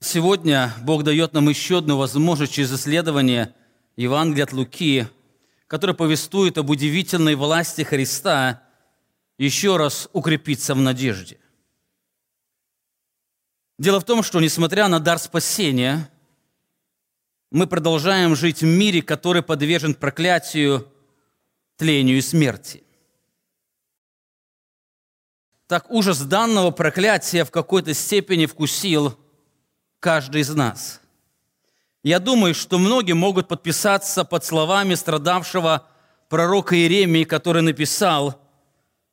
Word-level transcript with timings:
Сегодня 0.00 0.72
Бог 0.82 1.02
дает 1.02 1.32
нам 1.32 1.48
еще 1.48 1.78
одну 1.78 1.96
возможность 1.96 2.52
через 2.52 2.72
исследование 2.72 3.54
Евангелия 3.96 4.44
от 4.44 4.52
Луки, 4.52 5.08
которое 5.66 5.94
повествует 5.94 6.56
об 6.56 6.70
удивительной 6.70 7.34
власти 7.34 7.82
Христа, 7.82 8.62
еще 9.38 9.76
раз 9.76 10.08
укрепиться 10.12 10.74
в 10.74 10.80
надежде. 10.80 11.38
Дело 13.78 14.00
в 14.00 14.04
том, 14.04 14.22
что 14.22 14.40
несмотря 14.40 14.88
на 14.88 15.00
дар 15.00 15.18
спасения, 15.18 16.10
мы 17.50 17.66
продолжаем 17.66 18.36
жить 18.36 18.60
в 18.60 18.66
мире, 18.66 19.02
который 19.02 19.42
подвержен 19.42 19.94
проклятию, 19.94 20.92
тлению 21.76 22.18
и 22.18 22.22
смерти. 22.22 22.84
Так 25.66 25.90
ужас 25.90 26.20
данного 26.20 26.70
проклятия 26.70 27.44
в 27.44 27.50
какой-то 27.50 27.94
степени 27.94 28.46
вкусил 28.46 29.18
каждый 30.00 30.42
из 30.42 30.54
нас. 30.54 31.00
Я 32.02 32.20
думаю, 32.20 32.54
что 32.54 32.78
многие 32.78 33.12
могут 33.12 33.48
подписаться 33.48 34.24
под 34.24 34.44
словами 34.44 34.94
страдавшего 34.94 35.86
пророка 36.28 36.76
Иеремии, 36.76 37.24
который 37.24 37.62
написал 37.62 38.40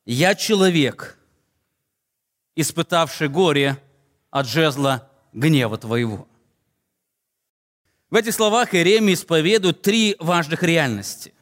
«Я 0.04 0.34
человек, 0.34 1.18
испытавший 2.54 3.28
горе 3.28 3.82
от 4.30 4.46
жезла 4.46 5.10
гнева 5.32 5.76
твоего». 5.78 6.28
В 8.08 8.14
этих 8.14 8.34
словах 8.34 8.72
Иеремия 8.74 9.14
исповедует 9.14 9.82
три 9.82 10.14
важных 10.20 10.62
реальности. 10.62 11.34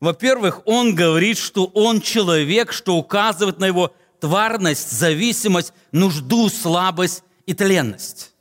Во-первых, 0.00 0.62
он 0.66 0.94
говорит, 0.94 1.36
что 1.36 1.66
он 1.66 2.00
человек, 2.00 2.72
что 2.72 2.94
указывает 2.96 3.58
на 3.58 3.66
его 3.66 3.92
тварность, 4.20 4.92
зависимость, 4.92 5.72
нужду, 5.90 6.48
слабость 6.48 7.24
и 7.48 7.54
тленность. 7.54 8.34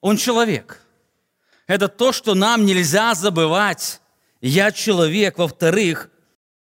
Он 0.00 0.16
человек. 0.16 0.84
Это 1.68 1.86
то, 1.86 2.10
что 2.10 2.34
нам 2.34 2.66
нельзя 2.66 3.14
забывать. 3.14 4.00
Я 4.40 4.72
человек. 4.72 5.38
Во-вторых, 5.38 6.10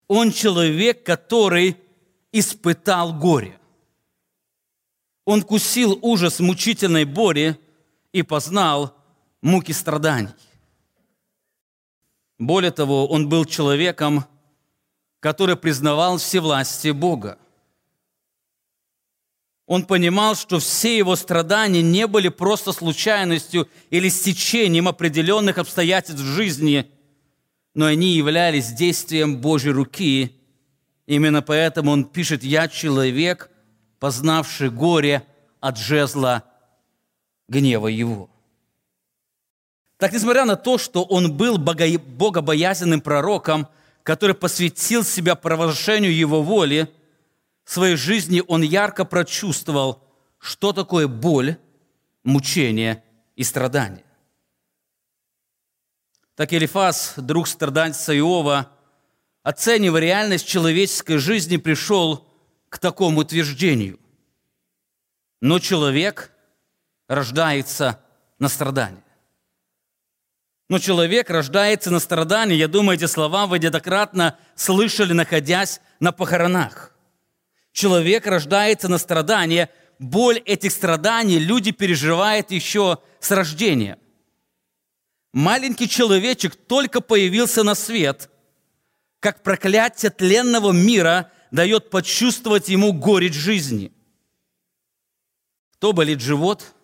он 0.10 0.34
человек, 0.34 1.06
который 1.06 1.78
испытал 2.34 3.14
горе. 3.14 3.58
Он 5.24 5.42
кусил 5.42 5.98
ужас 6.02 6.42
мучительной 6.42 7.06
боли 7.06 7.58
и 8.12 8.22
познал 8.22 8.94
муки 9.42 9.72
страданий. 9.72 10.36
Более 12.38 12.72
того, 12.72 13.08
он 13.08 13.30
был 13.30 13.46
человеком, 13.46 14.26
который 15.22 15.56
признавал 15.56 16.18
все 16.18 16.42
власти 16.42 16.90
Бога. 16.90 17.38
Он 19.72 19.86
понимал, 19.86 20.36
что 20.36 20.60
все 20.60 20.98
его 20.98 21.16
страдания 21.16 21.82
не 21.82 22.06
были 22.06 22.28
просто 22.28 22.74
случайностью 22.74 23.70
или 23.90 24.10
стечением 24.10 24.90
определенных 24.90 25.60
обстоятельств 25.60 26.22
в 26.22 26.36
жизни, 26.36 26.92
но 27.74 27.86
они 27.86 28.10
являлись 28.10 28.74
действием 28.74 29.38
Божьей 29.38 29.72
руки. 29.72 30.36
Именно 31.08 31.42
поэтому 31.42 31.92
он 31.92 32.04
пишет 32.04 32.44
«Я 32.44 32.68
человек, 32.68 33.50
познавший 33.98 34.70
горе 34.70 35.24
от 35.62 35.78
жезла 35.78 36.44
гнева 37.48 37.88
его». 37.88 38.30
Так, 40.00 40.12
несмотря 40.12 40.44
на 40.44 40.58
то, 40.58 40.80
что 40.80 41.06
он 41.06 41.32
был 41.38 41.58
богобоязненным 41.58 43.00
пророком, 43.00 43.70
который 44.04 44.36
посвятил 44.36 45.06
себя 45.06 45.36
провозглашению 45.36 46.14
его 46.14 46.44
воли, 46.44 46.90
своей 47.72 47.96
жизни 47.96 48.44
он 48.48 48.62
ярко 48.64 49.06
прочувствовал, 49.06 50.04
что 50.40 50.74
такое 50.74 51.08
боль, 51.08 51.58
мучение 52.24 53.04
и 53.36 53.44
страдание. 53.44 54.04
Так 56.36 56.54
Элифаз, 56.54 57.14
друг 57.18 57.48
страдальца 57.48 58.18
Иова, 58.18 58.72
оценивая 59.44 60.02
реальность 60.02 60.48
человеческой 60.48 61.18
жизни, 61.18 61.58
пришел 61.58 62.28
к 62.70 62.80
такому 62.80 63.22
утверждению. 63.22 64.00
Но 65.40 65.60
человек 65.60 66.32
рождается 67.08 68.04
на 68.40 68.50
страдание. 68.50 69.04
Но 70.68 70.80
человек 70.80 71.30
рождается 71.30 71.92
на 71.92 72.00
страдании. 72.00 72.56
Я 72.56 72.68
думаю, 72.68 72.98
эти 72.98 73.06
слова 73.06 73.46
вы 73.46 73.60
неоднократно 73.60 74.38
слышали, 74.56 75.14
находясь 75.14 75.82
на 76.00 76.12
похоронах. 76.12 76.91
Человек 77.72 78.28
рождается 78.28 78.88
на 78.88 78.98
страдание. 78.98 79.70
Боль 80.00 80.40
этих 80.40 80.72
страданий 80.72 81.40
люди 81.40 81.72
переживают 81.72 82.52
еще 82.52 83.00
с 83.20 83.32
рождения. 83.32 83.98
Маленький 85.34 85.88
человечек 85.88 86.56
только 86.56 87.02
появился 87.02 87.64
на 87.64 87.76
свет, 87.76 88.30
как 89.20 89.44
проклятие 89.44 90.12
тленного 90.12 90.72
мира 90.72 91.32
дает 91.52 91.90
почувствовать 91.90 92.70
ему 92.70 92.92
горечь 92.92 93.34
жизни. 93.34 93.92
То 95.80 95.94
болит 95.94 96.20
живот– 96.20 96.74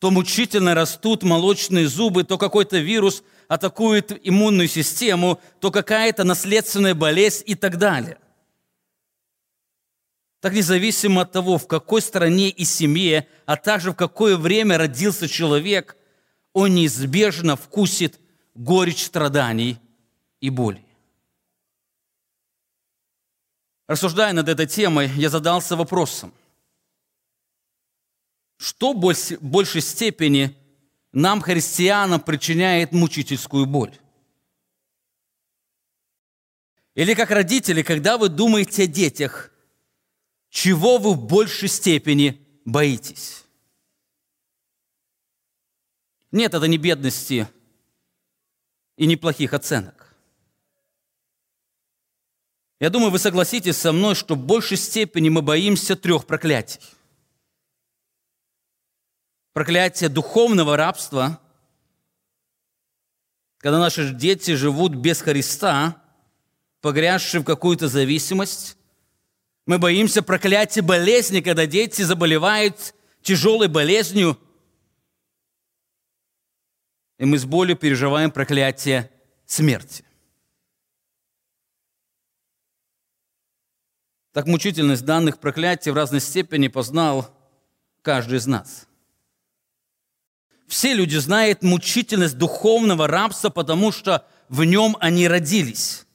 то 0.00 0.10
мучительно 0.10 0.74
растут 0.74 1.22
молочные 1.22 1.86
зубы, 1.86 2.24
то 2.24 2.38
какой-то 2.38 2.78
вирус 2.78 3.22
атакует 3.48 4.18
иммунную 4.26 4.66
систему, 4.66 5.40
то 5.60 5.70
какая-то 5.70 6.24
наследственная 6.24 6.94
болезнь 6.94 7.44
и 7.46 7.54
так 7.54 7.76
далее. 7.76 8.18
Так 10.40 10.54
независимо 10.54 11.22
от 11.22 11.32
того, 11.32 11.58
в 11.58 11.66
какой 11.66 12.00
стране 12.00 12.48
и 12.48 12.64
семье, 12.64 13.28
а 13.44 13.56
также 13.56 13.92
в 13.92 13.94
какое 13.94 14.38
время 14.38 14.78
родился 14.78 15.28
человек, 15.28 15.96
он 16.54 16.74
неизбежно 16.74 17.56
вкусит 17.56 18.18
горечь 18.54 19.04
страданий 19.04 19.78
и 20.40 20.48
боли. 20.48 20.84
Рассуждая 23.86 24.32
над 24.32 24.48
этой 24.48 24.66
темой, 24.66 25.08
я 25.16 25.28
задался 25.28 25.76
вопросом, 25.76 26.32
что 28.56 28.92
в 28.92 29.38
большей 29.40 29.80
степени 29.82 30.56
нам, 31.12 31.40
христианам, 31.42 32.20
причиняет 32.20 32.92
мучительскую 32.92 33.66
боль? 33.66 33.98
Или 36.94 37.14
как 37.14 37.30
родители, 37.30 37.82
когда 37.82 38.16
вы 38.16 38.28
думаете 38.28 38.84
о 38.84 38.86
детях, 38.86 39.50
чего 40.50 40.98
вы 40.98 41.14
в 41.14 41.26
большей 41.26 41.68
степени 41.68 42.46
боитесь? 42.64 43.44
Нет, 46.30 46.52
это 46.52 46.66
не 46.66 46.76
бедности 46.76 47.48
и 48.96 49.06
неплохих 49.06 49.54
оценок. 49.54 50.14
Я 52.78 52.90
думаю, 52.90 53.10
вы 53.10 53.18
согласитесь 53.18 53.76
со 53.78 53.92
мной, 53.92 54.14
что 54.14 54.34
в 54.34 54.44
большей 54.44 54.76
степени 54.76 55.28
мы 55.28 55.40
боимся 55.40 55.96
трех 55.96 56.26
проклятий– 56.26 56.80
проклятие 59.52 60.08
духовного 60.08 60.76
рабства, 60.76 61.40
когда 63.58 63.78
наши 63.78 64.14
дети 64.14 64.54
живут 64.54 64.94
без 64.94 65.20
Христа, 65.20 66.02
погрязшие 66.80 67.42
в 67.42 67.44
какую-то 67.44 67.88
зависимость. 67.88 68.76
Мы 69.70 69.78
боимся 69.78 70.20
проклятия 70.20 70.82
болезни, 70.82 71.40
когда 71.40 71.64
дети 71.64 72.02
заболевают 72.02 72.92
тяжелой 73.22 73.68
болезнью. 73.68 74.36
И 77.18 77.24
мы 77.24 77.38
с 77.38 77.44
болью 77.44 77.76
переживаем 77.76 78.32
проклятие 78.32 79.12
смерти. 79.46 80.04
Так 84.32 84.48
мучительность 84.48 85.04
данных 85.04 85.38
проклятий 85.38 85.92
в 85.92 85.94
разной 85.94 86.20
степени 86.20 86.66
познал 86.66 87.32
каждый 88.02 88.38
из 88.38 88.48
нас– 88.48 88.88
все 90.66 90.94
люди 90.94 91.16
знают 91.16 91.62
мучительность 91.62 92.38
духовного 92.38 93.06
рабства, 93.06 93.50
потому 93.50 93.90
что 93.90 94.26
в 94.48 94.64
нем 94.64 94.96
они 95.00 95.26
родились. 95.26 96.06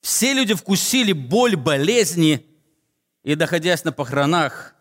Все 0.00 0.32
люди 0.32 0.54
вкусили 0.54 1.12
боль 1.12 1.56
болезни, 1.56 2.44
и, 3.22 3.34
находясь 3.36 3.84
на 3.84 3.92
похоронах, 3.92 4.74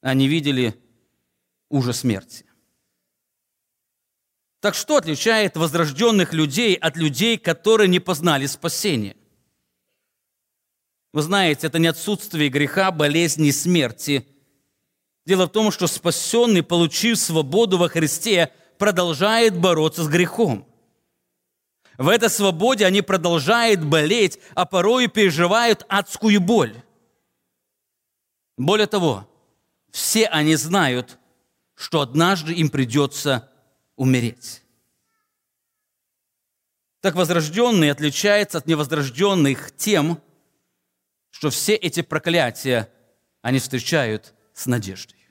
они 0.00 0.28
видели 0.28 0.74
ужас 1.70 2.00
смерти. 2.00 2.44
Так 4.60 4.74
что 4.74 4.96
отличает 4.96 5.56
возрожденных 5.56 6.32
людей 6.32 6.74
от 6.74 6.96
людей, 6.96 7.38
которые 7.38 7.88
не 7.88 8.00
познали 8.00 8.46
спасения? 8.46 9.16
Вы 11.12 11.22
знаете, 11.22 11.66
это 11.66 11.78
не 11.78 11.86
отсутствие 11.86 12.48
греха, 12.48 12.90
болезни 12.90 13.50
смерти– 13.50 14.26
Дело 15.26 15.46
в 15.46 15.52
том, 15.52 15.70
что 15.70 15.86
спасенный, 15.86 16.62
получив 16.62 17.18
свободу 17.18 17.78
во 17.78 17.88
Христе, 17.88 18.52
продолжает 18.78 19.56
бороться 19.56 20.04
с 20.04 20.08
грехом. 20.08 20.66
В 21.96 22.08
этой 22.08 22.28
свободе 22.28 22.86
они 22.86 23.02
продолжают 23.02 23.84
болеть, 23.84 24.40
а 24.54 24.64
порой 24.66 25.08
переживают 25.08 25.84
адскую 25.88 26.40
боль. 26.40 26.82
Более 28.56 28.86
того, 28.86 29.28
все 29.90 30.26
они 30.26 30.56
знают, 30.56 31.18
что 31.74 32.00
однажды 32.00 32.52
им 32.52 32.68
придется 32.68 33.50
умереть. 33.96 34.62
Так 37.00 37.14
возрожденные 37.14 37.92
отличаются 37.92 38.58
от 38.58 38.66
невозрожденных 38.66 39.76
тем, 39.76 40.20
что 41.30 41.50
все 41.50 41.74
эти 41.74 42.00
проклятия 42.02 42.90
они 43.42 43.58
встречают 43.58 44.34
с 44.54 44.66
надеждой. 44.66 45.23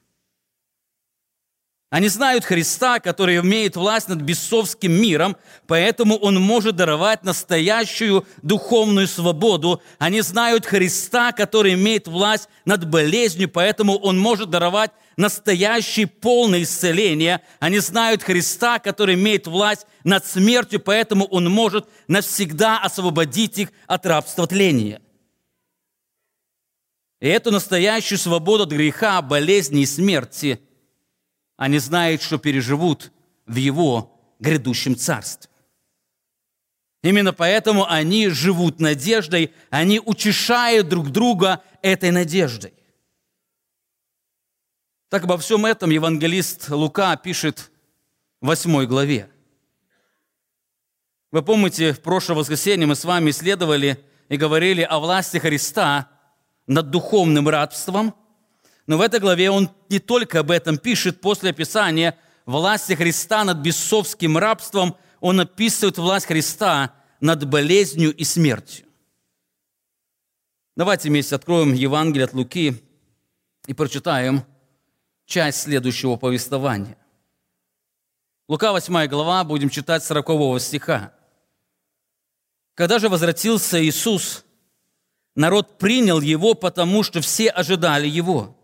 Они 1.93 2.07
знают 2.07 2.43
Христа, 2.43 2.99
который 2.99 3.37
имеет 3.37 3.75
власть 3.75 4.07
над 4.07 4.19
бесовским 4.19 4.91
миром, 4.91 5.37
поэтому 5.67 6.15
Он 6.17 6.41
может 6.41 6.75
даровать 6.75 7.23
настоящую 7.23 8.25
духовную 8.41 9.07
свободу. 9.07 9.79
Они 9.99 10.21
знают 10.21 10.65
Христа, 10.65 11.31
который 11.33 11.75
имеет 11.75 12.07
власть 12.07 12.49
над 12.65 12.89
болезнью, 12.89 13.47
поэтому 13.47 13.95
Он 13.95 14.17
может 14.17 14.49
даровать 14.49 14.89
настоящее 15.17 16.07
полное 16.07 16.63
исцеление. 16.63 17.41
Они 17.59 17.77
знают 17.77 18.23
Христа, 18.23 18.79
который 18.79 19.13
имеет 19.13 19.45
власть 19.45 19.85
над 20.03 20.25
смертью, 20.25 20.79
поэтому 20.79 21.25
Он 21.25 21.47
может 21.47 21.87
навсегда 22.07 22.79
освободить 22.79 23.59
их 23.59 23.69
от 23.85 24.07
рабства 24.07 24.47
тления. 24.47 24.99
И 27.21 27.27
эту 27.27 27.51
настоящую 27.51 28.17
свободу 28.17 28.63
от 28.63 28.71
греха, 28.71 29.21
болезни 29.21 29.83
и 29.83 29.85
смерти– 29.85 30.59
они 31.57 31.79
знают, 31.79 32.21
что 32.21 32.37
переживут 32.37 33.11
в 33.45 33.55
Его 33.55 34.19
грядущем 34.39 34.95
царстве. 34.95 35.49
Именно 37.01 37.33
поэтому 37.33 37.85
они 37.89 38.29
живут 38.29 38.79
надеждой, 38.79 39.53
они 39.69 39.99
утешают 39.99 40.87
друг 40.87 41.11
друга 41.11 41.61
этой 41.81 42.11
надеждой. 42.11 42.73
Так 45.09 45.25
обо 45.25 45.37
всем 45.37 45.65
этом 45.65 45.89
евангелист 45.89 46.69
Лука 46.69 47.15
пишет 47.17 47.71
в 48.41 48.47
8 48.47 48.85
главе. 48.85 49.29
Вы 51.31 51.43
помните, 51.43 51.93
в 51.93 52.01
прошлое 52.01 52.37
воскресенье 52.37 52.87
мы 52.87 52.95
с 52.95 53.05
вами 53.05 53.31
исследовали 53.31 54.03
и 54.29 54.37
говорили 54.37 54.81
о 54.81 54.99
власти 54.99 55.37
Христа 55.37 56.09
над 56.67 56.89
духовным 56.89 57.49
рабством– 57.49 58.15
но 58.87 58.97
в 58.97 59.01
этой 59.01 59.19
главе 59.19 59.49
он 59.49 59.69
не 59.89 59.99
только 59.99 60.39
об 60.39 60.51
этом 60.51 60.77
пишет, 60.77 61.21
после 61.21 61.51
описания 61.51 62.17
власти 62.45 62.93
Христа 62.93 63.43
над 63.43 63.57
бесовским 63.59 64.37
рабством, 64.37 64.97
он 65.19 65.39
описывает 65.39 65.97
власть 65.97 66.25
Христа 66.25 66.93
над 67.21 67.47
болезнью 67.47 68.13
и 68.13 68.23
смертью. 68.23 68.85
Давайте 70.75 71.09
вместе 71.09 71.35
откроем 71.35 71.73
Евангелие 71.73 72.25
от 72.25 72.33
Луки 72.33 72.83
и 73.67 73.73
прочитаем 73.73 74.43
часть 75.25 75.61
следующего 75.61 76.17
повествования. 76.17 76.97
Лука 78.49 78.71
8 78.71 79.07
глава, 79.07 79.43
будем 79.45 79.69
читать 79.69 80.03
40 80.03 80.59
стиха. 80.59 81.13
«Когда 82.73 82.99
же 82.99 83.07
возвратился 83.07 83.81
Иисус, 83.83 84.43
народ 85.35 85.77
принял 85.77 86.19
Его, 86.19 86.55
потому 86.55 87.03
что 87.03 87.21
все 87.21 87.49
ожидали 87.49 88.07
Его. 88.07 88.57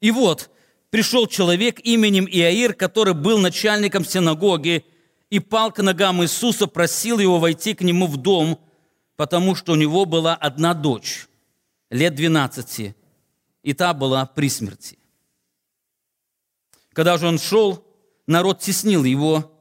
И 0.00 0.10
вот, 0.10 0.50
пришел 0.90 1.26
человек 1.26 1.80
именем 1.82 2.26
Иаир, 2.26 2.74
который 2.74 3.14
был 3.14 3.38
начальником 3.38 4.04
синагоги, 4.04 4.84
и 5.30 5.40
пал 5.40 5.72
к 5.72 5.82
ногам 5.82 6.22
Иисуса, 6.22 6.66
просил 6.66 7.18
его 7.18 7.38
войти 7.38 7.74
к 7.74 7.82
нему 7.82 8.06
в 8.06 8.16
дом, 8.16 8.58
потому 9.16 9.54
что 9.54 9.72
у 9.72 9.76
него 9.76 10.04
была 10.04 10.34
одна 10.34 10.72
дочь, 10.72 11.26
лет 11.90 12.14
12, 12.14 12.94
и 13.62 13.72
та 13.74 13.92
была 13.92 14.24
при 14.24 14.48
смерти. 14.48 14.98
Когда 16.92 17.18
же 17.18 17.26
он 17.26 17.38
шел, 17.38 17.84
народ 18.26 18.60
теснил 18.60 19.04
его, 19.04 19.52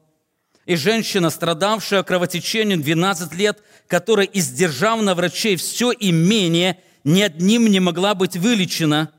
и 0.65 0.75
женщина, 0.75 1.29
страдавшая 1.29 2.03
кровотечением 2.03 2.81
12 2.81 3.33
лет, 3.33 3.63
которая, 3.87 4.25
издержав 4.25 5.01
на 5.01 5.15
врачей 5.15 5.55
все 5.55 5.91
имение, 5.91 6.81
ни 7.03 7.21
одним 7.21 7.67
не 7.67 7.79
могла 7.79 8.13
быть 8.13 8.37
вылечена– 8.37 9.11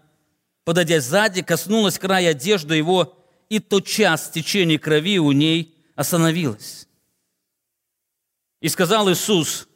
подойдя 0.69 1.01
сзади, 1.01 1.41
коснулась 1.41 1.99
края 1.99 2.33
одежды 2.33 2.77
его, 2.77 3.17
и 3.49 3.59
тотчас 3.59 4.29
течение 4.29 4.79
крови 4.79 5.19
у 5.19 5.33
ней 5.33 5.75
остановилось. 5.95 6.87
И 8.61 8.69
сказал 8.69 9.11
Иисус, 9.11 9.67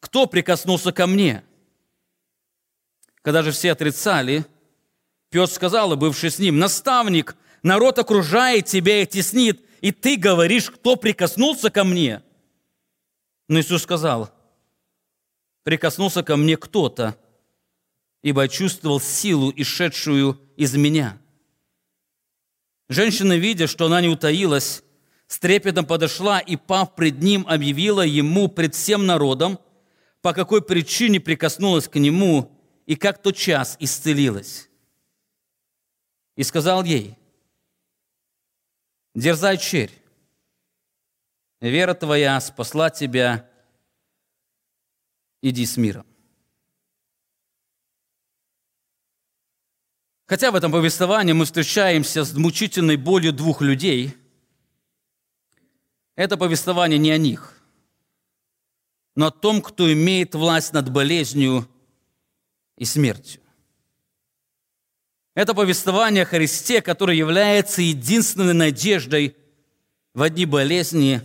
кто 0.00 0.24
прикоснулся 0.24 0.92
ко 0.92 1.06
мне? 1.06 1.44
Когда 3.20 3.42
же 3.42 3.52
все 3.52 3.72
отрицали, 3.72 4.46
Петр 5.28 5.52
сказал, 5.52 5.94
бывший 5.94 6.30
с 6.30 6.38
ним, 6.38 6.58
наставник, 6.58 7.36
народ 7.62 7.98
окружает 7.98 8.64
тебя 8.64 9.02
и 9.02 9.06
теснит, 9.06 9.60
и 9.82 9.92
ты 9.92 10.16
говоришь, 10.16 10.70
кто 10.70 10.96
прикоснулся 10.96 11.68
ко 11.68 11.84
мне? 11.84 12.22
Но 13.46 13.60
Иисус 13.60 13.82
сказал, 13.82 14.30
прикоснулся 15.64 16.22
ко 16.22 16.38
мне 16.38 16.56
кто-то, 16.56 17.14
ибо 18.22 18.48
чувствовал 18.48 19.00
силу, 19.00 19.52
исшедшую 19.54 20.40
из 20.56 20.74
меня. 20.74 21.20
Женщина, 22.88 23.36
видя, 23.36 23.66
что 23.66 23.86
она 23.86 24.00
не 24.00 24.08
утаилась, 24.08 24.82
с 25.26 25.38
трепетом 25.38 25.86
подошла 25.86 26.40
и, 26.40 26.56
пав 26.56 26.94
пред 26.94 27.22
ним, 27.22 27.46
объявила 27.46 28.00
ему 28.00 28.48
пред 28.48 28.74
всем 28.74 29.06
народом, 29.06 29.58
по 30.22 30.32
какой 30.32 30.62
причине 30.62 31.20
прикоснулась 31.20 31.86
к 31.86 31.96
нему 31.96 32.50
и 32.86 32.96
как 32.96 33.22
тот 33.22 33.36
час 33.36 33.76
исцелилась. 33.78 34.68
И 36.34 36.42
сказал 36.42 36.82
ей, 36.82 37.16
«Дерзай, 39.14 39.58
черь, 39.58 39.92
вера 41.60 41.94
твоя 41.94 42.40
спасла 42.40 42.88
тебя, 42.88 43.48
иди 45.42 45.66
с 45.66 45.76
миром». 45.76 46.07
Хотя 50.28 50.50
в 50.50 50.54
этом 50.54 50.70
повествовании 50.70 51.32
мы 51.32 51.46
встречаемся 51.46 52.22
с 52.22 52.34
мучительной 52.34 52.96
болью 52.96 53.32
двух 53.32 53.62
людей, 53.62 54.14
это 56.16 56.36
повествование 56.36 56.98
не 56.98 57.10
о 57.10 57.16
них, 57.16 57.54
но 59.16 59.28
о 59.28 59.30
том, 59.30 59.62
кто 59.62 59.90
имеет 59.90 60.34
власть 60.34 60.74
над 60.74 60.92
болезнью 60.92 61.66
и 62.76 62.84
смертью. 62.84 63.40
Это 65.34 65.54
повествование 65.54 66.24
о 66.24 66.26
Христе, 66.26 66.82
который 66.82 67.16
является 67.16 67.80
единственной 67.80 68.52
надеждой 68.52 69.34
в 70.12 70.28
дни 70.28 70.44
болезни, 70.44 71.22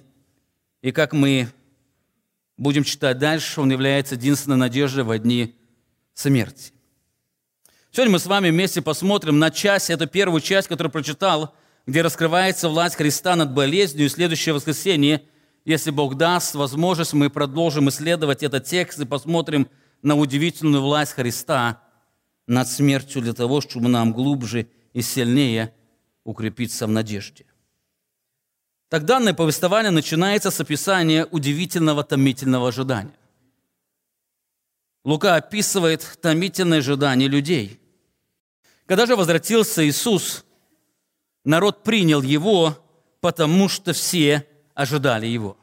и 0.81 0.93
как 0.93 1.11
мы 1.11 1.49
будем 2.55 2.85
читать 2.85 3.17
дальше, 3.17 3.59
он 3.59 3.69
является 3.69 4.15
единственной 4.15 4.57
надеждой 4.57 5.03
в 5.03 5.19
дни 5.19 5.55
смерти. 6.13 6.72
Сегодня 7.95 8.13
мы 8.13 8.19
с 8.19 8.25
вами 8.25 8.49
вместе 8.49 8.81
посмотрим 8.81 9.37
на 9.37 9.51
часть, 9.51 9.91
эту 9.91 10.07
первую 10.07 10.41
часть, 10.41 10.67
которую 10.67 10.91
прочитал, 10.91 11.53
где 11.85 12.01
раскрывается 12.01 12.67
власть 12.67 12.95
Христа 12.95 13.35
над 13.35 13.53
болезнью. 13.53 14.07
И 14.07 14.09
следующее 14.09 14.55
воскресенье, 14.55 15.21
если 15.63 15.91
Бог 15.91 16.15
даст 16.15 16.55
возможность, 16.55 17.13
мы 17.13 17.29
продолжим 17.29 17.89
исследовать 17.89 18.41
этот 18.41 18.65
текст 18.65 18.99
и 18.99 19.05
посмотрим 19.05 19.67
на 20.01 20.15
удивительную 20.15 20.81
власть 20.81 21.11
Христа 21.11 21.83
над 22.47 22.67
смертью 22.67 23.21
для 23.21 23.33
того, 23.33 23.61
чтобы 23.61 23.89
нам 23.89 24.11
глубже 24.11 24.69
и 24.93 25.03
сильнее 25.03 25.71
укрепиться 26.23 26.87
в 26.87 26.89
надежде. 26.89 27.45
Так 28.89 29.05
данное 29.05 29.35
повествование 29.35 29.91
начинается 29.91 30.49
с 30.49 30.59
описания 30.59 31.27
удивительного 31.27 32.03
томительного 32.03 32.69
ожидания. 32.69 33.13
Лука 35.05 35.35
описывает 35.35 36.17
томительное 36.23 36.79
ожидание 36.79 37.29
людей– 37.29 37.79
когда 38.85 39.05
же 39.05 39.15
возвратился 39.15 39.87
Иисус, 39.87 40.45
народ 41.43 41.83
принял 41.83 42.21
Его, 42.21 42.77
потому 43.21 43.69
что 43.69 43.93
все 43.93 44.47
ожидали 44.73 45.27
Его. 45.27 45.57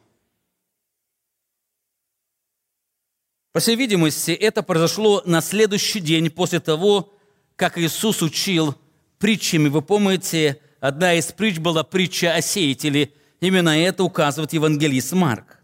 По 3.53 3.61
всей 3.61 3.77
видимости, 3.77 4.31
это 4.31 4.63
произошло 4.63 5.23
на 5.27 5.41
следующий 5.41 6.01
день 6.01 6.31
после 6.31 6.61
того, 6.61 7.13
как 7.57 7.79
Иисус 7.79 8.23
учил 8.23 8.77
притчами. 9.19 9.69
Вы 9.69 9.83
помните, 9.83 10.61
одна 10.79 11.15
из 11.15 11.27
притч 11.33 11.59
была 11.59 11.83
притча 11.83 12.35
о 12.35 12.41
сеятеле. 12.41 13.13
Именно 13.41 13.79
это 13.81 14.05
указывает 14.05 14.53
евангелист 14.53 15.13
Марк. 15.13 15.59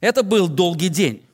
Это 0.00 0.22
был 0.22 0.46
долгий 0.46 0.88
день. 0.88 1.26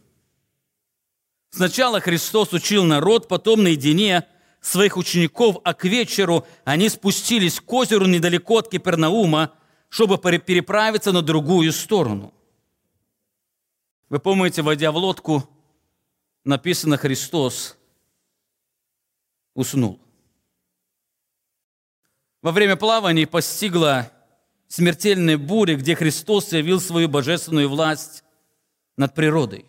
Сначала 1.50 2.00
Христос 2.00 2.54
учил 2.54 2.84
народ, 2.84 3.28
потом 3.28 3.62
наедине 3.62 4.26
своих 4.62 4.96
учеников, 4.96 5.58
а 5.64 5.74
к 5.74 5.84
вечеру 5.84 6.46
они 6.64 6.88
спустились 6.88 7.60
к 7.60 7.70
озеру 7.70 8.06
недалеко 8.06 8.58
от 8.58 8.70
Кипернаума, 8.70 9.52
чтобы 9.88 10.16
переправиться 10.18 11.12
на 11.12 11.20
другую 11.20 11.72
сторону. 11.72 12.32
Вы 14.08 14.20
помните, 14.20 14.62
войдя 14.62 14.92
в 14.92 14.96
лодку, 14.96 15.48
написано 16.44 16.96
Христос 16.96 17.76
уснул. 19.54 20.00
Во 22.40 22.52
время 22.52 22.76
плавания 22.76 23.26
постигла 23.26 24.10
смертельная 24.68 25.38
буря, 25.38 25.76
где 25.76 25.94
Христос 25.94 26.52
явил 26.52 26.80
свою 26.80 27.08
божественную 27.08 27.68
власть 27.68 28.24
над 28.96 29.14
природой. 29.14 29.66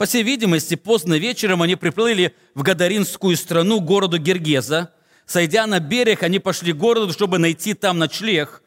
По 0.00 0.06
всей 0.06 0.22
видимости, 0.22 0.76
поздно 0.76 1.18
вечером 1.18 1.60
они 1.60 1.76
приплыли 1.76 2.34
в 2.54 2.62
Гадаринскую 2.62 3.36
страну, 3.36 3.80
городу 3.80 4.16
Гергеза. 4.16 4.94
Сойдя 5.26 5.66
на 5.66 5.78
берег, 5.78 6.22
они 6.22 6.38
пошли 6.38 6.72
к 6.72 6.78
городу, 6.78 7.12
чтобы 7.12 7.36
найти 7.36 7.74
там 7.74 7.98
ночлег. 7.98 8.62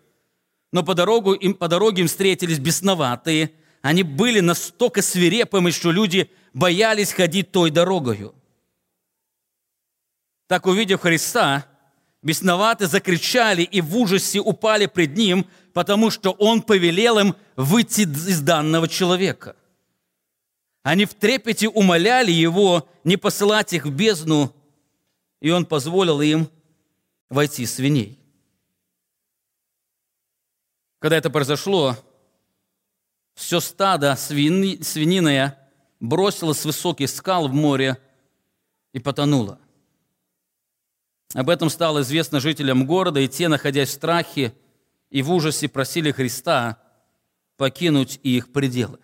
Но 0.71 0.83
по, 0.83 0.93
дорогу, 0.93 1.33
им, 1.33 1.55
по 1.55 1.67
дороге 1.67 2.03
им 2.03 2.07
встретились 2.07 2.59
бесноватые. 2.59 3.51
Они 3.81 4.03
были 4.03 4.41
настолько 4.41 5.01
свирепыми, 5.01 5.71
что 5.71 5.91
люди 5.91 6.29
боялись 6.53 7.11
ходить 7.11 7.51
той 7.51 7.71
дорогою. 7.71 8.35
Так, 10.45 10.67
увидев 10.67 11.01
Христа, 11.01 11.65
бесноватые 12.21 12.87
закричали 12.87 13.63
и 13.63 13.81
в 13.81 13.97
ужасе 13.97 14.39
упали 14.39 14.85
пред 14.85 15.17
Ним, 15.17 15.47
потому 15.73 16.11
что 16.11 16.29
Он 16.29 16.61
повелел 16.61 17.17
им 17.17 17.35
выйти 17.55 18.01
из 18.01 18.39
данного 18.41 18.87
человека– 18.87 19.55
они 20.83 21.05
в 21.05 21.13
трепете 21.13 21.69
умоляли 21.69 22.31
его 22.31 22.87
не 23.05 23.15
посылать 23.15 23.71
их 23.73 23.85
в 23.85 23.91
бездну, 23.91 24.53
и 25.39 25.49
он 25.49 25.65
позволил 25.65 26.21
им 26.21 26.49
войти 27.29 27.65
свиней. 27.65 28.19
Когда 30.99 31.17
это 31.17 31.29
произошло, 31.29 31.97
все 33.33 33.59
стадо 33.59 34.15
свини, 34.15 34.81
свининое 34.83 35.69
бросилось 35.99 36.59
с 36.59 36.65
высоких 36.65 37.09
скал 37.09 37.47
в 37.47 37.53
море 37.53 37.97
и 38.91 38.99
потонуло. 38.99 39.59
Об 41.33 41.49
этом 41.49 41.69
стало 41.69 42.01
известно 42.01 42.39
жителям 42.39 42.85
города, 42.85 43.19
и 43.19 43.27
те, 43.27 43.47
находясь 43.47 43.89
в 43.89 43.93
страхе 43.93 44.53
и 45.09 45.21
в 45.21 45.31
ужасе, 45.31 45.67
просили 45.67 46.11
Христа 46.11 46.77
покинуть 47.57 48.19
их 48.21 48.51
пределы. 48.51 48.99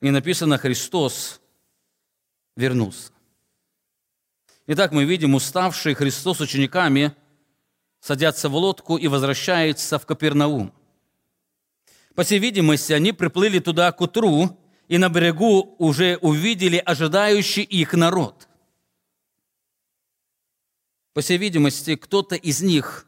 И 0.00 0.10
написано, 0.10 0.58
Христос 0.58 1.40
вернулся. 2.56 3.10
Итак, 4.66 4.92
мы 4.92 5.04
видим, 5.04 5.34
уставшие 5.34 5.94
Христос 5.94 6.38
с 6.38 6.40
учениками 6.40 7.14
садятся 8.00 8.48
в 8.48 8.54
лодку 8.54 8.96
и 8.96 9.08
возвращаются 9.08 9.98
в 9.98 10.06
Капернаум. 10.06 10.72
По 12.14 12.22
всей 12.22 12.38
видимости, 12.38 12.92
они 12.92 13.12
приплыли 13.12 13.58
туда 13.58 13.90
к 13.92 14.00
утру, 14.00 14.56
и 14.88 14.98
на 14.98 15.08
берегу 15.08 15.74
уже 15.78 16.16
увидели 16.20 16.76
ожидающий 16.76 17.62
их 17.62 17.92
народ. 17.92 18.48
По 21.12 21.20
всей 21.20 21.38
видимости, 21.38 21.96
кто-то 21.96 22.36
из 22.36 22.62
них 22.62 23.06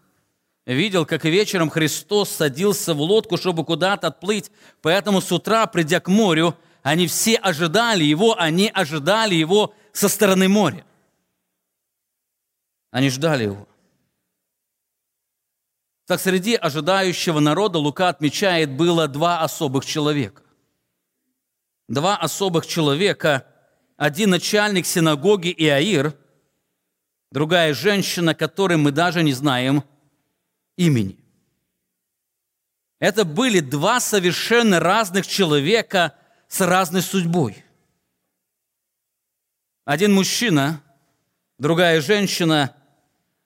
видел, 0.67 1.07
как 1.07 1.25
вечером 1.25 1.71
Христос 1.71 2.31
садился 2.31 2.95
в 2.95 3.01
лодку, 3.01 3.37
чтобы 3.37 3.65
куда-то 3.65 4.09
отплыть, 4.09 4.51
поэтому 4.83 5.21
с 5.21 5.31
утра, 5.33 5.67
придя 5.67 6.01
к 6.01 6.09
морю, 6.09 6.57
они 6.83 7.07
все 7.07 7.37
ожидали 7.37 8.05
его, 8.05 8.39
они 8.39 8.71
ожидали 8.73 9.35
его 9.35 9.75
со 9.93 10.09
стороны 10.09 10.49
моря. 10.49 10.85
Они 12.91 13.11
ждали 13.11 13.45
его. 13.45 13.69
Так 16.07 16.21
среди 16.21 16.57
ожидающего 16.57 17.39
народа 17.39 17.79
Лука 17.79 18.09
отмечает, 18.09 18.73
было 18.73 19.07
два 19.07 19.43
особых 19.43 19.85
человека. 19.85 20.43
Два 21.87 22.17
особых 22.17 22.67
человека. 22.67 23.47
Один 23.97 24.31
начальник 24.31 24.87
синагоги 24.87 25.55
Иаир, 25.57 26.17
другая 27.31 27.75
женщина, 27.75 28.35
которой 28.35 28.77
мы 28.77 28.91
даже 28.91 29.23
не 29.23 29.33
знаем 29.33 29.85
имени. 30.77 31.19
Это 32.99 33.25
были 33.25 33.61
два 33.61 34.01
совершенно 34.01 34.81
разных 34.81 35.27
человека, 35.27 36.15
с 36.51 36.61
разной 36.67 37.01
судьбой. 37.01 37.65
Один 39.85 40.13
мужчина, 40.13 40.83
другая 41.59 42.01
женщина, 42.01 42.75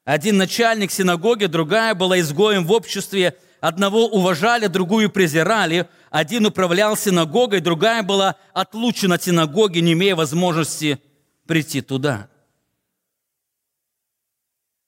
один 0.05 0.39
начальник 0.39 0.91
синагоги, 0.91 1.45
другая 1.45 1.95
была 1.95 2.19
изгоем 2.19 2.65
в 2.65 2.73
обществе, 2.73 3.39
одного 3.61 4.07
уважали, 4.07 4.69
другую 4.69 5.11
презирали, 5.11 5.87
один 6.11 6.47
управлял 6.47 6.97
синагогой, 6.97 7.61
другая 7.61 8.03
была 8.03 8.37
отлучена 8.55 9.17
от 9.17 9.23
синагоги, 9.23 9.81
не 9.81 9.93
имея 9.93 10.17
возможности 10.17 10.99
прийти 11.47 11.83
туда. 11.83 12.31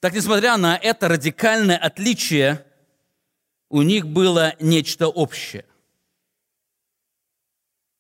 Так, 0.01 0.15
несмотря 0.15 0.57
на 0.57 0.77
это 0.77 1.09
радикальное 1.09 1.77
отличие, 1.77 2.65
у 3.69 3.83
них 3.83 4.07
было 4.07 4.55
нечто 4.59 5.07
общее– 5.09 5.67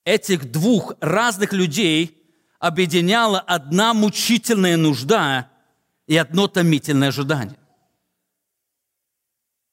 этих 0.07 0.51
двух 0.51 0.95
разных 1.01 1.53
людей 1.53 2.17
объединяла 2.59 3.41
одна 3.41 3.93
мучительная 3.93 4.79
нужда 4.79 5.51
и 6.07 6.17
одно 6.17 6.47
томительное 6.47 7.09
ожидание. 7.09 7.59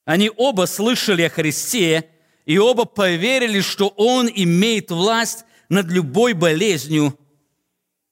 Они 0.04 0.30
оба 0.36 0.66
слышали 0.66 1.22
о 1.22 1.30
Христе, 1.30 2.10
и 2.44 2.58
оба 2.58 2.84
поверили, 2.84 3.62
что 3.62 3.88
Он 3.96 4.28
имеет 4.28 4.90
власть 4.90 5.44
над 5.70 5.86
любой 5.86 6.34
болезнью, 6.34 7.18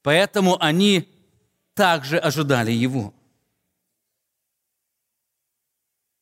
поэтому 0.03 0.57
они 0.63 1.09
также 1.75 2.19
ожидали 2.19 2.71
Его. 2.71 3.13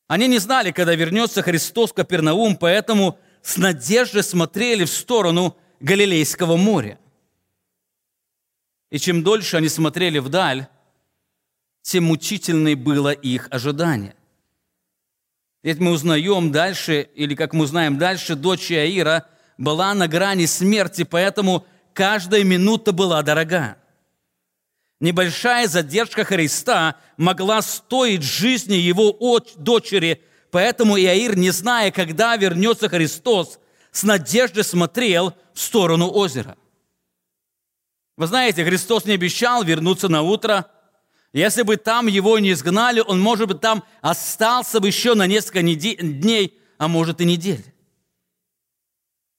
Они 0.07 0.27
не 0.27 0.39
знали, 0.39 0.71
когда 0.71 0.93
вернется 0.93 1.41
Христос 1.41 1.91
в 1.91 1.93
Капернаум, 1.93 2.57
поэтому 2.57 3.17
с 3.43 3.55
надеждой 3.55 4.23
смотрели 4.23 4.83
в 4.83 4.91
сторону 4.91 5.55
Галилейского 5.81 6.57
моря. 6.57 6.99
И 8.91 8.99
чем 8.99 9.23
дольше 9.23 9.57
они 9.57 9.69
смотрели 9.69 10.19
вдаль, 10.19 10.67
тем 11.81 12.05
мучительнее 12.05 12.75
было 12.75 13.11
их 13.11 13.47
ожидание. 13.49 14.15
Ведь 15.63 15.79
мы 15.79 15.91
узнаем 15.91 16.51
дальше, 16.51 17.09
или 17.15 17.35
как 17.35 17.53
мы 17.53 17.63
узнаем 17.65 17.97
дальше, 17.97 18.35
дочь 18.35 18.71
Аира 18.71 19.27
была 19.57 19.93
на 19.93 20.07
грани 20.07 20.45
смерти, 20.45 21.03
поэтому 21.03 21.65
каждая 21.93 22.43
минута 22.43 22.91
была 22.91 23.21
дорога. 23.21 23.77
Небольшая 24.99 25.67
задержка 25.67 26.23
Христа 26.23 26.95
могла 27.17 27.61
стоить 27.61 28.23
жизни 28.23 28.75
его 28.75 29.39
дочери, 29.55 30.21
поэтому 30.51 30.99
Иаир, 30.99 31.35
не 31.35 31.49
зная, 31.49 31.91
когда 31.91 32.35
вернется 32.35 32.87
Христос, 32.87 33.59
с 33.91 34.03
надеждой 34.03 34.63
смотрел 34.63 35.35
в 35.53 35.59
сторону 35.59 36.09
озера. 36.11 36.57
Вы 38.17 38.27
знаете, 38.27 38.63
Христос 38.63 39.05
не 39.05 39.13
обещал 39.13 39.63
вернуться 39.63 40.07
на 40.07 40.21
утро. 40.21 40.69
Если 41.33 41.63
бы 41.63 41.77
там 41.77 42.07
его 42.07 42.39
не 42.39 42.51
изгнали, 42.51 42.99
он, 42.99 43.19
может 43.19 43.47
быть, 43.47 43.61
там 43.61 43.83
остался 44.01 44.79
бы 44.79 44.87
еще 44.87 45.13
на 45.13 45.27
несколько 45.27 45.61
дней, 45.61 46.59
а 46.77 46.87
может 46.87 47.21
и 47.21 47.25
недель. 47.25 47.65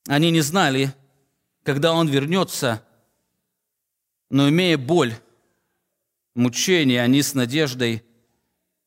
Они 0.08 0.30
не 0.30 0.40
знали, 0.40 0.92
когда 1.62 1.92
он 1.92 2.08
вернется, 2.08 2.84
но 4.30 4.48
имея 4.48 4.78
боль, 4.78 5.14
мучение, 6.34 7.02
они 7.02 7.22
с 7.22 7.34
надеждой 7.34 8.04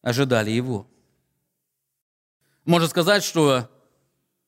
ожидали 0.01 0.51
его. 0.51 0.87
Можно 2.65 2.87
сказать, 2.87 3.23
что 3.23 3.69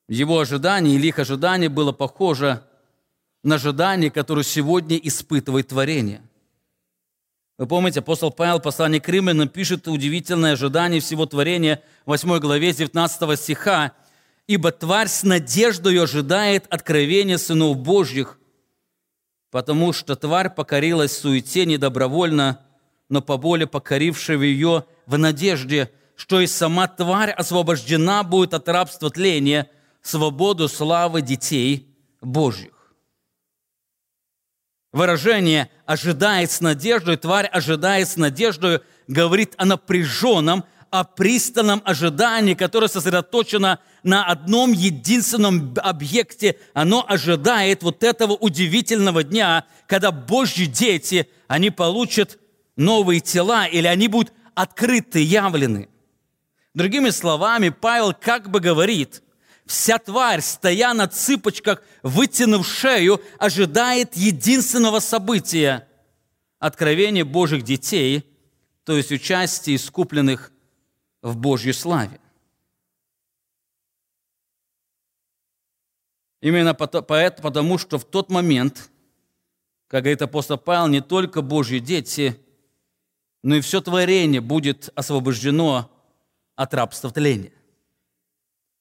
его 0.08 0.40
ожидание 0.40 0.96
или 0.96 1.08
их 1.08 1.18
ожидание 1.18 1.68
было 1.68 1.92
похоже 1.92 2.62
на 3.42 3.56
ожидание, 3.56 4.10
которое 4.10 4.42
сегодня 4.42 4.96
испытывает 4.96 5.68
творение. 5.68 6.22
Вы 7.58 7.66
помните, 7.66 8.00
апостол 8.00 8.30
Павел, 8.30 8.60
послание 8.60 9.00
к 9.00 9.08
Римлянам, 9.08 9.48
пишет 9.48 9.86
удивительное 9.86 10.52
ожидание 10.52 11.00
всего 11.00 11.26
творения, 11.26 11.82
8 12.06 12.38
главе 12.38 12.72
19 12.72 13.38
стиха. 13.38 13.92
«Ибо 14.46 14.72
тварь 14.72 15.08
с 15.08 15.24
надеждой 15.24 16.02
ожидает 16.02 16.66
откровения 16.70 17.36
сынов 17.36 17.76
Божьих, 17.76 18.38
потому 19.50 19.92
что 19.92 20.16
тварь 20.16 20.48
покорилась 20.48 21.10
в 21.10 21.20
суете 21.20 21.66
недобровольно, 21.66 22.60
но 23.10 23.20
по 23.20 23.36
боли 23.36 23.64
покорившего 23.64 24.42
ее 24.42 24.84
в 25.04 25.18
надежде, 25.18 25.90
что 26.16 26.40
и 26.40 26.46
сама 26.46 26.88
тварь 26.88 27.30
освобождена 27.30 28.22
будет 28.22 28.54
от 28.54 28.66
рабства 28.70 29.10
тления– 29.10 29.68
свободу 30.08 30.68
славы 30.68 31.22
детей 31.22 31.94
Божьих. 32.20 32.94
Выражение 34.92 35.70
«ожидает 35.84 36.50
с 36.50 36.60
надеждой», 36.60 37.16
тварь 37.16 37.46
ожидает 37.46 38.08
с 38.08 38.16
надеждой, 38.16 38.80
говорит 39.06 39.54
о 39.58 39.66
напряженном, 39.66 40.64
о 40.90 41.04
пристальном 41.04 41.82
ожидании, 41.84 42.54
которое 42.54 42.88
сосредоточено 42.88 43.78
на 44.02 44.24
одном 44.24 44.72
единственном 44.72 45.74
объекте. 45.76 46.58
Оно 46.72 47.04
ожидает 47.06 47.82
вот 47.82 48.02
этого 48.02 48.32
удивительного 48.32 49.22
дня, 49.22 49.66
когда 49.86 50.10
Божьи 50.10 50.64
дети, 50.64 51.28
они 51.46 51.70
получат 51.70 52.38
новые 52.76 53.20
тела, 53.20 53.66
или 53.66 53.86
они 53.86 54.08
будут 54.08 54.32
открыты, 54.54 55.20
явлены. 55.20 55.90
Другими 56.72 57.10
словами, 57.10 57.68
Павел 57.68 58.14
как 58.14 58.50
бы 58.50 58.60
говорит, 58.60 59.22
вся 59.68 59.98
тварь, 59.98 60.40
стоя 60.40 60.94
на 60.94 61.06
цыпочках, 61.06 61.82
вытянув 62.02 62.66
шею, 62.66 63.20
ожидает 63.38 64.16
единственного 64.16 64.98
события– 64.98 65.86
откровения 66.58 67.24
Божьих 67.24 67.62
детей, 67.62 68.24
то 68.84 68.96
есть 68.96 69.12
участия 69.12 69.74
искупленных 69.74 70.50
в 71.22 71.36
Божьей 71.36 71.72
славе. 71.72 72.18
Именно 76.40 76.74
потому, 76.74 77.78
что 77.78 77.98
в 77.98 78.04
тот 78.04 78.30
момент, 78.30 78.90
как 79.88 80.02
говорит 80.02 80.22
апостол 80.22 80.56
Павел, 80.56 80.86
не 80.86 81.00
только 81.00 81.42
Божьи 81.42 81.78
дети, 81.78 82.40
но 83.42 83.56
и 83.56 83.60
все 83.60 83.80
творение 83.80 84.40
будет 84.40 84.90
освобождено 84.94 85.90
от 86.56 86.74
рабства 86.74 87.10
тления. 87.10 87.52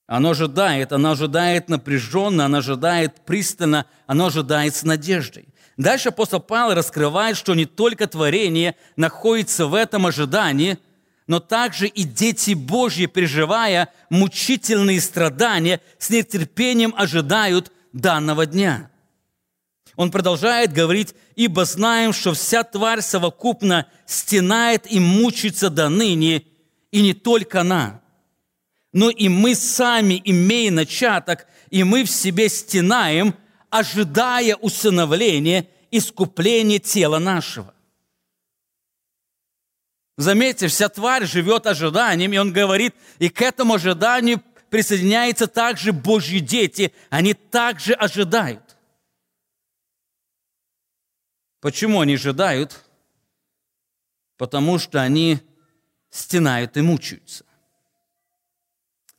Оно 0.08 0.30
ожидает, 0.30 0.94
оно 0.94 1.12
ожидает 1.12 1.68
напряженно, 1.68 2.46
оно 2.46 2.60
ожидает 2.60 3.26
пристально, 3.26 3.86
оно 4.08 4.28
ожидает 4.28 4.74
с 4.74 4.84
надеждой. 4.84 5.50
Дальше 5.76 6.10
апостол 6.10 6.40
Павел 6.40 6.76
раскрывает, 6.76 7.36
что 7.36 7.54
не 7.54 7.66
только 7.66 8.08
творение 8.08 8.76
находится 8.96 9.68
в 9.68 9.76
этом 9.76 10.06
ожидании, 10.06 10.80
но 11.28 11.42
также 11.42 11.88
и 11.88 12.04
дети 12.04 12.54
Божьи, 12.54 13.06
переживая 13.06 13.90
мучительные 14.10 15.02
страдания, 15.02 15.82
с 16.00 16.10
нетерпением 16.10 16.96
ожидают 16.98 17.74
данного 17.92 18.46
дня. 18.46 18.90
Он 19.98 20.10
продолжает 20.10 20.72
говорить, 20.72 21.16
«Ибо 21.36 21.66
знаем, 21.66 22.14
что 22.14 22.34
вся 22.34 22.64
тварь 22.64 23.02
совокупно 23.02 23.88
стенает 24.06 24.90
и 24.90 25.02
мучится 25.02 25.70
до 25.70 25.90
ныне, 25.90 26.44
и 26.92 27.02
не 27.02 27.14
только 27.14 27.62
она, 27.62 28.02
но 28.98 29.12
и 29.12 29.30
мы 29.30 29.54
сами, 29.54 30.20
имея 30.26 30.72
начаток, 30.72 31.46
и 31.70 31.84
мы 31.84 32.04
в 32.04 32.10
себе 32.10 32.50
стенаем, 32.50 33.36
ожидая 33.70 34.56
усыновления, 34.56 35.68
искупления 35.92 36.80
тела 36.80 37.20
нашего». 37.20 37.76
Заметьте, 40.18 40.68
вся 40.68 40.90
тварь 40.90 41.28
живет 41.28 41.68
ожиданием, 41.68 42.34
и 42.34 42.38
он 42.38 42.52
говорит, 42.52 42.96
и 43.20 43.30
к 43.30 43.44
этому 43.44 43.76
ожиданию 43.76 44.42
присоединяются 44.72 45.46
также 45.46 45.94
Божьи 45.94 46.40
дети, 46.40 46.92
они 47.12 47.36
также 47.36 47.94
ожидают. 47.94 48.78
Почему 51.60 52.02
они 52.02 52.16
ожидают? 52.16 52.84
Потому 54.38 54.80
что 54.80 55.04
они 55.04 55.38
стенают 56.10 56.78
и 56.78 56.82
мучаются. 56.82 57.47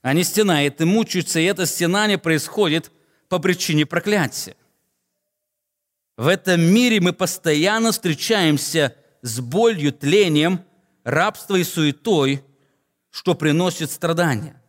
Они 0.02 0.23
стенают 0.23 0.81
и 0.81 0.85
мучаются, 0.85 1.40
и 1.40 1.45
это 1.45 1.67
стенание 1.67 2.19
происходит 2.19 2.93
по 3.28 3.38
причине 3.38 3.85
проклятия. 3.85 4.57
В 6.17 6.26
этом 6.26 6.61
мире 6.61 7.00
мы 7.00 7.12
постоянно 7.12 7.93
встречаемся 7.93 8.97
с 9.23 9.40
болью, 9.40 9.93
тлением, 9.93 10.64
рабство 11.05 11.57
и 11.57 11.64
суетой, 11.64 12.45
что 13.11 13.35
приносит 13.35 13.90
страдания. 13.90 14.61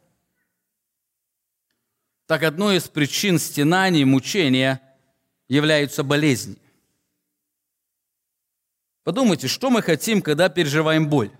Так 2.26 2.44
одной 2.44 2.78
из 2.78 2.88
причин 2.88 3.40
стенаний 3.40 4.04
мучения 4.04 4.82
являются 5.48 6.04
болезни. 6.04 6.58
Подумайте, 9.04 9.48
что 9.48 9.72
мы 9.72 9.82
хотим, 9.82 10.22
когда 10.22 10.50
переживаем 10.50 11.10
боль? 11.10 11.32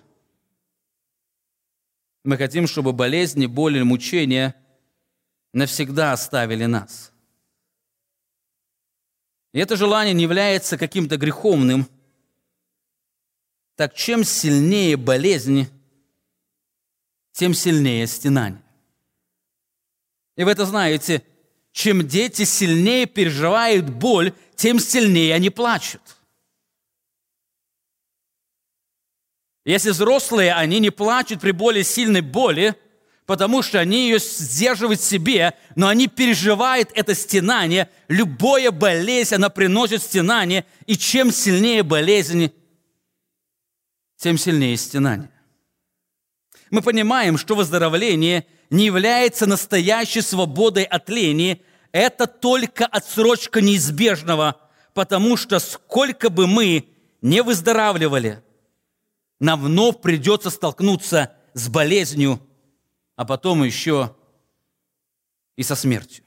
Мы 2.24 2.38
хотим, 2.38 2.68
чтобы 2.68 2.94
болезни, 2.94 3.46
боль 3.46 3.78
и 3.78 3.84
мучения 3.84 4.56
навсегда 5.54 6.14
оставили 6.14 6.66
нас. 6.66 7.12
И 9.54 9.60
это 9.60 9.76
желание 9.76 10.14
не 10.14 10.24
является 10.24 10.78
каким-то 10.78 11.18
греховным– 11.18 11.88
так 13.80 13.94
чем 13.94 14.26
сильнее 14.26 14.98
болезнь, 14.98 15.70
тем 17.32 17.54
сильнее 17.54 18.08
стенание. 18.08 18.62
И 20.36 20.44
вы 20.44 20.52
это 20.52 20.66
знаете, 20.66 21.24
чем 21.72 22.06
дети 22.06 22.44
сильнее 22.44 23.06
переживают 23.06 23.90
боль, 23.90 24.34
тем 24.58 24.80
сильнее 24.80 25.34
они 25.34 25.50
плачут. 25.50 26.02
Если 29.66 29.92
взрослые, 29.92 30.54
они 30.54 30.80
не 30.80 30.90
плачут 30.90 31.42
при 31.42 31.52
более 31.52 31.84
сильной 31.84 32.22
боли, 32.22 32.76
потому 33.26 33.62
что 33.62 33.80
они 33.80 34.10
ее 34.10 34.20
сдерживают 34.20 35.00
в 35.00 35.04
себе, 35.04 35.54
но 35.76 35.88
они 35.88 36.08
переживают 36.08 36.90
это 36.96 37.14
стенание. 37.14 37.90
Любая 38.08 38.72
болезнь, 38.72 39.36
она 39.36 39.50
приносит 39.50 40.02
стенание, 40.02 40.66
и 40.88 40.98
чем 40.98 41.32
сильнее 41.32 41.84
болезнь, 41.84 42.52
тем 44.18 44.38
сильнее 44.38 44.76
стенание. 44.78 45.30
Мы 46.72 46.82
понимаем, 46.82 47.38
что 47.38 47.56
выздоровление 47.56 48.46
не 48.70 48.86
является 48.86 49.46
настоящей 49.46 50.22
свободой 50.22 50.84
от 50.84 51.10
лени, 51.10 51.62
это 51.92 52.28
только 52.28 52.86
отсрочка 52.86 53.62
неизбежного, 53.62 54.60
потому 54.94 55.38
что 55.38 55.60
сколько 55.60 56.30
бы 56.30 56.48
мы 56.48 56.90
не 57.22 57.42
выздоравливали, 57.42 58.44
нам 59.40 59.62
вновь 59.62 60.02
придется 60.02 60.50
столкнуться 60.50 61.36
с 61.54 61.70
болезнью, 61.70 62.40
а 63.16 63.26
потом 63.26 63.64
еще 63.64 64.16
и 65.56 65.64
со 65.64 65.76
смертью. 65.76 66.24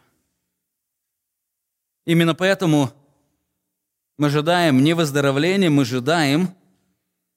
Именно 2.05 2.35
поэтому 2.35 2.91
мы 4.19 4.27
ожидаем 4.27 4.83
не 4.83 4.95
выздоровления, 4.95 5.71
мы 5.71 5.83
ожидаем 5.83 6.55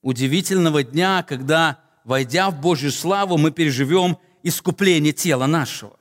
удивительного 0.02 0.84
дня, 0.84 1.24
когда, 1.24 1.80
войдя 2.04 2.50
в 2.50 2.60
Божью 2.60 2.92
славу, 2.92 3.38
мы 3.38 3.52
переживем 3.52 4.18
искупление 4.44 5.14
тела 5.14 5.46
нашего. 5.46 5.98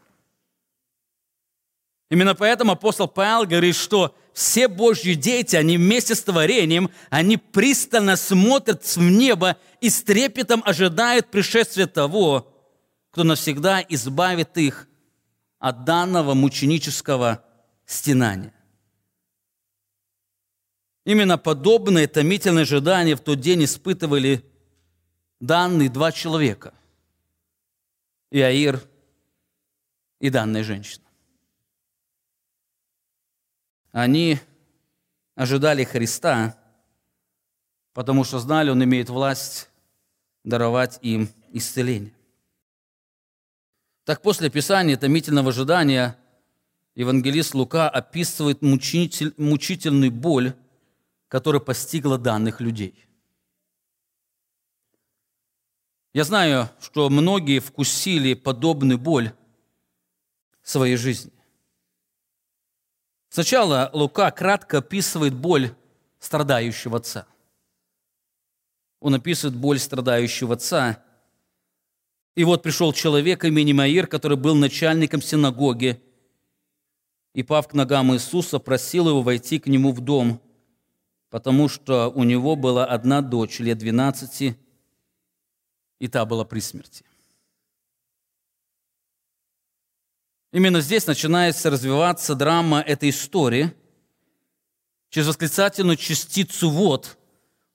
Именно 2.10 2.34
поэтому 2.34 2.72
апостол 2.72 3.08
Павел 3.08 3.46
говорит, 3.46 3.76
что 3.76 4.14
все 4.32 4.68
Божьи 4.68 5.14
дети, 5.14 5.56
они 5.56 5.76
вместе 5.76 6.14
с 6.14 6.22
творением, 6.22 6.90
они 7.10 7.36
пристально 7.36 8.16
смотрят 8.16 8.84
в 8.84 8.98
небо 8.98 9.56
и 9.80 9.90
с 9.90 10.02
трепетом 10.02 10.62
ожидают 10.64 11.30
пришествия 11.30 11.86
того, 11.86 12.52
кто 13.10 13.24
навсегда 13.24 13.80
избавит 13.88 14.56
их 14.58 14.88
от 15.58 15.84
данного 15.84 16.34
мученического 16.34 17.44
стенания. 17.86 18.54
Именно 21.04 21.38
подобное 21.38 22.06
томительное 22.06 22.62
ожидание 22.62 23.14
в 23.14 23.20
тот 23.20 23.40
день 23.40 23.64
испытывали 23.64 24.44
данные 25.40 25.90
два 25.90 26.12
человека– 26.12 26.74
Иаир 28.34 28.82
и 30.18 30.28
данная 30.28 30.64
женщина. 30.64 31.03
Они 33.94 34.40
ожидали 35.36 35.84
Христа, 35.84 36.58
потому 37.92 38.24
что 38.24 38.40
знали, 38.40 38.70
Он 38.70 38.82
имеет 38.82 39.08
власть 39.08 39.70
даровать 40.42 40.98
им 41.00 41.28
исцеление. 41.52 42.12
Так 44.02 44.20
после 44.20 44.48
описания 44.48 44.96
томительного 44.96 45.50
ожидания 45.50 46.18
евангелист 46.96 47.54
Лука 47.54 47.88
описывает 47.88 48.62
мучитель, 48.62 49.32
мучительную 49.36 50.10
боль, 50.10 50.56
которая 51.28 51.60
постигла 51.60 52.18
данных 52.18 52.60
людей. 52.60 53.06
Я 56.12 56.24
знаю, 56.24 56.68
что 56.80 57.08
многие 57.10 57.60
вкусили 57.60 58.34
подобную 58.34 58.98
боль 58.98 59.32
в 60.62 60.70
своей 60.70 60.96
жизни. 60.96 61.33
Сначала 63.34 63.90
Лука 63.92 64.30
кратко 64.30 64.78
описывает 64.78 65.34
боль 65.34 65.74
страдающего 66.20 66.98
отца. 66.98 67.26
Он 69.00 69.16
описывает 69.16 69.56
боль 69.56 69.80
страдающего 69.80 70.54
отца. 70.54 71.02
И 72.36 72.44
вот 72.44 72.62
пришел 72.62 72.92
человек 72.92 73.44
именем 73.44 73.80
Аир, 73.80 74.06
который 74.06 74.36
был 74.36 74.54
начальником 74.54 75.20
синагоги, 75.20 76.00
и, 77.32 77.42
пав 77.42 77.66
к 77.66 77.72
ногам 77.74 78.14
Иисуса, 78.14 78.60
просил 78.60 79.08
его 79.08 79.22
войти 79.22 79.58
к 79.58 79.66
нему 79.66 79.90
в 79.90 80.00
дом– 80.00 80.40
потому 81.34 81.68
что 81.68 82.12
у 82.14 82.22
него 82.22 82.54
была 82.54 82.86
одна 82.86 83.20
дочь 83.20 83.58
лет 83.58 83.76
12, 83.76 84.56
и 85.98 86.06
та 86.06 86.24
была 86.24 86.44
при 86.44 86.60
смерти. 86.60 87.04
Именно 90.54 90.82
здесь 90.82 91.04
начинается 91.08 91.68
развиваться 91.68 92.36
драма 92.36 92.80
этой 92.80 93.10
истории. 93.10 93.74
Через 95.10 95.26
восклицательную 95.26 95.96
частицу 95.96 96.70
«вот» 96.70 97.18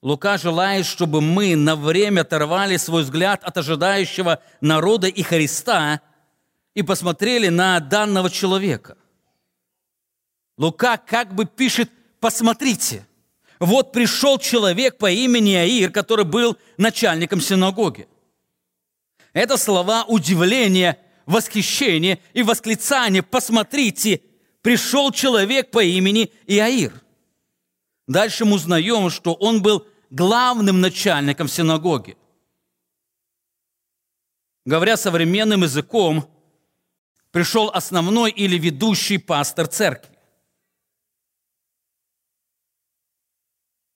Лука 0.00 0.38
желает, 0.38 0.86
чтобы 0.86 1.20
мы 1.20 1.56
на 1.56 1.76
время 1.76 2.22
оторвали 2.22 2.78
свой 2.78 3.02
взгляд 3.02 3.44
от 3.44 3.58
ожидающего 3.58 4.42
народа 4.62 5.08
и 5.08 5.22
Христа 5.22 6.00
и 6.72 6.82
посмотрели 6.82 7.48
на 7.48 7.80
данного 7.80 8.30
человека. 8.30 8.96
Лука 10.56 10.96
как 10.96 11.34
бы 11.34 11.44
пишет, 11.44 11.90
посмотрите, 12.18 13.06
вот 13.58 13.92
пришел 13.92 14.38
человек 14.38 14.96
по 14.96 15.10
имени 15.10 15.52
Аир, 15.52 15.90
который 15.90 16.24
был 16.24 16.56
начальником 16.78 17.42
синагоги. 17.42 18.08
Это 19.34 19.58
слова 19.58 20.06
удивления, 20.08 20.98
восхищения 21.30 22.18
и 22.34 22.42
восклицания. 22.42 23.22
Посмотрите, 23.22 24.20
пришел 24.62 25.12
человек 25.12 25.70
по 25.70 25.82
имени 25.82 26.32
Иаир. 26.46 26.92
Дальше 28.06 28.44
мы 28.44 28.56
узнаем, 28.56 29.08
что 29.08 29.34
он 29.34 29.62
был 29.62 29.86
главным 30.10 30.80
начальником 30.80 31.48
синагоги. 31.48 32.16
Говоря 34.64 34.96
современным 34.96 35.62
языком, 35.62 36.28
пришел 37.30 37.70
основной 37.72 38.32
или 38.32 38.58
ведущий 38.58 39.18
пастор 39.18 39.68
церкви. 39.68 40.18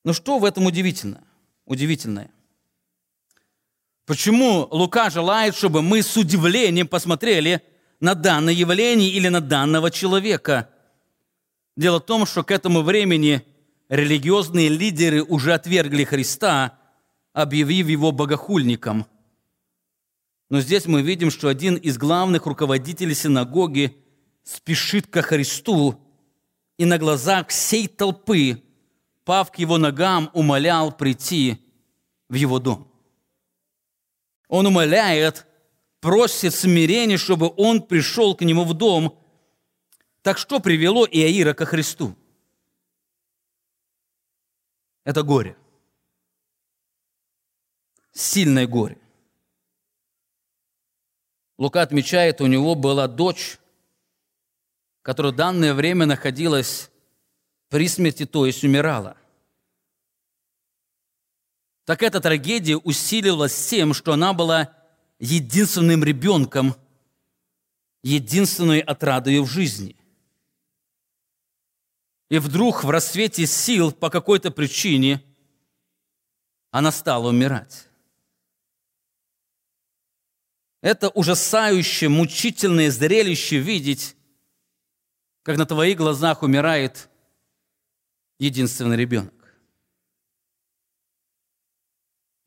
Но 0.05 0.13
что 0.13 0.39
в 0.39 0.45
этом 0.45 0.67
удивительно? 0.67 1.27
Удивительное. 1.65 2.31
Почему 4.07 4.69
Лука 4.71 5.09
желает, 5.09 5.57
чтобы 5.57 5.81
мы 5.81 6.03
с 6.03 6.17
удивлением 6.17 6.87
посмотрели 6.87 7.63
на 8.01 8.15
данное 8.15 8.53
явление 8.53 9.11
или 9.11 9.29
на 9.29 9.41
данного 9.41 9.91
человека? 9.91 10.69
Дело 11.77 12.01
в 12.01 12.05
том, 12.05 12.27
что 12.27 12.45
к 12.45 12.51
этому 12.51 12.83
времени 12.83 13.43
религиозные 13.89 14.69
лидеры 14.69 15.23
уже 15.23 15.55
отвергли 15.55 16.05
Христа, 16.05 16.79
объявив 17.33 17.89
его 17.89 18.13
богохульником. 18.13 19.07
Но 20.51 20.61
здесь 20.61 20.87
мы 20.87 21.01
видим, 21.01 21.31
что 21.31 21.49
один 21.49 21.77
из 21.77 21.97
главных 21.97 22.45
руководителей 22.45 23.15
синагоги 23.15 23.97
спешит 24.45 25.07
ко 25.07 25.23
Христу 25.23 25.99
и 26.77 26.85
на 26.85 26.99
глазах 26.99 27.49
всей 27.49 27.89
толпы, 27.89 28.63
пав 29.25 29.51
к 29.51 29.57
его 29.57 29.79
ногам, 29.79 30.31
умолял 30.35 30.93
прийти 30.93 31.59
в 32.29 32.35
его 32.35 32.59
дом. 32.59 32.94
Он 34.55 34.67
умоляет, 34.67 35.49
просит 35.99 36.55
смирения, 36.55 37.19
чтобы 37.19 37.53
он 37.57 37.83
пришел 37.83 38.37
к 38.37 38.43
нему 38.43 38.63
в 38.65 38.73
дом. 38.73 39.21
Так 40.23 40.39
что 40.39 40.61
привело 40.61 41.05
Иаира 41.05 41.55
ко 41.55 41.67
Христу? 41.67 42.17
Это 45.03 45.25
горе. 45.25 45.57
Сильное 48.13 48.69
горе. 48.69 48.97
Лука 51.59 51.83
отмечает, 51.83 52.41
у 52.41 52.47
него 52.47 52.77
была 52.77 53.09
дочь, 53.09 53.59
которая 55.03 55.33
данное 55.33 55.75
время 55.75 56.07
находилась 56.07 56.93
при 57.71 57.89
смерти, 57.89 58.25
то 58.25 58.47
есть 58.47 58.63
умирала. 58.63 59.17
Так 61.85 62.03
эта 62.03 62.21
трагедия 62.21 62.77
усиливалась 62.77 63.67
тем, 63.69 63.93
что 63.93 64.13
она 64.13 64.33
была 64.33 64.73
единственным 65.19 66.03
ребенком, 66.03 66.75
единственной 68.03 68.81
отрадой 68.81 69.41
в 69.41 69.47
жизни– 69.47 69.97
и 72.29 72.39
вдруг 72.39 72.85
в 72.85 72.91
рассвете 72.91 73.47
сил 73.47 73.93
по 73.93 74.11
какой-то 74.11 74.51
причине 74.51 75.23
она 76.71 76.91
стала 76.91 77.29
умирать. 77.29 77.89
Это 80.81 81.09
ужасающее, 81.11 82.11
мучительное 82.11 82.91
зрелище 82.91 83.59
видеть, 83.59 84.17
как 85.43 85.57
на 85.57 85.67
твоих 85.67 85.97
глазах 85.97 86.43
умирает 86.43 87.09
единственный 88.39 88.97
ребенок. 88.97 89.34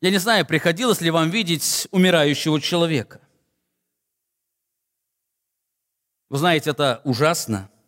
Я 0.00 0.10
не 0.10 0.18
знаю, 0.18 0.46
приходилось 0.46 1.00
ли 1.00 1.10
вам 1.10 1.30
видеть 1.30 1.88
умирающего 1.90 2.60
человека. 2.60 3.20
Вы 6.28 6.38
знаете, 6.38 6.70
это 6.70 7.00
ужасно– 7.04 7.70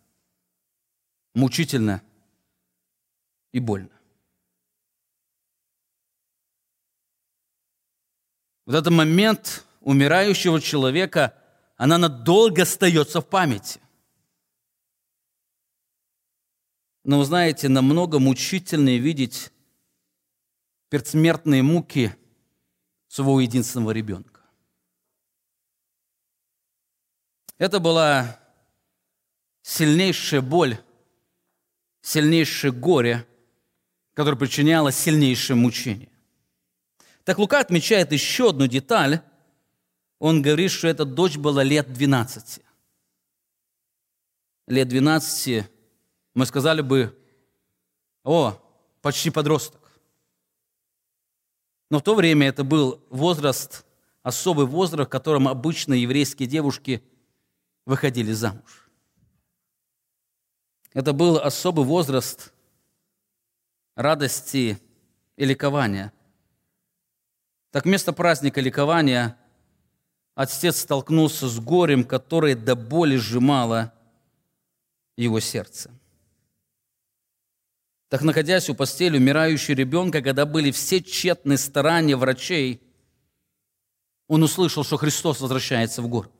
мучительно 1.34 2.02
и 3.52 3.60
больно. 3.60 3.90
Вот 8.66 8.74
этот 8.74 8.92
момент 8.92 9.64
умирающего 9.80 10.60
человека, 10.60 11.36
она 11.76 11.98
надолго 11.98 12.62
остается 12.62 13.20
в 13.20 13.28
памяти. 13.28 13.80
Но 17.02 17.18
вы 17.18 17.24
знаете, 17.24 17.68
намного 17.68 18.18
мучительнее 18.18 18.98
видеть 18.98 19.50
предсмертные 20.90 21.62
муки 21.62 22.14
своего 23.08 23.40
единственного 23.40 23.92
ребенка. 23.92 24.42
Это 27.56 27.80
была 27.80 28.38
сильнейшая 29.62 30.42
боль 30.42 30.78
сильнейшее 32.02 32.72
горе, 32.72 33.26
которое 34.14 34.36
причиняло 34.36 34.92
сильнейшее 34.92 35.56
мучение. 35.56 36.10
Так 37.24 37.38
Лука 37.38 37.60
отмечает 37.60 38.12
еще 38.12 38.50
одну 38.50 38.66
деталь. 38.66 39.20
Он 40.18 40.42
говорит, 40.42 40.70
что 40.70 40.88
эта 40.88 41.04
дочь 41.04 41.36
была 41.36 41.62
лет 41.62 41.92
12. 41.92 42.60
Лет 44.66 44.88
12 44.88 45.64
мы 46.34 46.46
сказали 46.46 46.80
бы, 46.80 47.16
о, 48.24 48.58
почти 49.02 49.30
подросток. 49.30 49.79
Но 51.90 51.98
в 51.98 52.02
то 52.02 52.14
время 52.14 52.46
это 52.46 52.62
был 52.62 53.04
возраст, 53.10 53.84
особый 54.22 54.66
возраст, 54.66 55.08
в 55.08 55.10
котором 55.10 55.48
обычно 55.48 55.92
еврейские 55.94 56.48
девушки 56.48 57.02
выходили 57.84 58.32
замуж. 58.32 58.88
Это 60.92 61.12
был 61.12 61.38
особый 61.38 61.84
возраст 61.84 62.52
радости 63.96 64.80
и 65.36 65.44
ликования. 65.44 66.12
Так 67.70 67.84
вместо 67.84 68.12
праздника 68.12 68.60
ликования 68.60 69.36
отец 70.34 70.80
столкнулся 70.80 71.48
с 71.48 71.58
горем, 71.60 72.04
которое 72.04 72.56
до 72.56 72.74
боли 72.74 73.16
сжимало 73.16 73.92
его 75.16 75.38
сердце. 75.40 75.90
Так, 78.10 78.22
находясь 78.22 78.68
у 78.68 78.74
постели 78.74 79.18
умирающего 79.18 79.76
ребенка, 79.76 80.20
когда 80.20 80.44
были 80.44 80.72
все 80.72 81.00
тщетные 81.00 81.56
старания 81.56 82.16
врачей, 82.16 82.82
он 84.26 84.42
услышал, 84.42 84.82
что 84.82 84.96
Христос 84.96 85.40
возвращается 85.40 86.02
в 86.02 86.08
город. 86.08 86.32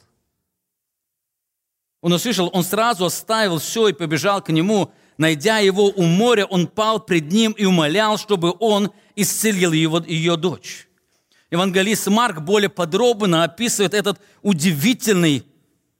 Он 2.01 2.13
услышал, 2.13 2.51
он 2.53 2.65
сразу 2.65 3.05
оставил 3.05 3.59
все 3.59 3.89
и 3.89 3.93
побежал 3.93 4.43
к 4.43 4.49
нему. 4.49 4.93
Найдя 5.17 5.59
его 5.59 5.87
у 5.87 6.03
моря, 6.03 6.45
он 6.45 6.67
пал 6.67 6.99
пред 6.99 7.31
ним 7.31 7.53
и 7.53 7.65
умолял, 7.65 8.19
чтобы 8.19 8.53
он 8.59 8.91
исцелил 9.15 9.71
его, 9.71 10.01
ее 10.01 10.37
дочь. 10.37 10.89
Евангелист 11.53 12.09
Марк 12.09 12.41
более 12.41 12.69
подробно 12.71 13.45
описывает 13.45 13.95
этот 13.95 14.21
удивительный, 14.43 15.47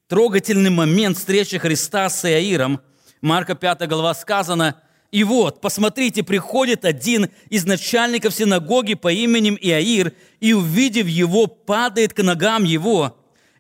трогательный 0.09 0.71
момент 0.71 1.17
встречи 1.19 1.59
Христа 1.59 2.09
с 2.09 2.25
Иаиром. 2.25 2.81
Марка 3.21 3.55
5 3.55 3.87
глава 3.89 4.15
сказано, 4.15 4.81
«И 5.11 5.25
вот, 5.25 5.61
посмотрите, 5.61 6.23
приходит 6.23 6.85
один 6.85 7.31
из 7.49 7.67
начальников 7.67 8.35
синагоги 8.35 8.95
по 8.95 9.13
имени 9.13 9.57
Иаир, 9.61 10.13
и, 10.39 10.53
увидев 10.53 11.07
его, 11.07 11.47
падает 11.47 12.15
к 12.15 12.23
ногам 12.23 12.65
его, 12.65 13.17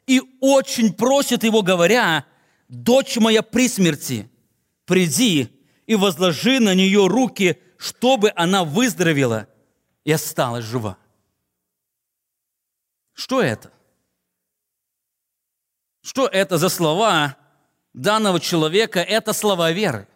и 0.06 0.22
очень 0.40 0.92
просит 0.92 1.44
его, 1.44 1.62
говоря, 1.62 2.24
дочь 2.68 3.16
моя 3.16 3.42
при 3.42 3.68
смерти, 3.68 4.30
приди 4.84 5.48
и 5.86 5.96
возложи 5.96 6.60
на 6.60 6.74
нее 6.74 7.06
руки, 7.06 7.60
чтобы 7.76 8.32
она 8.36 8.64
выздоровела 8.64 9.48
и 10.04 10.12
осталась 10.12 10.64
жива. 10.64 10.96
Что 13.12 13.42
это? 13.42 13.72
Что 16.02 16.26
это 16.26 16.58
за 16.58 16.68
слова 16.68 17.36
данного 17.92 18.40
человека? 18.40 19.00
Это 19.00 19.32
слова 19.32 19.72
веры. 19.72 20.08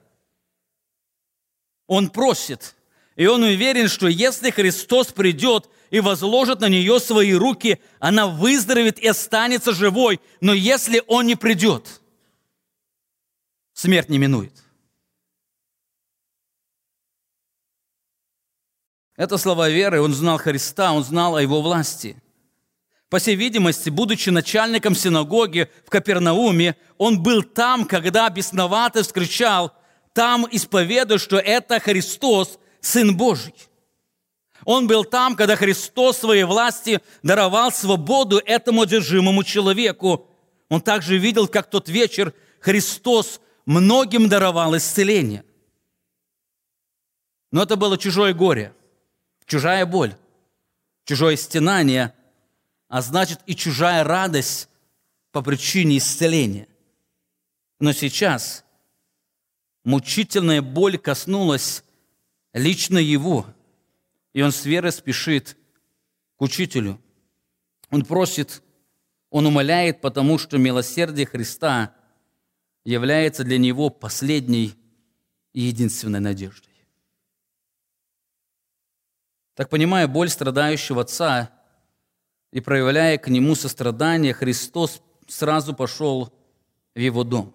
Он 1.87 2.09
просит, 2.11 2.75
и 3.17 3.27
он 3.27 3.43
уверен, 3.43 3.89
что 3.89 4.09
если 4.09 4.51
Христос 4.51 5.09
придет 5.09 5.69
и 5.91 6.01
возложит 6.01 6.61
на 6.61 6.69
нее 6.69 6.99
свои 7.01 7.35
руки, 7.35 7.81
она 7.99 8.27
выздоровеет 8.27 8.99
и 8.99 9.09
останется 9.09 9.73
живой. 9.73 10.21
Но 10.41 10.53
если 10.53 11.03
Он 11.07 11.27
не 11.27 11.37
придет– 11.37 12.01
смерть 13.75 14.09
не 14.09 14.19
минует. 14.19 14.53
Это 19.17 19.37
слова 19.37 19.69
веры, 19.69 20.01
он 20.01 20.13
знал 20.15 20.39
Христа, 20.39 20.93
он 20.93 21.05
знал 21.05 21.37
о 21.37 21.43
его 21.43 21.61
власти. 21.61 22.21
По 23.11 23.19
всей 23.19 23.37
видимости, 23.37 23.91
будучи 23.91 24.31
начальником 24.31 24.97
синагоги 24.97 25.71
в 25.87 25.91
Капернауме, 25.91 26.77
он 26.99 27.23
был 27.23 27.45
там, 27.45 27.85
когда 27.85 28.29
бесноватый 28.29 29.03
вскричал, 29.03 29.73
там 30.15 30.47
исповедуя, 30.51 31.19
что 31.19 31.39
это 31.39 31.81
Христос, 31.81 32.59
Сын 32.81 33.15
Божий. 33.17 33.55
Он 34.65 34.87
был 34.87 35.05
там, 35.05 35.37
когда 35.37 35.57
Христос 35.57 36.19
своей 36.19 36.45
власти 36.45 37.03
даровал 37.23 37.71
свободу 37.71 38.39
этому 38.39 38.83
одержимому 38.83 39.45
человеку. 39.45 40.31
Он 40.71 40.81
также 40.81 41.19
видел, 41.19 41.49
как 41.49 41.69
тот 41.69 41.89
вечер 41.89 42.33
Христос 42.61 43.41
многим 43.67 44.29
давал 44.29 44.77
исцеление. 44.77 45.45
Но 47.51 47.63
это 47.63 47.77
было 47.77 47.99
чужое 47.99 48.33
горе, 48.33 48.73
чужая 49.47 49.85
боль, 49.85 50.17
чужое 51.05 51.37
стенание, 51.37 52.15
а 52.89 53.03
значит 53.03 53.41
и 53.47 53.55
чужая 53.55 54.05
радость 54.05 54.69
по 55.33 55.43
причине 55.43 55.99
исцеления. 55.99 56.69
Но 57.81 57.93
сейчас 57.93 58.64
мучительная 59.85 60.63
боль 60.63 60.99
коснулась 60.99 61.85
лично 62.53 62.99
его, 62.99 63.47
и 64.33 64.43
он 64.43 64.51
с 64.51 64.65
верой 64.65 64.93
спешит 64.93 65.57
к 66.37 66.43
учителю. 66.43 67.01
Он 67.91 68.05
просит, 68.05 68.63
он 69.31 69.47
умоляет, 69.47 70.01
потому 70.01 70.39
что 70.39 70.59
милосердие 70.59 71.27
Христа– 71.27 71.95
является 72.85 73.45
для 73.45 73.59
него 73.59 73.91
последней 73.91 74.75
и 75.53 75.63
единственной 75.63 76.21
надеждой. 76.21 76.73
Так 79.55 79.71
понимая 79.71 80.07
боль 80.07 80.29
страдающего 80.29 81.03
отца 81.03 81.51
и 82.51 82.61
проявляя 82.61 83.19
к 83.19 83.29
нему 83.29 83.55
сострадание, 83.55 84.35
Христос 84.35 85.01
сразу 85.27 85.75
пошел 85.75 86.33
в 86.95 86.99
его 86.99 87.25
дом. 87.25 87.55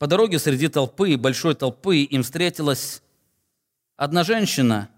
По 0.00 0.08
дороге 0.08 0.40
среди 0.40 0.66
толпы, 0.66 1.16
большой 1.16 1.54
толпы, 1.54 1.98
им 1.98 2.24
встретилась 2.24 3.02
одна 3.94 4.24
женщина, 4.24 4.90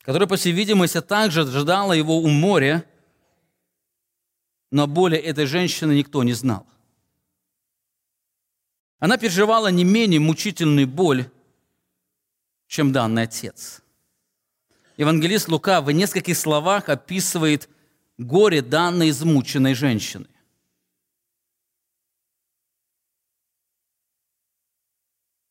которая, 0.00 0.26
по 0.26 0.36
всей 0.36 0.52
видимости, 0.52 1.02
также 1.02 1.42
ожидала 1.42 1.92
его 1.92 2.16
у 2.18 2.28
моря– 2.28 2.86
но 4.70 4.86
боли 4.86 5.16
этой 5.16 5.46
женщины 5.46 5.92
никто 5.92 6.22
не 6.22 6.32
знал. 6.32 6.66
Она 8.98 9.16
переживала 9.16 9.68
не 9.68 9.84
менее 9.84 10.20
мучительную 10.20 10.86
боль, 10.86 11.30
чем 12.66 12.92
данный 12.92 13.22
отец. 13.22 13.82
Евангелист 14.96 15.48
Лука 15.48 15.80
в 15.80 15.90
нескольких 15.90 16.36
словах 16.36 16.88
описывает 16.88 17.68
горе 18.18 18.60
данной 18.60 19.10
измученной 19.10 19.74
женщины. 19.74 20.26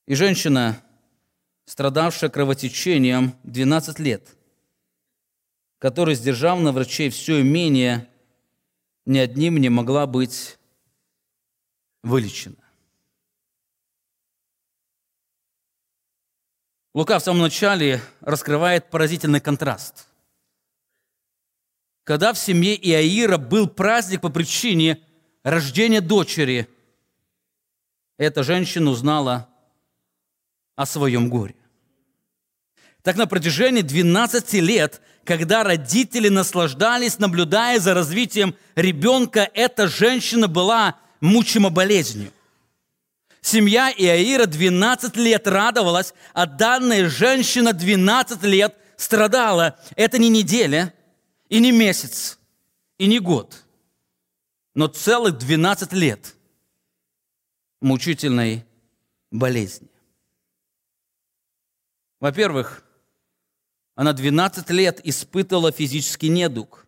И 0.08 0.16
женщина, 0.16 0.82
страдавшая 1.66 2.30
кровотечением 2.30 3.36
12 3.44 4.00
лет, 4.00 4.38
которая, 5.80 6.16
сдержав 6.16 6.60
на 6.62 6.72
врачей 6.72 7.10
все 7.10 7.42
имение, 7.42 8.10
ни 9.06 9.18
одним 9.20 9.58
не 9.58 9.68
могла 9.68 10.08
быть 10.08 10.58
вылечена. 12.04 12.56
Лука 16.94 17.20
в 17.20 17.24
самом 17.24 17.42
начале 17.42 18.02
раскрывает 18.22 18.90
поразительный 18.90 19.42
контраст. 19.42 20.08
Когда 22.06 22.32
в 22.32 22.40
семье 22.40 22.76
Иаира 22.76 23.38
был 23.38 23.68
праздник 23.68 24.22
по 24.22 24.30
причине 24.30 25.04
рождения 25.44 26.00
дочери, 26.00 26.70
эта 28.18 28.42
женщина 28.42 28.90
узнала 28.90 29.50
о 30.78 30.86
своем 30.86 31.30
горе. 31.30 31.56
Так 33.04 33.18
на 33.18 33.28
протяжении 33.28 33.82
12 33.82 34.54
лет, 34.54 35.02
когда 35.26 35.64
родители 35.64 36.30
наслаждались, 36.30 37.20
наблюдая 37.20 37.80
за 37.80 37.94
развитием 37.94 38.56
ребенка, 38.76 39.50
эта 39.54 39.88
женщина 39.90 40.48
была 40.48 40.96
мучима 41.20 41.70
болезнью. 41.70 42.32
Семья 43.42 43.92
Иаира 43.92 44.46
12 44.46 45.18
лет 45.18 45.48
радовалась, 45.48 46.14
а 46.34 46.46
данная 46.46 47.10
женщина 47.10 47.74
12 47.74 48.44
лет 48.44 48.76
страдала. 48.98 49.80
Это 49.96 50.18
не 50.18 50.30
неделя, 50.30 50.94
и 51.50 51.60
не 51.60 51.72
месяц, 51.72 52.40
и 52.98 53.08
не 53.08 53.20
год, 53.20 53.64
но 54.76 54.88
целых 54.88 55.38
12 55.38 55.94
лет 55.94 56.36
мучительной 57.80 58.66
болезни. 59.32 59.88
Во-первых, 62.20 62.84
она 63.96 64.14
12 64.14 64.70
лет 64.72 65.02
испытывала 65.04 65.72
физический 65.72 66.30
недуг. 66.30 66.86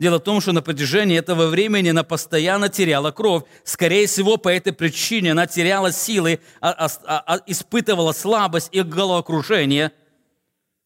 Дело 0.00 0.18
в 0.18 0.22
том, 0.22 0.40
что 0.40 0.52
на 0.52 0.62
протяжении 0.62 1.18
этого 1.18 1.48
времени 1.48 1.88
она 1.88 2.04
постоянно 2.04 2.68
теряла 2.68 3.10
кровь. 3.10 3.42
Скорее 3.64 4.06
всего, 4.06 4.36
по 4.36 4.48
этой 4.48 4.72
причине 4.72 5.32
она 5.32 5.48
теряла 5.48 5.90
силы, 5.90 6.40
а, 6.60 6.70
а, 6.70 7.24
а, 7.26 7.42
испытывала 7.46 8.12
слабость 8.12 8.68
и 8.70 8.82
головокружение, 8.82 9.92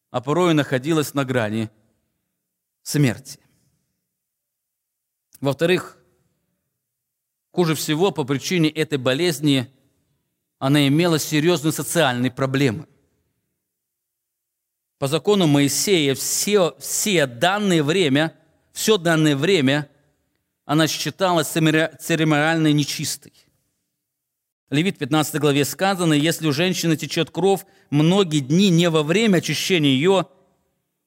а 0.09 0.19
порой 0.19 0.55
находилась 0.55 1.13
на 1.13 1.25
грани 1.25 1.69
смерти. 2.81 3.39
Во-вторых, 5.41 5.97
хуже 7.51 7.75
всего 7.75 8.09
по 8.11 8.23
причине 8.23 8.69
этой 8.69 8.97
болезни 8.97 9.71
она 10.57 10.87
имела 10.87 11.19
серьезные 11.19 11.71
социальные 11.71 12.31
проблемы. 12.31 12.87
По 15.03 15.09
закону 15.09 15.47
Моисея 15.47 16.15
все, 16.15 16.77
все 16.79 17.25
данное 17.27 17.83
время, 17.83 18.33
все 18.71 18.97
данное 18.97 19.35
время 19.35 19.89
она 20.63 20.87
считалась 20.87 21.47
церемониально 21.47 22.71
нечистой. 22.71 23.33
Левит 24.69 24.97
15 24.97 25.41
главе 25.41 25.65
сказано, 25.65 26.13
если 26.13 26.47
у 26.47 26.53
женщины 26.53 26.95
течет 26.95 27.31
кровь 27.31 27.65
многие 27.89 28.39
дни 28.39 28.69
не 28.69 28.89
во 28.89 29.03
время 29.03 29.39
очищения 29.39 29.89
ее, 29.89 30.27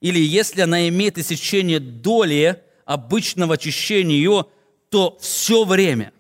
или 0.03 0.21
если 0.21 0.61
она 0.61 0.87
имеет 0.91 1.17
иссечение 1.17 1.81
доли 1.81 2.63
обычного 2.85 3.55
очищения 3.55 4.17
ее, 4.17 4.45
то 4.91 5.17
все 5.23 5.65
время, 5.65 6.13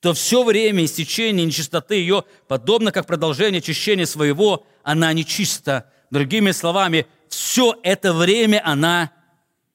то 0.00 0.14
все 0.14 0.42
время 0.42 0.84
истечения 0.84 1.44
нечистоты 1.44 1.94
ее, 1.94 2.24
подобно 2.48 2.90
как 2.90 3.06
продолжение 3.06 3.60
очищения 3.60 4.04
своего, 4.04 4.66
она 4.82 5.12
нечиста, 5.12 5.92
Другими 6.10 6.52
словами, 6.52 7.06
все 7.28 7.78
это 7.82 8.14
время 8.14 8.62
она 8.64 9.12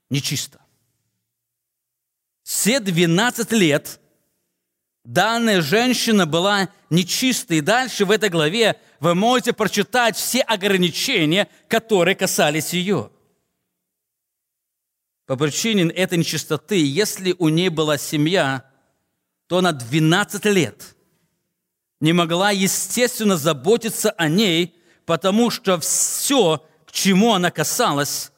нечиста. 0.10 0.60
Все 2.44 2.80
12 2.80 3.52
лет 3.52 4.00
данная 5.04 5.62
женщина 5.62 6.26
была 6.26 6.70
нечистой. 6.90 7.60
И 7.60 7.62
дальше 7.62 8.06
в 8.06 8.12
этой 8.12 8.30
главе 8.30 8.80
вы 9.00 9.16
можете 9.16 9.54
прочитать 9.54 10.18
все 10.18 10.42
ограничения, 10.42 11.48
которые 11.68 12.16
касались 12.16 12.74
ее. 12.74 13.12
По 15.26 15.38
причине 15.38 15.90
этой 15.92 16.18
нечистоты, 16.18 16.84
если 16.84 17.36
у 17.38 17.48
ней 17.50 17.70
была 17.70 17.98
семья, 17.98 18.70
то 19.48 19.60
она 19.60 19.72
12 19.72 20.46
лет 20.46 20.96
не 22.02 22.12
могла, 22.12 22.52
естественно, 22.52 23.38
заботиться 23.38 24.10
о 24.12 24.28
ней– 24.28 24.76
потому 25.06 25.50
что 25.50 25.80
все, 25.80 26.66
к 26.86 26.92
чему 26.92 27.34
она 27.34 27.52
касалась, 27.52 28.32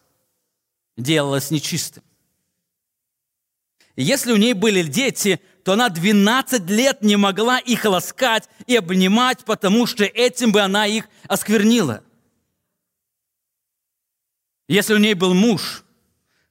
делалось 0.98 1.52
нечистым. 1.52 2.04
И 3.96 4.04
если 4.04 4.32
у 4.32 4.38
ней 4.38 4.54
были 4.54 4.84
дети, 4.84 5.40
то 5.64 5.74
она 5.74 5.90
12 5.90 6.70
лет 6.70 7.02
не 7.02 7.16
могла 7.16 7.60
их 7.60 7.86
ласкать 7.86 8.50
и 8.68 8.76
обнимать, 8.76 9.46
потому 9.46 9.86
что 9.86 10.04
этим 10.04 10.52
бы 10.52 10.62
она 10.62 10.86
их 10.86 11.08
осквернила. 11.28 12.04
Если 14.68 14.94
у 14.94 14.98
ней 14.98 15.14
был 15.14 15.34
муж, 15.34 15.84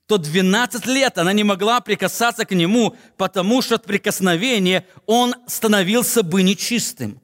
то 0.06 0.18
12 0.18 0.86
лет 0.86 1.18
она 1.18 1.32
не 1.32 1.44
могла 1.44 1.80
прикасаться 1.80 2.44
к 2.44 2.54
нему, 2.54 2.96
потому 3.16 3.62
что 3.62 3.76
от 3.76 3.84
прикосновения 3.84 4.86
он 5.06 5.34
становился 5.46 6.22
бы 6.22 6.42
нечистым. 6.42 7.20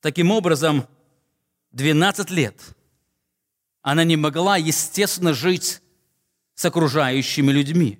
Таким 0.00 0.30
образом, 0.30 0.86
12 1.72 2.30
лет 2.30 2.56
она 3.82 4.04
не 4.04 4.16
могла, 4.16 4.56
естественно, 4.56 5.34
жить 5.34 5.82
с 6.54 6.64
окружающими 6.64 7.50
людьми. 7.50 7.98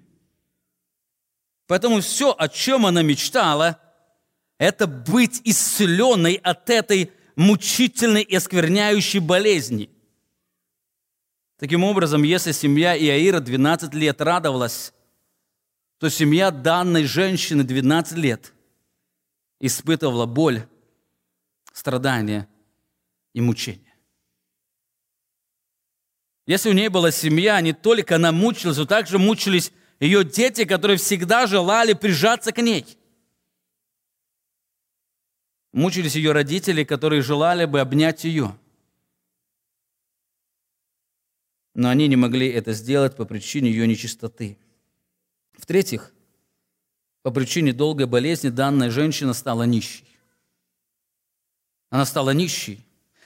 Поэтому 1.66 2.00
все, 2.00 2.34
о 2.36 2.48
чем 2.48 2.86
она 2.86 3.02
мечтала, 3.02 3.80
это 4.58 4.86
быть 4.86 5.40
исцеленной 5.42 6.34
от 6.34 6.70
этой 6.70 7.10
мучительной 7.34 8.22
и 8.22 8.36
оскверняющей 8.36 9.18
болезни. 9.18 9.90
Таким 11.58 11.82
образом, 11.82 12.22
если 12.22 12.52
семья 12.52 12.96
Иаира 12.96 13.40
12 13.40 13.94
лет 13.94 14.20
радовалась, 14.20 14.92
то 15.98 16.08
семья 16.10 16.50
данной 16.50 17.04
женщины 17.04 17.64
12 17.64 18.18
лет 18.18 18.52
испытывала 19.58 20.26
боль, 20.26 20.66
страдания 21.72 22.48
и 23.32 23.40
мучения. 23.40 23.94
Если 26.46 26.68
у 26.70 26.72
нее 26.72 26.90
была 26.90 27.10
семья, 27.10 27.60
не 27.60 27.72
только 27.72 28.16
она 28.16 28.32
мучилась, 28.32 28.76
но 28.76 28.84
также 28.84 29.18
мучились 29.18 29.72
ее 30.00 30.24
дети, 30.24 30.64
которые 30.64 30.98
всегда 30.98 31.46
желали 31.46 31.92
прижаться 31.92 32.52
к 32.52 32.60
ней. 32.60 32.98
Мучились 35.72 36.16
ее 36.16 36.32
родители, 36.32 36.84
которые 36.84 37.22
желали 37.22 37.64
бы 37.64 37.80
обнять 37.80 38.24
ее. 38.24 38.58
Но 41.74 41.88
они 41.88 42.08
не 42.08 42.16
могли 42.16 42.48
это 42.48 42.72
сделать 42.72 43.16
по 43.16 43.24
причине 43.24 43.70
ее 43.70 43.86
нечистоты. 43.86 44.58
В-третьих, 45.52 46.12
по 47.22 47.30
причине 47.30 47.72
долгой 47.72 48.06
болезни 48.06 48.48
данная 48.48 48.90
женщина 48.90 49.32
стала 49.32 49.62
нищей. 49.62 50.06
Она 51.88 52.04
стала 52.04 52.30
нищей. 52.30 52.84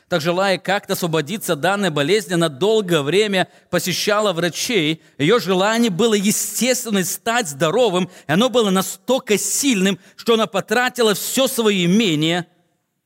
Так, 0.09 0.21
желая 0.21 0.59
как-то 0.59 0.93
освободиться 0.93 1.55
от 1.55 1.61
данной 1.61 1.91
болезни, 1.91 2.35
она 2.35 2.49
долгое 2.49 3.03
время 3.03 3.51
посещала 3.71 4.33
врачей. 4.33 5.03
Ее 5.19 5.41
желание 5.41 5.91
было 5.91 6.15
естественно 6.15 7.03
стать 7.03 7.49
здоровым, 7.49 8.09
и 8.29 8.33
оно 8.33 8.49
было 8.49 8.71
настолько 8.71 9.37
сильным, 9.37 9.99
что 10.15 10.35
она 10.35 10.47
потратила 10.47 11.15
все 11.15 11.49
свое 11.49 11.87
имение 11.87 12.47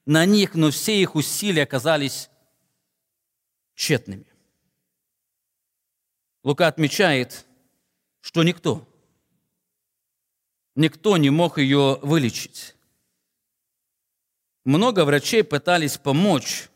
на 0.05 0.27
них, 0.27 0.55
но 0.55 0.71
все 0.71 1.01
их 1.01 1.15
усилия 1.15 1.63
оказались 1.63 2.29
тщетными. 3.75 4.27
Лука 6.43 6.67
отмечает, 6.67 7.47
что 8.21 8.43
никто, 8.43 8.87
никто 10.75 11.17
не 11.17 11.31
мог 11.31 11.57
ее 11.57 11.99
вылечить. 12.03 12.75
Много 14.65 15.07
врачей 15.07 15.43
пытались 15.43 15.97
помочь, 15.97 16.70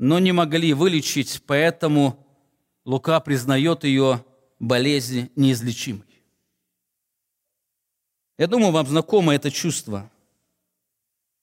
но 0.00 0.18
не 0.18 0.32
могли 0.32 0.72
вылечить, 0.72 1.42
поэтому 1.46 2.26
Лука 2.86 3.20
признает 3.20 3.84
ее 3.84 4.24
болезнь 4.58 5.30
неизлечимой. 5.36 6.24
Я 8.38 8.46
думаю, 8.46 8.72
вам 8.72 8.86
знакомо 8.86 9.34
это 9.34 9.50
чувство. 9.50 10.10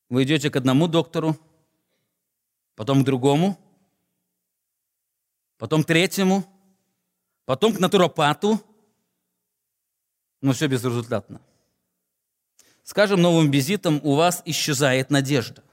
Вы 0.09 0.23
идете 0.23 0.49
к 0.49 0.55
одному 0.55 0.87
доктору, 0.87 1.37
потом 2.73 3.03
к 3.03 3.05
другому, 3.05 3.59
потом 5.59 5.83
к 5.83 5.87
третьему, 5.87 6.43
потом 7.45 7.73
к 7.73 7.79
натуропату, 7.79 8.59
но 10.41 10.53
все 10.53 10.65
безрезультатно. 10.65 11.41
С 12.81 12.91
каждым 12.91 13.21
новым 13.21 13.51
визитом 13.51 14.01
у 14.03 14.15
вас 14.15 14.41
исчезает 14.45 15.11
надежда. 15.11 15.63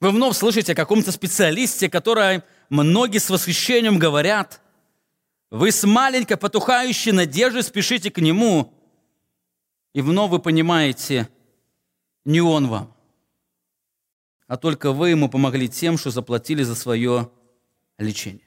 Вы 0.00 0.10
вновь 0.10 0.36
слышите 0.36 0.72
о 0.72 0.76
каком-то 0.76 1.10
специалисте, 1.10 1.88
который 1.88 2.42
многие 2.68 3.18
с 3.18 3.30
восхищением 3.30 3.98
говорят. 3.98 4.60
Вы 5.50 5.72
с 5.72 5.84
маленькой 5.84 6.36
потухающей 6.36 7.12
надеждой 7.12 7.62
спешите 7.62 8.10
к 8.10 8.18
нему, 8.18 8.74
и 9.94 10.02
вновь 10.02 10.30
вы 10.30 10.38
понимаете, 10.40 11.28
не 12.24 12.40
он 12.40 12.66
вам, 12.66 12.94
а 14.46 14.56
только 14.56 14.92
вы 14.92 15.10
ему 15.10 15.30
помогли 15.30 15.68
тем, 15.68 15.96
что 15.96 16.10
заплатили 16.10 16.62
за 16.62 16.74
свое 16.74 17.30
лечение. 17.96 18.42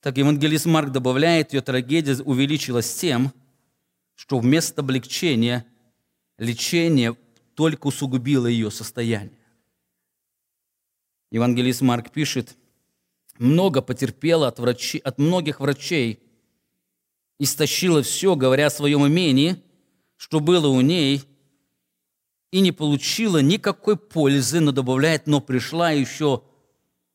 Так 0.00 0.16
евангелист 0.16 0.66
Марк 0.66 0.90
добавляет, 0.90 1.52
ее 1.52 1.60
трагедия 1.60 2.22
увеличилась 2.22 2.94
тем, 2.94 3.32
что 4.14 4.38
вместо 4.38 4.80
облегчения 4.80 5.66
лечение 6.38 7.16
только 7.54 7.86
усугубило 7.88 8.46
ее 8.46 8.70
состояние. 8.70 9.38
Евангелист 11.30 11.80
Марк 11.80 12.10
пишет, 12.10 12.56
много 13.38 13.82
потерпела 13.82 14.48
от, 14.48 14.58
врачи, 14.58 14.98
от 14.98 15.18
многих 15.18 15.60
врачей, 15.60 16.20
истощила 17.38 18.02
все, 18.02 18.36
говоря 18.36 18.66
о 18.66 18.70
своем 18.70 19.06
имении, 19.06 19.62
что 20.16 20.40
было 20.40 20.68
у 20.68 20.80
ней, 20.80 21.22
и 22.50 22.60
не 22.60 22.70
получила 22.70 23.38
никакой 23.38 23.96
пользы, 23.96 24.60
но 24.60 24.72
добавляет, 24.72 25.26
но 25.26 25.40
пришла 25.40 25.90
еще 25.90 26.42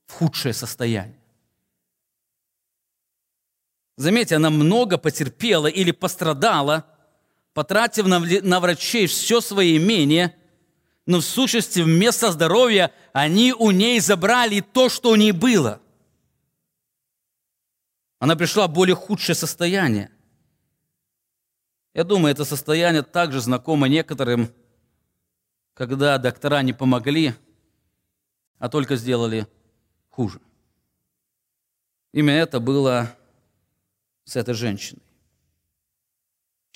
в 0.07 0.13
худшее 0.13 0.53
состояние. 0.53 1.19
Заметьте, 3.97 4.35
она 4.35 4.49
много 4.49 4.97
потерпела 4.97 5.67
или 5.67 5.91
пострадала– 5.91 6.85
потратив 7.57 8.05
на, 8.05 8.59
врачей 8.59 9.07
все 9.07 9.41
свое 9.41 9.77
имение, 9.77 10.35
но 11.07 11.21
в 11.21 11.25
сущности 11.25 11.79
вместо 11.79 12.31
здоровья 12.31 12.93
они 13.13 13.51
у 13.51 13.71
ней 13.71 13.99
забрали 13.99 14.59
то, 14.59 14.89
что 14.89 15.09
у 15.09 15.15
ней 15.15 15.31
было. 15.31 15.81
Она 18.19 18.35
пришла 18.35 18.67
в 18.67 18.73
более 18.73 18.95
худшее 18.95 19.33
состояние. 19.35 20.11
Я 21.95 22.03
думаю, 22.03 22.31
это 22.31 22.45
состояние 22.45 23.01
также 23.01 23.41
знакомо 23.41 23.87
некоторым, 23.87 24.53
когда 25.73 26.19
доктора 26.19 26.61
не 26.61 26.73
помогли, 26.73 27.33
а 28.59 28.69
только 28.69 28.97
сделали 28.97 29.47
хуже. 30.09 30.39
Именно 32.13 32.35
это 32.35 32.59
было 32.59 33.11
с 34.25 34.35
этой 34.35 34.53
женщиной. 34.53 35.06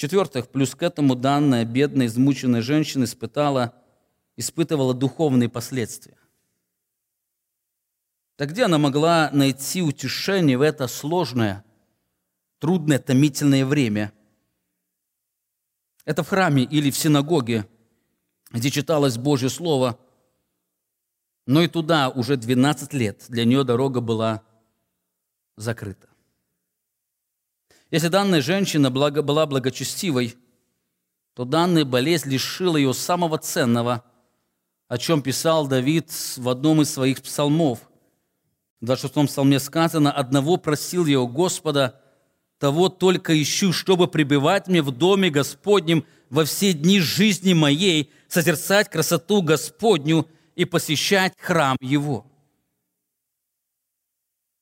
В-четвертых, 0.02 0.50
плюс 0.50 0.74
к 0.74 0.82
этому 0.82 1.14
данная 1.14 1.64
бедная, 1.64 2.08
измученная 2.08 2.64
женщина 2.64 3.04
испытала, 3.04 3.76
испытывала 4.36 4.96
духовные 4.96 5.48
последствия. 5.48 6.18
Так 8.36 8.50
где 8.50 8.64
она 8.64 8.80
могла 8.80 9.30
найти 9.32 9.84
утешение 9.84 10.58
в 10.58 10.64
это 10.64 10.88
сложное, 10.88 11.64
трудное, 12.58 12.98
томительное 12.98 13.64
время? 13.64 14.12
Это 16.04 16.24
в 16.24 16.30
храме 16.30 16.64
или 16.64 16.90
в 16.90 16.98
синагоге, 16.98 17.68
где 18.50 18.72
читалось 18.72 19.20
Божье 19.20 19.52
Слово, 19.52 20.00
но 21.46 21.62
и 21.62 21.68
туда 21.68 22.10
уже 22.10 22.38
12 22.38 22.92
лет 22.94 23.26
для 23.30 23.46
нее 23.46 23.64
дорога 23.64 24.02
была 24.02 24.42
закрыта. 25.58 26.11
Если 27.92 28.08
данная 28.08 28.42
женщина 28.42 28.90
была 28.90 29.46
благочестивой, 29.46 30.36
то 31.34 31.44
данная 31.44 31.84
болезнь 31.84 32.30
лишила 32.30 32.78
ее 32.78 32.94
самого 32.94 33.38
ценного, 33.38 34.04
о 34.88 34.98
чем 34.98 35.22
писал 35.22 35.68
Давид 35.68 36.10
в 36.38 36.48
одном 36.48 36.82
из 36.82 36.94
своих 36.94 37.22
псалмов. 37.22 37.80
В 38.80 38.86
26 38.86 39.30
псалме 39.30 39.60
сказано, 39.60 40.12
«Одного 40.12 40.56
просил 40.56 41.06
я 41.06 41.20
у 41.20 41.28
Господа, 41.28 42.02
того 42.60 42.90
только 42.90 43.40
ищу, 43.42 43.74
чтобы 43.74 44.08
пребывать 44.08 44.68
мне 44.68 44.82
в 44.82 44.92
доме 44.92 45.30
Господнем 45.30 46.06
во 46.30 46.46
все 46.46 46.74
дни 46.74 47.00
жизни 47.00 47.54
моей, 47.54 48.12
созерцать 48.30 48.90
красоту 48.90 49.42
Господню 49.42 50.28
и 50.56 50.64
посещать 50.64 51.34
храм 51.38 51.76
Его». 51.82 52.26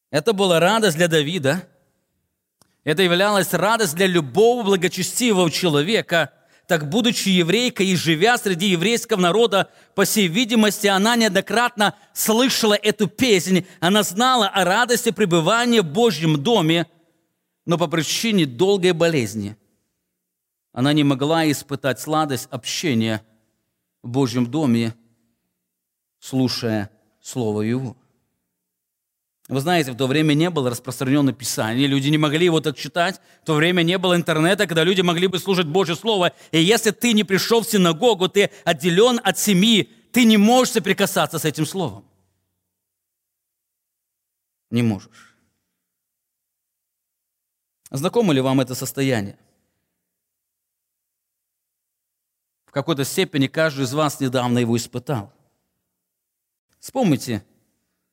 Это 0.10 0.34
была 0.34 0.60
радость 0.60 0.98
для 0.98 1.08
Давида– 1.08 1.68
это 2.84 3.04
являлось 3.04 3.54
радость 3.54 3.96
для 3.96 4.08
любого 4.08 4.64
благочестивого 4.64 5.52
человека. 5.52 6.32
Так, 6.68 6.88
будучи 6.88 7.30
еврейкой 7.30 7.88
и 7.88 7.96
живя 7.96 8.38
среди 8.38 8.68
еврейского 8.68 9.20
народа, 9.20 9.72
по 9.96 10.06
всей 10.06 10.28
видимости, 10.28 10.88
она 10.88 11.16
неоднократно 11.16 11.96
слышала 12.14 12.76
эту 12.76 13.08
песнь. 13.08 13.66
Она 13.80 14.04
знала 14.04 14.48
о 14.48 14.64
радости 14.64 15.12
пребывания 15.12 15.82
в 15.82 15.92
Божьем 15.92 16.42
доме, 16.42 16.88
но 17.66 17.78
по 17.78 17.88
причине 17.88 18.46
долгой 18.46 18.94
болезни 18.94 19.58
она 20.72 20.94
не 20.94 21.04
могла 21.04 21.50
испытать 21.52 22.00
сладость 22.00 22.48
общения 22.52 23.24
в 24.02 24.10
Божьем 24.10 24.50
доме, 24.50 24.96
слушая 26.20 26.90
Слово 27.22 27.64
Его. 27.64 27.98
Вы 29.50 29.62
знаете, 29.62 29.92
в 29.92 29.98
то 29.98 30.06
время 30.06 30.36
не 30.36 30.52
было 30.52 30.70
распространено 30.70 31.34
Писание, 31.34 31.88
люди 31.88 32.08
не 32.10 32.20
могли 32.20 32.46
его 32.46 32.62
так 32.62 32.78
читать, 32.78 33.20
в 33.42 33.46
то 33.48 33.56
время 33.56 33.82
не 33.82 33.98
было 33.98 34.16
интернета, 34.16 34.68
когда 34.68 34.84
люди 34.84 35.02
могли 35.02 35.26
бы 35.26 35.40
слушать 35.40 35.66
Божье 35.66 35.96
Слово. 35.96 36.34
И 36.52 36.62
если 36.62 36.92
ты 36.92 37.14
не 37.14 37.24
пришел 37.24 37.62
в 37.62 37.68
синагогу, 37.68 38.30
ты 38.30 38.52
отделен 38.64 39.20
от 39.24 39.40
семьи, 39.40 39.90
ты 40.12 40.26
не 40.26 40.38
можешь 40.38 40.74
соприкасаться 40.74 41.40
с 41.40 41.46
этим 41.46 41.66
Словом. 41.66 42.06
Не 44.70 44.84
можешь. 44.84 45.36
Знакомо 47.90 48.34
ли 48.34 48.42
вам 48.42 48.62
это 48.62 48.76
состояние? 48.76 49.40
В 52.68 52.72
какой-то 52.72 53.04
степени 53.04 53.48
каждый 53.48 53.86
из 53.86 53.94
вас 53.96 54.20
недавно 54.20 54.60
его 54.60 54.78
испытал. 54.78 55.34
Вспомните, 56.80 57.44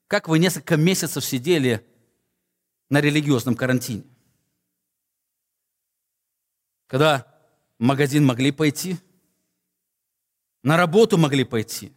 как 0.09 0.29
вы 0.29 0.39
несколько 0.39 0.77
месяцев 0.77 1.25
сидели 1.25 1.85
на 2.89 3.01
религиозном 3.01 3.55
карантине. 3.55 4.05
Когда 6.87 7.27
в 7.79 7.83
магазин 7.83 8.25
могли 8.25 8.53
пойти, 8.53 8.99
на 10.63 10.77
работу 10.77 11.19
могли 11.19 11.45
пойти, 11.45 11.93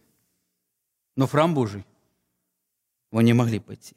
но 1.16 1.26
в 1.26 1.30
храм 1.30 1.54
Божий 1.54 1.84
вы 3.10 3.22
не 3.22 3.32
могли 3.32 3.60
пойти. 3.60 3.96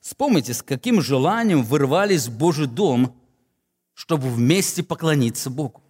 Вспомните, 0.00 0.54
с 0.54 0.62
каким 0.62 1.00
желанием 1.00 1.62
вырвались 1.62 2.26
в 2.26 2.36
Божий 2.36 2.66
дом, 2.66 3.20
чтобы 3.94 4.30
вместе 4.30 4.82
поклониться 4.82 5.50
Богу. 5.50 5.82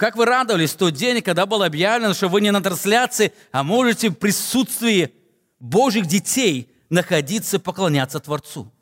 Как 0.00 0.16
вы 0.16 0.24
радовались 0.24 0.72
в 0.72 0.78
тот 0.78 0.94
день, 0.94 1.20
когда 1.20 1.44
было 1.44 1.66
объявлено, 1.66 2.14
что 2.14 2.28
вы 2.28 2.40
не 2.40 2.50
на 2.50 2.62
трансляции, 2.62 3.34
а 3.52 3.62
можете 3.62 4.08
в 4.08 4.14
присутствии 4.14 5.12
Божьих 5.58 6.06
детей 6.06 6.72
находиться 6.88 7.58
поклоняться 7.60 8.18
Творцу. 8.18 8.72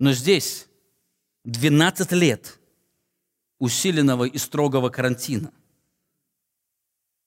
Но 0.00 0.12
здесь 0.12 0.66
12 1.44 2.10
лет 2.10 2.58
усиленного 3.60 4.24
и 4.24 4.38
строгого 4.38 4.88
карантина. 4.88 5.52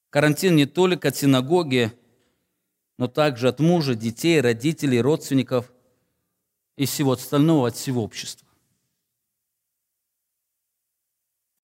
Карантин 0.10 0.58
не 0.58 0.66
только 0.66 1.08
от 1.08 1.16
синагоги, 1.16 1.94
но 2.98 3.08
также 3.08 3.48
от 3.48 3.62
мужа, 3.62 3.96
детей, 3.96 4.42
родителей, 4.42 5.00
родственников 5.00 5.72
и 6.76 6.86
всего 6.86 7.14
остального, 7.14 7.70
от 7.70 7.78
всего 7.78 8.04
общества. 8.04 8.47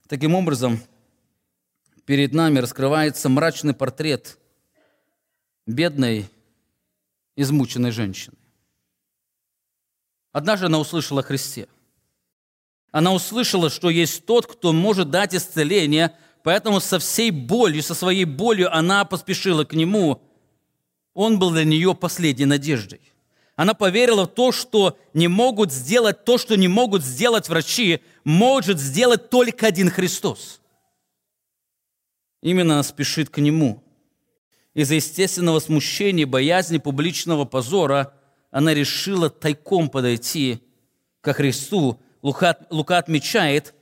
Таким 0.08 0.36
образом, 0.36 0.80
перед 2.06 2.34
нами 2.34 2.60
раскрывается 2.60 3.30
мрачный 3.30 3.74
портрет 3.74 4.38
бедной, 5.66 6.30
измученной 7.38 7.92
женщины. 7.92 8.36
Однажды 10.34 10.66
она 10.66 10.80
услышала 10.80 11.22
о 11.22 11.24
Христе. 11.24 11.68
Она 12.92 13.14
услышала, 13.14 13.70
что 13.70 13.90
есть 13.90 14.26
тот, 14.26 14.46
кто 14.46 14.74
может 14.74 15.10
дать 15.10 15.34
исцеление, 15.34 16.16
поэтому 16.44 16.80
со 16.80 17.00
всей 17.00 17.32
болью, 17.32 17.82
со 17.82 17.96
своей 17.96 18.26
болью 18.26 18.76
она 18.76 19.06
поспешила 19.06 19.64
к 19.64 19.74
нему. 19.74 20.22
Он 21.14 21.40
был 21.40 21.52
для 21.52 21.64
нее 21.64 21.96
последней 21.96 22.46
надеждой. 22.46 23.00
Она 23.56 23.74
поверила 23.74 24.26
в 24.26 24.34
то, 24.34 24.52
что 24.52 24.98
не 25.14 25.28
могут 25.28 25.72
сделать 25.72 26.26
то, 26.26 26.38
что 26.38 26.58
не 26.58 26.68
могут 26.68 27.04
сделать 27.04 27.48
врачи, 27.50 28.02
может 28.24 28.80
сделать 28.80 29.30
только 29.30 29.68
один 29.68 29.90
Христос. 29.90 30.62
Именно 32.42 32.76
она 32.76 32.84
спешит 32.84 33.30
к 33.30 33.38
Нему. 33.40 33.84
Из-за 34.74 34.96
естественного 34.96 35.60
смущения, 35.60 36.26
боязни 36.26 36.78
публичного 36.78 37.46
позора 37.46 38.14
она 38.52 38.74
решила 38.74 39.30
тайком 39.30 39.90
подойти 39.90 40.62
ко 41.22 41.34
Христу. 41.34 42.00
Лука, 42.22 42.58
Лука 42.70 42.98
отмечает, 42.98 43.74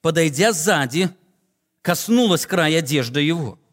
подойдя 0.00 0.52
сзади, 0.52 1.10
коснулась 1.82 2.46
края 2.46 2.78
одежды 2.78 3.20
Его– 3.20 3.58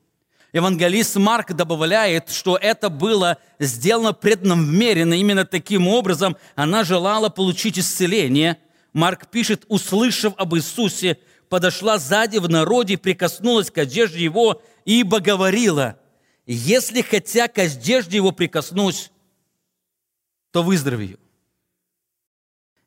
Евангелист 0.53 1.17
Марк 1.17 1.53
добавляет, 1.53 2.29
что 2.29 2.57
это 2.57 2.89
было 2.89 3.37
сделано 3.59 4.13
преднамеренно. 4.13 5.13
Именно 5.13 5.45
таким 5.45 5.87
образом 5.87 6.37
она 6.55 6.83
желала 6.83 7.29
получить 7.29 7.77
исцеление. 7.77 8.57
Марк 8.93 9.27
пишет, 9.29 9.65
услышав 9.67 10.33
об 10.37 10.55
Иисусе, 10.55 11.19
подошла 11.49 11.97
сзади 11.97 12.37
в 12.37 12.49
народе, 12.49 12.97
прикоснулась 12.97 13.71
к 13.71 13.77
одежде 13.77 14.23
его, 14.23 14.61
ибо 14.85 15.19
говорила, 15.19 15.99
если 16.45 17.01
хотя 17.01 17.47
к 17.47 17.57
одежде 17.57 18.17
его 18.17 18.31
прикоснусь, 18.31 19.11
то 20.51 20.63
выздоровею. 20.63 21.19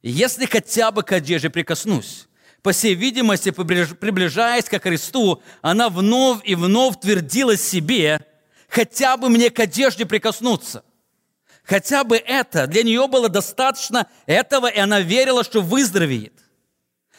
Если 0.03 0.46
хотя 0.46 0.90
бы 0.90 1.03
к 1.03 1.12
одежде 1.12 1.51
прикоснусь, 1.51 2.26
по 2.62 2.72
всей 2.72 2.94
видимости, 2.94 3.51
приближаясь 3.51 4.64
к 4.64 4.78
Христу, 4.80 5.42
она 5.62 5.88
вновь 5.88 6.40
и 6.44 6.55
вновь 6.55 7.01
твердила 7.01 7.57
себе, 7.57 8.20
хотя 8.68 9.16
бы 9.16 9.28
мне 9.28 9.51
к 9.51 9.61
одежде 9.61 10.07
прикоснуться. 10.07 10.84
Хотя 11.64 12.04
бы 12.04 12.16
это, 12.16 12.66
для 12.66 12.82
нее 12.82 13.06
было 13.06 13.28
достаточно 13.28 14.08
этого, 14.26 14.66
и 14.66 14.78
она 14.78 15.00
верила, 15.00 15.44
что 15.44 15.61
выздоровеет. 15.61 16.34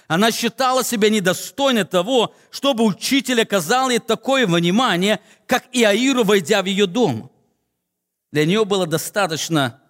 Она 0.08 0.32
считала 0.32 0.84
себя 0.84 1.10
недостойной 1.10 1.86
того, 1.86 2.36
чтобы 2.50 2.84
учитель 2.84 3.42
оказал 3.42 3.90
ей 3.90 4.00
такое 4.00 4.46
внимание, 4.46 5.22
как 5.46 5.66
Иаиру, 5.72 6.24
войдя 6.24 6.62
в 6.62 6.66
ее 6.66 6.86
дом. 6.86 7.32
Для 8.32 8.46
нее 8.46 8.66
было 8.66 8.86
достаточно 8.86 9.82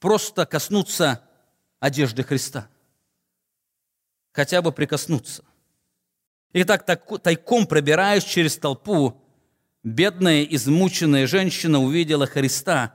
просто 0.00 0.44
коснуться 0.46 1.22
одежды 1.80 2.24
Христа– 2.24 2.68
хотя 4.38 4.62
бы 4.62 4.70
прикоснуться. 4.70 5.42
И 6.52 6.62
так 6.62 6.86
тайком 7.22 7.66
пробираясь 7.66 8.22
через 8.22 8.56
толпу, 8.56 9.20
бедная, 9.82 10.44
измученная 10.44 11.26
женщина 11.26 11.82
увидела 11.82 12.24
Христа. 12.24 12.94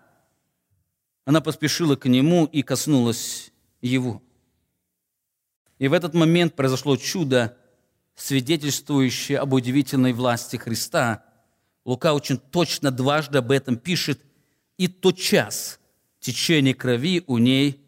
Она 1.26 1.41
поспешила 1.41 1.95
к 1.95 2.05
Нему 2.05 2.45
и 2.45 2.61
коснулась 2.61 3.51
Его. 3.82 4.21
И 5.80 5.88
в 5.88 5.93
этот 5.93 6.13
момент 6.13 6.55
произошло 6.55 6.97
чудо, 6.97 7.57
свидетельствующее 8.15 9.39
об 9.39 9.53
удивительной 9.53 10.13
власти 10.13 10.57
Христа. 10.57 11.26
Лука 11.86 12.13
очень 12.13 12.38
точно 12.38 12.91
дважды 12.91 13.39
об 13.39 13.51
этом 13.51 13.78
пишет. 13.78 14.21
И 14.78 14.88
тот 14.88 15.17
час 15.17 15.80
течение 16.19 16.74
крови 16.74 17.24
у 17.28 17.38
ней 17.38 17.86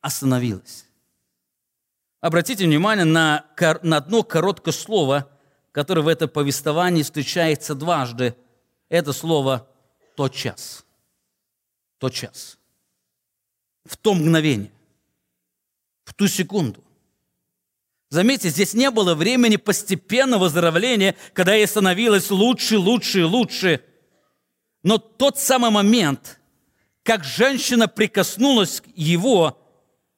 остановилось. 0.00 0.86
Обратите 2.20 2.64
внимание 2.64 3.04
на, 3.04 3.46
на 3.82 3.98
одно 3.98 4.22
короткое 4.22 4.72
слово, 4.72 5.30
которое 5.72 6.02
в 6.02 6.08
этом 6.08 6.28
повествовании 6.28 7.02
встречается 7.02 7.74
дважды. 7.74 8.34
Это 8.88 9.12
слово 9.12 9.68
«тот 10.16 10.34
час». 10.34 10.84
Тот 11.98 12.12
час. 12.12 12.58
В 13.86 13.96
то 13.96 14.14
мгновение. 14.14 14.72
В 16.04 16.14
ту 16.14 16.28
секунду. 16.28 16.82
Заметьте, 18.08 18.50
здесь 18.50 18.74
не 18.74 18.90
было 18.90 19.14
времени 19.14 19.56
постепенного 19.56 20.44
выздоровления, 20.44 21.16
когда 21.32 21.54
ей 21.54 21.66
становилось 21.66 22.30
лучше, 22.30 22.78
лучше 22.78 23.20
и 23.20 23.24
лучше. 23.24 23.84
Но 24.82 24.98
тот 24.98 25.38
самый 25.38 25.70
момент, 25.70 26.40
как 27.02 27.24
женщина 27.24 27.88
прикоснулась 27.88 28.80
к 28.80 28.86
его, 28.94 29.58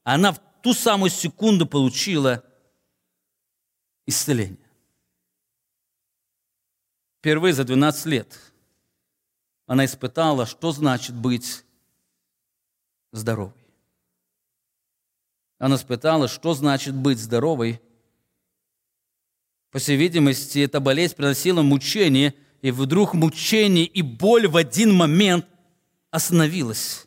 она 0.04 0.32
в 0.32 0.40
ту 0.62 0.74
самую 0.74 1.10
секунду 1.10 1.66
получила 1.66 2.44
исцеление. 4.06 4.58
Впервые 7.18 7.54
за 7.54 7.64
12 7.64 8.06
лет 8.06 8.38
она 9.66 9.84
испытала, 9.84 10.46
что 10.46 10.72
значит 10.72 11.14
быть 11.14 11.64
здоровой. 13.12 13.57
Она 15.58 15.76
испытала, 15.76 16.28
что 16.28 16.54
значит 16.54 16.94
быть 16.94 17.18
здоровой. 17.18 17.80
По 19.70 19.78
всей 19.78 19.96
видимости, 19.96 20.60
эта 20.60 20.80
болезнь 20.80 21.14
приносила 21.14 21.62
мучение, 21.62 22.34
и 22.62 22.70
вдруг 22.70 23.14
мучение 23.14 23.84
и 23.84 24.02
боль 24.02 24.48
в 24.48 24.56
один 24.56 24.94
момент 24.94 25.46
остановилась. 26.10 27.06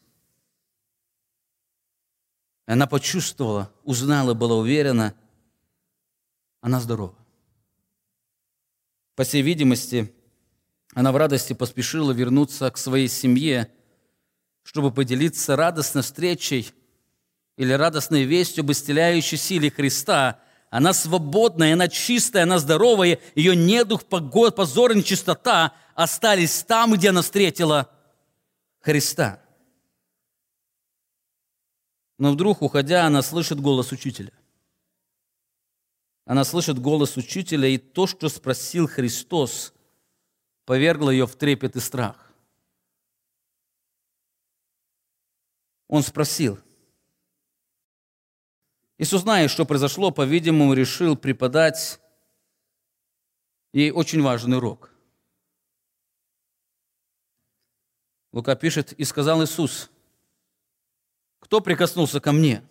Она 2.66 2.88
почувствовала, 2.88 3.72
узнала, 3.84 4.34
была 4.34 4.56
уверена, 4.56 5.16
она 6.62 6.80
здорова. 6.80 7.16
По 9.16 9.24
всей 9.24 9.42
видимости, 9.42 10.14
она 10.94 11.12
в 11.12 11.18
радости 11.18 11.54
поспешила 11.54 12.12
вернуться 12.12 12.70
к 12.70 12.78
своей 12.78 13.08
семье, 13.08 13.72
чтобы 14.64 14.92
поделиться 14.92 15.56
радостной 15.56 16.04
встречей 16.04 16.72
или 17.58 17.74
радостной 17.74 18.24
вестью 18.24 18.64
об 18.64 18.72
исцеляющей 18.72 19.38
силе 19.38 19.70
Христа. 19.70 20.40
Она 20.70 20.94
свободная, 20.94 21.74
она 21.74 21.88
чистая, 21.88 22.44
она 22.44 22.60
здоровая, 22.60 23.20
ее 23.36 23.56
недух, 23.56 24.06
позор 24.06 24.92
и 24.92 24.96
нечистота 24.96 25.74
остались 25.96 26.64
там, 26.64 26.94
где 26.94 27.10
она 27.10 27.22
встретила 27.22 27.90
Христа. 28.80 29.42
Но 32.18 32.32
вдруг, 32.32 32.62
уходя, 32.62 33.06
она 33.06 33.22
слышит 33.22 33.60
голос 33.60 33.92
учителя. 33.92 34.32
Она 36.26 36.44
слышит 36.44 36.80
голос 36.80 37.18
учителя, 37.18 37.68
и 37.68 37.78
то, 37.78 38.08
что 38.08 38.30
спросил 38.30 38.88
Христос, 38.88 39.74
повергло 40.66 41.10
ее 41.10 41.26
в 41.26 41.36
трепет 41.36 41.76
и 41.76 41.80
страх. 41.80 42.32
Он 45.88 46.04
спросил. 46.04 46.60
Иисус, 49.02 49.24
зная, 49.24 49.48
что 49.48 49.66
произошло, 49.66 50.12
по-видимому, 50.12 50.74
решил 50.74 51.18
преподать 51.18 52.00
И 53.74 53.90
очень 53.90 54.22
важный 54.22 54.58
урок. 54.58 54.92
Лука 58.32 58.56
пишет, 58.56 58.94
«И 58.94 59.04
сказал 59.04 59.44
Иисус, 59.44 59.90
кто 61.40 61.62
прикоснулся 61.62 62.20
ко 62.20 62.32
мне?» 62.32 62.64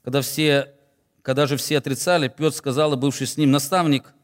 Когда, 0.00 0.22
все, 0.22 0.74
когда 1.20 1.46
же 1.46 1.58
все 1.58 1.76
отрицали, 1.76 2.28
Петр 2.28 2.56
сказал, 2.56 2.94
и 2.94 2.96
бывший 2.96 3.26
с 3.26 3.36
ним, 3.36 3.50
«Наставник, 3.50 4.14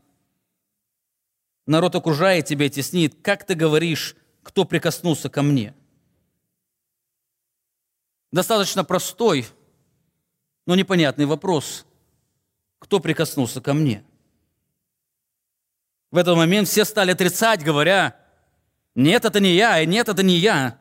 народ 1.67 1.95
окружает 1.97 2.47
тебя 2.47 2.65
и 2.65 2.71
теснит. 2.71 3.21
Как 3.21 3.45
ты 3.45 3.55
говоришь, 3.55 4.17
кто 4.43 4.65
прикоснулся 4.65 5.29
ко 5.29 5.43
мне?» 5.43 5.75
Достаточно 8.33 8.83
простой, 8.83 9.47
но 10.67 10.75
непонятный 10.75 11.25
вопрос. 11.25 11.87
Кто 12.79 13.01
прикоснулся 13.01 13.61
ко 13.61 13.73
мне? 13.73 14.05
В 16.11 16.19
этот 16.19 16.37
момент 16.37 16.69
все 16.69 16.85
стали 16.85 17.13
отрицать, 17.13 17.65
говоря, 17.65 18.17
нет, 18.95 19.25
это 19.25 19.41
не 19.41 19.55
я, 19.55 19.81
и 19.81 19.87
нет, 19.87 20.09
это 20.09 20.23
не 20.23 20.37
я. 20.37 20.79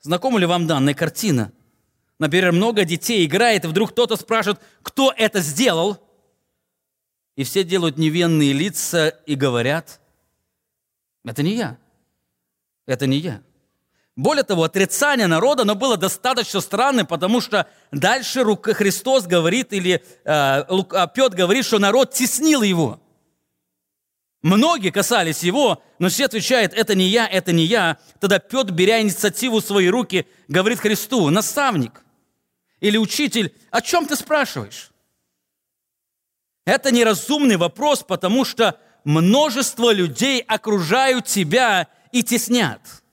Знакома 0.00 0.38
ли 0.38 0.46
вам 0.46 0.66
данная 0.66 0.94
картина? 0.94 1.52
Например, 2.18 2.52
много 2.52 2.84
детей 2.84 3.26
играет, 3.26 3.64
и 3.64 3.68
вдруг 3.68 3.92
кто-то 3.92 4.16
спрашивает, 4.16 4.60
кто 4.82 5.12
это 5.16 5.40
сделал? 5.40 5.98
И 7.36 7.44
все 7.44 7.64
делают 7.64 7.98
невинные 7.98 8.52
лица 8.52 9.08
и 9.08 9.34
говорят, 9.34 10.00
это 11.24 11.42
не 11.42 11.54
я, 11.54 11.78
это 12.86 13.06
не 13.06 13.18
я. 13.18 13.42
Более 14.16 14.44
того, 14.44 14.64
отрицание 14.64 15.26
народа, 15.26 15.62
оно 15.62 15.74
было 15.74 15.98
достаточно 15.98 16.62
странным, 16.62 17.06
потому 17.06 17.42
что 17.42 17.68
дальше 17.92 18.44
Христос 18.62 19.26
говорит, 19.26 19.74
или 19.74 20.02
э, 20.24 20.64
Петр 21.14 21.36
говорит, 21.36 21.66
что 21.66 21.78
народ 21.78 22.14
теснил 22.14 22.62
его. 22.62 22.98
Многие 24.40 24.90
касались 24.90 25.42
его, 25.42 25.82
но 25.98 26.08
все 26.08 26.24
отвечают, 26.24 26.72
это 26.72 26.94
не 26.94 27.08
я, 27.08 27.26
это 27.26 27.52
не 27.52 27.64
я. 27.64 27.98
Тогда 28.18 28.38
Петр, 28.38 28.72
беря 28.72 29.02
инициативу 29.02 29.60
в 29.60 29.64
свои 29.64 29.88
руки, 29.88 30.26
говорит 30.48 30.80
Христу, 30.80 31.28
наставник 31.28 32.02
или 32.80 32.96
учитель, 32.96 33.54
о 33.70 33.82
чем 33.82 34.06
ты 34.06 34.16
спрашиваешь? 34.16 34.92
Это 36.64 36.90
неразумный 36.90 37.56
вопрос, 37.58 38.02
потому 38.02 38.46
что 38.46 38.78
множество 39.04 39.92
людей 39.92 40.40
окружают 40.40 41.26
тебя 41.26 41.88
и 42.12 42.22
теснят– 42.22 42.80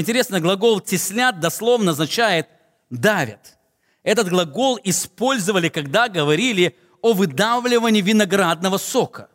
Интересно, 0.00 0.40
глагол 0.40 0.80
«теснят» 0.80 1.40
дословно 1.40 1.90
означает 1.90 2.48
«давят». 2.88 3.58
Этот 4.02 4.30
глагол 4.30 4.80
использовали, 4.82 5.68
когда 5.68 6.08
говорили 6.08 6.74
о 7.02 7.12
выдавливании 7.12 8.00
виноградного 8.00 8.78
сока. 8.78 9.28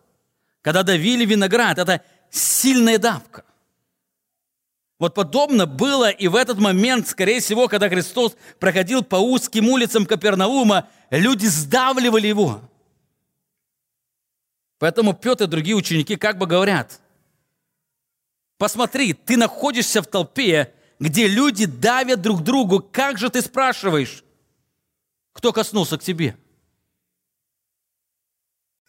Когда 0.64 0.82
давили 0.82 1.24
виноград, 1.24 1.78
это 1.78 2.02
сильная 2.32 2.98
давка. 2.98 3.46
Вот 4.98 5.14
подобно 5.14 5.68
было 5.68 6.10
и 6.10 6.28
в 6.28 6.36
этот 6.36 6.58
момент, 6.58 7.08
скорее 7.08 7.42
всего, 7.42 7.68
когда 7.68 7.88
Христос 7.88 8.36
проходил 8.60 9.04
по 9.04 9.18
узким 9.18 9.70
улицам 9.70 10.08
Капернаума, 10.08 10.88
люди 11.12 11.46
сдавливали 11.46 12.28
его. 12.28 12.62
Поэтому 14.80 15.14
Петр 15.14 15.44
и 15.44 15.48
другие 15.48 15.76
ученики 15.76 16.16
как 16.16 16.40
бы 16.40 16.48
говорят– 16.48 17.02
Посмотри, 18.58 19.14
ты 19.14 19.36
находишься 19.38 20.02
в 20.02 20.08
толпе, 20.08 20.74
где 21.00 21.28
люди 21.28 21.66
давят 21.66 22.22
друг 22.22 22.42
другу. 22.42 22.80
Как 22.80 23.18
же 23.18 23.30
ты 23.30 23.42
спрашиваешь, 23.42 24.24
кто 25.34 25.52
коснулся 25.52 25.98
к 25.98 26.04
тебе? 26.04 26.38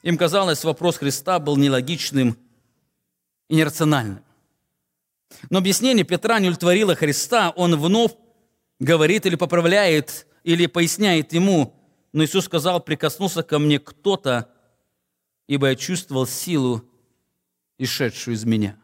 Им 0.03 0.17
казалось, 0.17 0.63
вопрос 0.63 0.99
Христа 0.99 1.41
был 1.41 1.57
нелогичным 1.57 2.39
и 3.49 3.57
нерациональным. 3.57 4.23
Но 5.51 5.59
объяснение 5.59 6.05
Петра 6.05 6.39
не 6.39 6.49
удовлетворило 6.49 6.95
Христа. 6.95 7.51
Он 7.57 7.75
вновь 7.75 8.13
говорит 8.79 9.27
или 9.27 9.35
поправляет, 9.35 10.29
или 10.45 10.67
поясняет 10.67 11.33
ему. 11.33 11.75
Но 12.13 12.25
Иисус 12.25 12.45
сказал, 12.45 12.81
прикоснулся 12.81 13.43
ко 13.43 13.59
мне 13.59 13.81
кто-то, 13.81 14.49
ибо 15.49 15.71
я 15.71 15.75
чувствовал 15.75 16.29
силу, 16.29 16.89
исшедшую 17.79 18.37
из 18.37 18.45
меня 18.45 18.79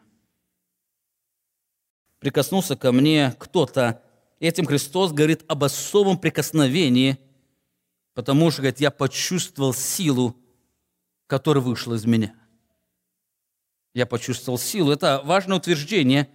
прикоснулся 2.23 2.77
ко 2.77 2.93
мне 2.93 3.35
кто-то. 3.37 4.01
Этим 4.39 4.65
Христос 4.65 5.11
говорит 5.11 5.43
об 5.49 5.65
особом 5.65 6.17
прикосновении, 6.17 7.19
потому 8.13 8.49
что, 8.49 8.61
говорит, 8.61 8.79
я 8.79 8.91
почувствовал 8.91 9.73
силу, 9.73 10.33
которая 11.27 11.61
вышла 11.61 11.95
из 11.95 12.05
меня. 12.05 12.33
Я 13.93 14.05
почувствовал 14.05 14.57
силу. 14.57 14.93
Это 14.93 15.21
важное 15.25 15.57
утверждение, 15.57 16.29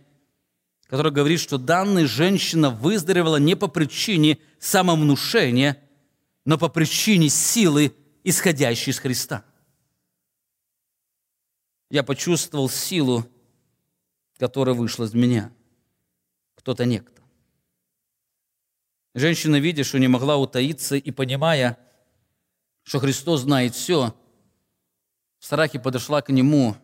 которое 0.89 1.11
говорит, 1.11 1.41
что 1.41 1.57
данная 1.57 2.07
женщина 2.07 2.68
выздоровела 2.68 3.36
не 3.36 3.55
по 3.55 3.66
причине 3.66 4.39
самовнушения, 4.59 5.82
но 6.45 6.59
по 6.59 6.68
причине 6.68 7.30
силы, 7.30 7.95
исходящей 8.24 8.91
из 8.91 8.99
Христа. 8.99 9.43
Я 11.91 12.03
почувствовал 12.03 12.68
силу, 12.68 13.24
которая 14.36 14.74
вышла 14.74 15.07
из 15.07 15.14
меня 15.14 15.51
кто-то 16.69 16.85
некто. 16.85 17.23
Женщина, 19.14 19.59
видя, 19.59 19.85
что 19.85 19.97
не 19.97 20.07
могла 20.07 20.37
утаиться 20.37 20.97
и 20.97 21.11
понимая, 21.11 21.79
что 22.83 22.99
Христос 22.99 23.41
знает 23.41 23.75
все, 23.75 24.14
в 25.39 25.47
страхе 25.47 25.81
подошла 25.81 26.21
к 26.21 26.29
Нему 26.29 26.77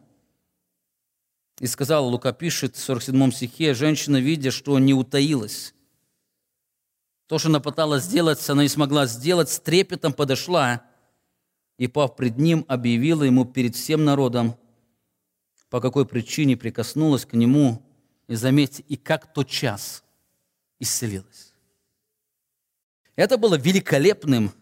и 1.60 1.66
сказала, 1.66 2.06
Лука 2.06 2.32
пишет 2.32 2.76
в 2.76 2.78
47 2.78 3.30
стихе, 3.32 3.74
женщина, 3.74 4.16
видя, 4.16 4.50
что 4.50 4.78
не 4.78 4.94
утаилась, 4.94 5.74
то, 7.26 7.38
что 7.38 7.50
она 7.50 7.60
пыталась 7.60 8.04
сделать, 8.04 8.48
она 8.48 8.62
не 8.62 8.70
смогла 8.70 9.04
сделать, 9.04 9.50
с 9.50 9.60
трепетом 9.60 10.14
подошла 10.14 10.82
и, 11.76 11.88
пав 11.88 12.16
пред 12.16 12.38
ним, 12.38 12.64
объявила 12.68 13.24
ему 13.24 13.44
перед 13.44 13.76
всем 13.76 14.06
народом, 14.06 14.56
по 15.68 15.82
какой 15.82 16.06
причине 16.06 16.56
прикоснулась 16.56 17.26
к 17.26 17.34
нему 17.34 17.82
и 18.28 18.34
заметьте, 18.34 18.84
и 18.88 18.96
как 18.96 19.32
тот 19.32 19.48
час 19.48 20.02
исцелилась. 20.78 21.52
Это 23.16 23.36
было 23.36 23.56
великолепным, 23.56 24.52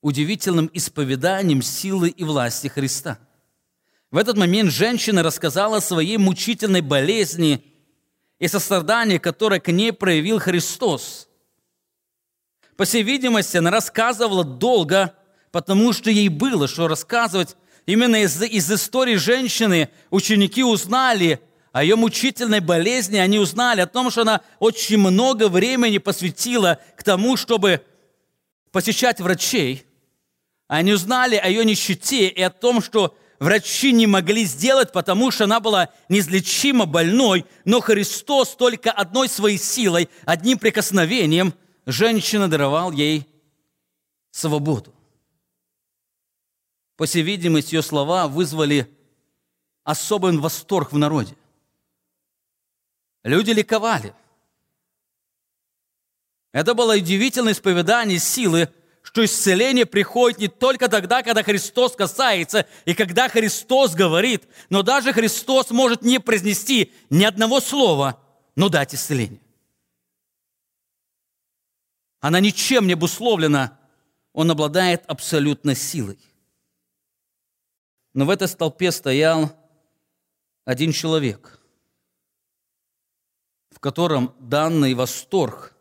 удивительным 0.00 0.70
исповеданием 0.72 1.62
силы 1.62 2.08
и 2.08 2.24
власти 2.24 2.68
Христа. 2.68 3.18
В 4.10 4.18
этот 4.18 4.36
момент 4.36 4.70
женщина 4.70 5.22
рассказала 5.22 5.78
о 5.78 5.80
своей 5.80 6.16
мучительной 6.16 6.80
болезни 6.80 7.64
и 8.38 8.48
сострадании, 8.48 9.18
которое 9.18 9.60
к 9.60 9.70
ней 9.72 9.92
проявил 9.92 10.38
Христос. 10.38 11.28
По 12.76 12.84
всей 12.84 13.02
видимости, 13.02 13.56
она 13.56 13.70
рассказывала 13.70 14.44
долго, 14.44 15.14
потому 15.50 15.92
что 15.92 16.10
ей 16.10 16.28
было 16.28 16.68
что 16.68 16.88
рассказывать. 16.88 17.56
Именно 17.86 18.22
из, 18.22 18.40
из 18.42 18.70
истории 18.70 19.16
женщины 19.16 19.90
ученики 20.10 20.62
узнали 20.62 21.40
о 21.76 21.82
ее 21.82 21.94
мучительной 21.94 22.60
болезни, 22.60 23.18
они 23.18 23.38
узнали 23.38 23.82
о 23.82 23.86
том, 23.86 24.10
что 24.10 24.22
она 24.22 24.40
очень 24.60 24.96
много 24.96 25.50
времени 25.50 25.98
посвятила 25.98 26.80
к 26.96 27.02
тому, 27.02 27.36
чтобы 27.36 27.84
посещать 28.72 29.20
врачей. 29.20 29.84
Они 30.68 30.94
узнали 30.94 31.36
о 31.36 31.46
ее 31.50 31.66
нищете 31.66 32.28
и 32.28 32.40
о 32.40 32.48
том, 32.48 32.80
что 32.80 33.14
врачи 33.40 33.92
не 33.92 34.06
могли 34.06 34.46
сделать, 34.46 34.90
потому 34.90 35.30
что 35.30 35.44
она 35.44 35.60
была 35.60 35.90
неизлечимо 36.08 36.86
больной, 36.86 37.44
но 37.66 37.82
Христос 37.82 38.56
только 38.56 38.90
одной 38.90 39.28
своей 39.28 39.58
силой, 39.58 40.08
одним 40.24 40.58
прикосновением 40.58 41.52
женщина 41.84 42.48
даровал 42.48 42.90
ей 42.90 43.26
свободу. 44.30 44.94
По 46.96 47.04
всей 47.04 47.20
видимости, 47.20 47.74
ее 47.74 47.82
слова 47.82 48.28
вызвали 48.28 48.90
особый 49.84 50.34
восторг 50.38 50.92
в 50.92 50.96
народе. 50.96 51.36
Люди 53.26 53.50
ликовали. 53.50 54.14
Это 56.52 56.74
было 56.74 56.94
удивительное 56.94 57.54
исповедание 57.54 58.20
силы, 58.20 58.72
что 59.02 59.24
исцеление 59.24 59.84
приходит 59.84 60.38
не 60.38 60.46
только 60.46 60.88
тогда, 60.88 61.24
когда 61.24 61.42
Христос 61.42 61.96
касается 61.96 62.68
и 62.84 62.94
когда 62.94 63.28
Христос 63.28 63.96
говорит, 63.96 64.46
но 64.70 64.84
даже 64.84 65.12
Христос 65.12 65.72
может 65.72 66.02
не 66.02 66.20
произнести 66.20 66.92
ни 67.10 67.24
одного 67.24 67.58
слова, 67.58 68.22
но 68.54 68.68
дать 68.68 68.94
исцеление. 68.94 69.40
Она 72.20 72.38
ничем 72.38 72.86
не 72.86 72.92
обусловлена, 72.92 73.76
он 74.34 74.52
обладает 74.52 75.02
абсолютной 75.08 75.74
силой. 75.74 76.20
Но 78.14 78.24
в 78.24 78.30
этой 78.30 78.46
столпе 78.46 78.92
стоял 78.92 79.52
один 80.64 80.92
человек– 80.92 81.54
котором 83.86 84.34
данный 84.40 84.94
восторг 84.94 85.72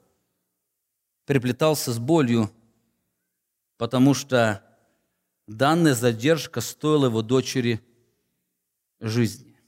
приплетался 1.26 1.91
с 1.91 1.97
болью, 1.97 2.51
потому 3.78 4.14
что 4.14 4.64
данная 5.47 5.95
задержка 5.95 6.62
стоила 6.62 7.08
его 7.08 7.24
дочери 7.24 7.82
жизни. 8.99 9.60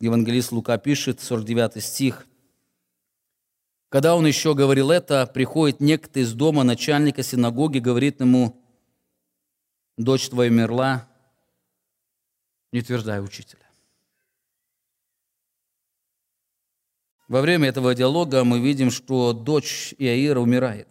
Евангелист 0.00 0.52
Лука 0.52 0.76
пишет, 0.76 1.22
49 1.22 1.82
стих. 1.82 2.26
Когда 3.88 4.14
он 4.14 4.26
еще 4.26 4.54
говорил 4.54 4.90
это, 4.90 5.26
приходит 5.26 5.80
некто 5.80 6.20
из 6.20 6.34
дома 6.34 6.64
начальника 6.64 7.22
синагоги, 7.22 7.78
говорит 7.78 8.20
ему, 8.20 8.62
дочь 9.96 10.28
твоя 10.28 10.50
умерла, 10.50 11.08
не 12.72 12.80
утверждай 12.80 13.24
учителя. 13.24 13.67
Во 17.28 17.42
время 17.42 17.68
этого 17.68 17.94
диалога 17.94 18.42
мы 18.42 18.58
видим, 18.58 18.90
что 18.90 19.34
дочь 19.34 19.94
Иаира 19.98 20.40
умирает. 20.40 20.88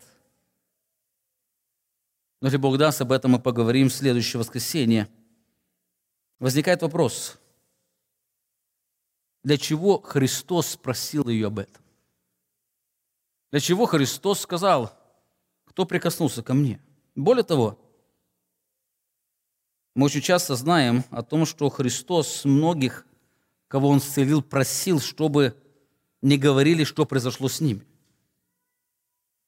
Но 2.39 2.47
если 2.47 2.57
Бог 2.57 2.77
даст, 2.77 3.01
об 3.01 3.11
этом 3.11 3.31
мы 3.31 3.39
поговорим 3.39 3.89
в 3.89 3.93
следующее 3.93 4.39
воскресенье. 4.39 5.09
Возникает 6.37 6.83
вопрос, 6.83 7.39
для 9.43 9.57
чего 9.57 9.99
Христос 9.99 10.67
спросил 10.67 11.27
ее 11.27 11.47
об 11.47 11.57
этом? 11.57 11.83
Для 13.49 13.59
чего 13.59 13.87
Христос 13.87 14.41
сказал, 14.41 14.93
кто 15.65 15.85
прикоснулся 15.85 16.43
ко 16.43 16.53
мне? 16.53 16.79
Более 17.15 17.43
того, 17.43 17.79
мы 19.95 20.05
очень 20.05 20.21
часто 20.21 20.55
знаем 20.55 21.03
о 21.09 21.23
том, 21.23 21.47
что 21.47 21.69
Христос 21.69 22.45
многих, 22.45 23.07
кого 23.67 23.89
Он 23.89 23.97
исцелил, 23.97 24.43
просил, 24.43 24.99
чтобы 24.99 25.59
не 26.21 26.37
говорили, 26.37 26.83
что 26.83 27.05
произошло 27.05 27.49
с 27.49 27.61
ними. 27.61 27.85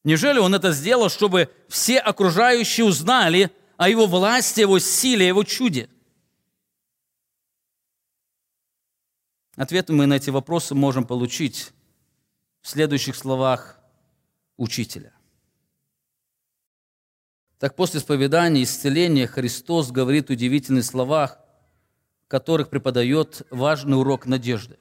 Неужели 0.04 0.40
Он 0.40 0.56
это 0.56 0.72
сделал, 0.72 1.10
чтобы 1.10 1.50
все 1.68 2.00
окружающие 2.00 2.86
узнали 2.86 3.52
о 3.78 3.90
Его 3.90 4.06
власти, 4.06 4.62
Его 4.62 4.80
силе, 4.80 5.28
Его 5.28 5.44
чуде? 5.44 5.90
Ответы 9.56 9.92
мы 9.92 10.06
на 10.06 10.14
эти 10.14 10.30
вопросы 10.30 10.74
можем 10.74 11.06
получить 11.06 11.72
в 12.62 12.70
следующих 12.70 13.16
словах 13.16 13.78
учителя. 14.56 15.14
Так 17.58 17.76
после 17.76 18.00
исповедания 18.00 18.62
и 18.62 18.64
исцеления 18.64 19.28
Христос 19.28 19.92
говорит 19.92 20.30
в 20.30 20.32
удивительных 20.32 20.86
словах, 20.86 21.40
которых 22.30 22.70
преподает 22.70 23.46
важный 23.50 23.98
урок 23.98 24.26
надежды. 24.26 24.80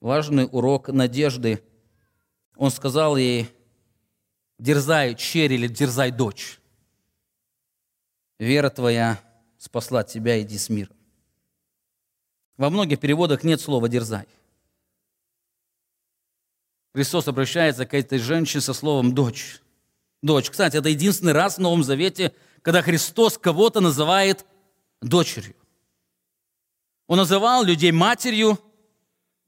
Важный 0.00 0.48
урок 0.50 0.88
надежды. 0.88 1.62
Он 2.56 2.70
сказал 2.70 3.16
ей, 3.16 3.48
дерзай, 4.58 5.14
черь 5.14 5.52
или 5.52 5.68
дерзай, 5.68 6.10
дочь. 6.10 6.60
Вера 8.38 8.70
твоя 8.70 9.20
спасла 9.58 10.04
тебя, 10.04 10.40
иди 10.40 10.56
с 10.56 10.68
миром. 10.68 10.94
Во 12.56 12.70
многих 12.70 12.98
переводах 12.98 13.44
нет 13.44 13.60
слова 13.60 13.88
«дерзай». 13.88 14.26
Христос 16.92 17.28
обращается 17.28 17.86
к 17.86 17.94
этой 17.94 18.18
женщине 18.18 18.60
со 18.60 18.74
словом 18.74 19.14
«дочь». 19.14 19.60
Дочь. 20.22 20.50
Кстати, 20.50 20.76
это 20.76 20.88
единственный 20.88 21.32
раз 21.32 21.56
в 21.56 21.60
Новом 21.60 21.84
Завете, 21.84 22.34
когда 22.62 22.82
Христос 22.82 23.38
кого-то 23.38 23.80
называет 23.80 24.44
дочерью. 25.00 25.54
Он 27.06 27.18
называл 27.18 27.62
людей 27.62 27.92
матерью, 27.92 28.58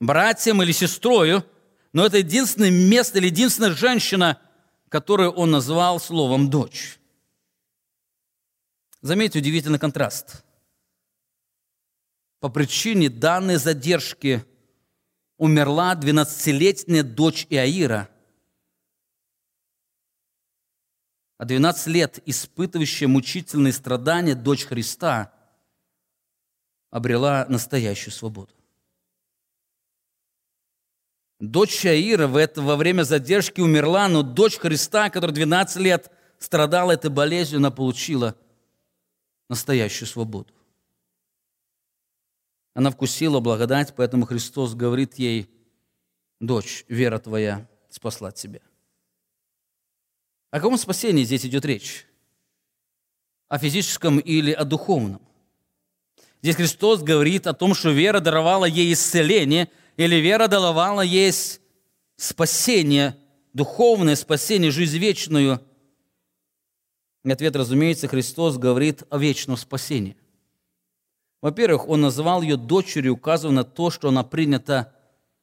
братьям 0.01 0.63
или 0.63 0.73
сестрою, 0.73 1.45
но 1.93 2.07
это 2.07 2.19
единственное 2.19 2.71
место 2.71 3.19
или 3.19 3.27
единственная 3.27 3.73
женщина, 3.73 4.41
которую 4.89 5.33
он 5.33 5.51
назвал 5.51 6.01
словом 6.01 6.51
«дочь». 6.51 6.99
Заметьте 9.03 9.39
удивительный 9.39 9.79
контраст. 9.79 10.45
По 12.41 12.49
причине 12.49 13.09
данной 13.09 13.57
задержки 13.57 14.45
умерла 15.37 15.95
12-летняя 15.95 17.03
дочь 17.03 17.47
Иаира, 17.49 18.11
а 21.39 21.47
12 21.47 21.87
лет 21.87 22.19
испытывающая 22.27 23.09
мучительные 23.09 23.73
страдания 23.73 24.35
дочь 24.35 24.65
Христа 24.65 25.33
обрела 26.91 27.47
настоящую 27.49 28.13
свободу. 28.13 28.53
Дочь 31.41 31.87
Иаира 31.87 32.27
в 32.27 32.37
это, 32.37 32.61
во 32.61 32.77
время 32.77 33.03
задержки 33.03 33.63
умерла, 33.63 34.09
но 34.09 34.23
дочь 34.23 34.59
Христа, 34.59 35.09
которая 35.09 35.35
12 35.35 35.77
лет 35.79 36.11
страдала 36.39 36.93
этой 36.93 37.11
болезнью, 37.11 37.59
она 37.59 37.71
получила 37.71 38.37
настоящую 39.49 40.07
свободу. 40.07 40.53
Она 42.75 42.91
вкусила 42.91 43.41
благодать, 43.41 43.95
поэтому 43.97 44.27
Христос 44.27 44.75
говорит 44.75 45.15
ей, 45.15 45.49
дочь, 46.41 46.85
вера 46.89 47.19
твоя 47.19 47.67
спасла 47.89 48.33
тебя. 48.33 48.61
О 50.51 50.59
каком 50.59 50.77
спасении 50.77 51.25
здесь 51.25 51.47
идет 51.47 51.65
речь? 51.65 52.07
О 53.49 53.59
физическом 53.59 54.19
или 54.19 54.53
о 54.53 54.65
духовном? 54.65 55.23
Здесь 56.43 56.57
Христос 56.57 57.03
говорит 57.03 57.47
о 57.47 57.55
том, 57.55 57.75
что 57.75 57.91
вера 57.91 58.21
даровала 58.21 58.67
ей 58.67 58.93
исцеление, 58.93 59.71
или 60.05 60.17
вера 60.17 60.49
даровала 60.49 61.03
ей 61.03 61.33
спасение, 62.17 63.17
духовное 63.53 64.17
спасение, 64.17 64.71
жизнь 64.71 64.99
вечную. 64.99 65.61
И 67.25 67.31
ответ, 67.31 67.57
разумеется, 67.57 68.09
Христос 68.09 68.57
говорит 68.57 69.03
о 69.11 69.19
вечном 69.19 69.57
спасении– 69.57 70.17
во-первых, 71.41 71.89
он 71.89 72.03
назвал 72.03 72.43
ее 72.43 72.57
дочерью, 72.57 73.15
указывая 73.15 73.55
на 73.55 73.65
то, 73.65 73.91
что 73.91 74.09
она 74.09 74.23
принята 74.23 74.93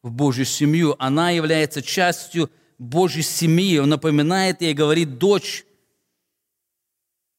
в 0.03 0.11
Божью 0.11 0.45
семью. 0.45 0.95
Она 0.99 1.31
является 1.31 1.81
частью 1.81 2.51
Божьей 2.77 3.23
семьи. 3.23 3.79
Он 3.79 3.89
напоминает 3.89 4.61
ей, 4.61 4.73
говорит, 4.73 5.17
дочь, 5.17 5.65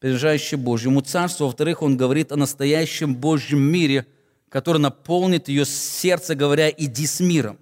принадлежащая 0.01 0.59
Божьему 0.59 1.03
Царству. 1.03 1.47
Во-вторых, 1.47 1.83
он 1.83 1.97
говорит 1.97 2.33
о 2.33 2.37
настоящем 2.37 3.15
Божьем 3.15 3.61
мире, 3.61 4.07
который 4.49 4.79
наполнит 4.79 5.49
ее 5.49 5.65
сердце, 5.65 6.35
говоря, 6.35 6.71
иди 6.71 7.07
с 7.07 7.21
миром. 7.21 7.59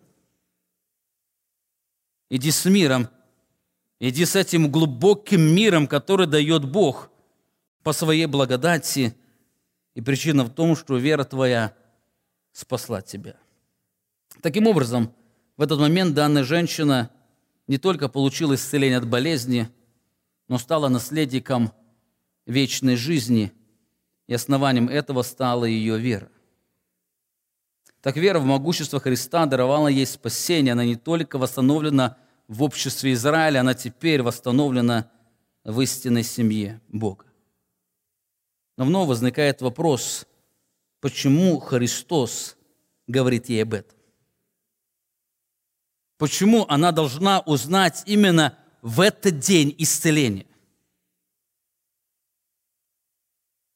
Иди 2.30 2.50
с 2.50 2.64
миром. 2.64 3.08
Иди 3.98 4.24
с 4.24 4.36
этим 4.36 4.70
глубоким 4.70 5.40
миром, 5.40 5.86
который 5.86 6.26
дает 6.26 6.64
Бог 6.64 7.10
по 7.82 7.92
своей 7.92 8.26
благодати– 8.26 9.14
и 9.96 10.02
причина 10.02 10.44
в 10.44 10.50
том, 10.50 10.76
что 10.76 10.98
вера 10.98 11.24
твоя 11.24 11.74
спасла 12.52 13.00
тебя. 13.00 13.36
Таким 14.42 14.66
образом, 14.66 15.10
в 15.56 15.62
этот 15.62 15.80
момент 15.80 16.14
данная 16.14 16.44
женщина 16.44 17.10
не 17.66 17.78
только 17.78 18.10
получила 18.10 18.54
исцеление 18.54 18.98
от 18.98 19.08
болезни, 19.08 19.70
но 20.48 20.58
стала 20.58 20.88
наследником 20.88 21.72
вечной 22.44 22.96
жизни, 22.96 23.52
и 24.26 24.34
основанием 24.34 24.90
этого 24.90 25.22
стала 25.22 25.64
ее 25.64 25.98
вера. 25.98 26.30
Так 28.06 28.16
вера 28.16 28.38
в 28.38 28.44
могущество 28.44 29.00
Христа 29.00 29.46
даровала 29.46 29.88
ей 29.88 30.06
спасение. 30.06 30.74
Она 30.74 30.84
не 30.84 30.94
только 30.94 31.38
восстановлена 31.38 32.16
в 32.46 32.62
обществе 32.62 33.12
Израиля, 33.14 33.62
она 33.62 33.74
теперь 33.74 34.22
восстановлена 34.22 35.10
в 35.64 35.80
истинной 35.80 36.22
семье 36.22 36.80
Бога. 36.86 37.24
Но 38.76 38.84
вновь 38.84 39.08
возникает 39.08 39.60
вопрос, 39.60 40.24
почему 41.00 41.58
Христос 41.58 42.56
говорит 43.08 43.48
ей 43.48 43.64
об 43.64 43.74
этом? 43.74 43.98
Почему 46.16 46.64
она 46.68 46.92
должна 46.92 47.40
узнать 47.40 48.04
именно 48.06 48.56
в 48.82 49.00
этот 49.00 49.40
день 49.40 49.74
исцеления? 49.78 50.46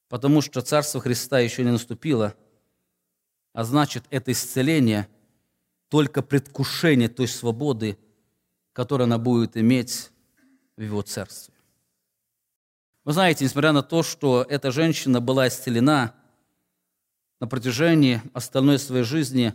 Потому 0.08 0.40
что 0.40 0.62
Царство 0.62 1.00
Христа 1.00 1.40
еще 1.40 1.64
не 1.64 1.72
наступило, 1.72 2.36
а 3.52 3.64
значит, 3.64 4.04
это 4.10 4.32
исцеление 4.32 5.08
только 5.88 6.22
предвкушение 6.22 7.08
той 7.08 7.28
свободы, 7.28 7.98
которую 8.72 9.06
она 9.06 9.18
будет 9.18 9.56
иметь 9.56 10.10
в 10.76 10.82
Его 10.82 11.02
Царстве. 11.02 11.54
Вы 13.04 13.12
знаете, 13.12 13.44
несмотря 13.44 13.72
на 13.72 13.82
то, 13.82 14.02
что 14.02 14.46
эта 14.48 14.70
женщина 14.70 15.20
была 15.20 15.48
исцелена 15.48 16.14
на 17.40 17.46
протяжении 17.46 18.22
остальной 18.34 18.78
своей 18.78 19.04
жизни, 19.04 19.54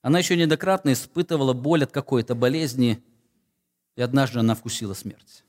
она 0.00 0.20
еще 0.20 0.36
неоднократно 0.36 0.92
испытывала 0.92 1.52
боль 1.52 1.84
от 1.84 1.92
какой-то 1.92 2.34
болезни, 2.34 3.04
и 3.96 4.00
однажды 4.00 4.38
она 4.38 4.54
вкусила 4.54 4.94
смерть. 4.94 5.44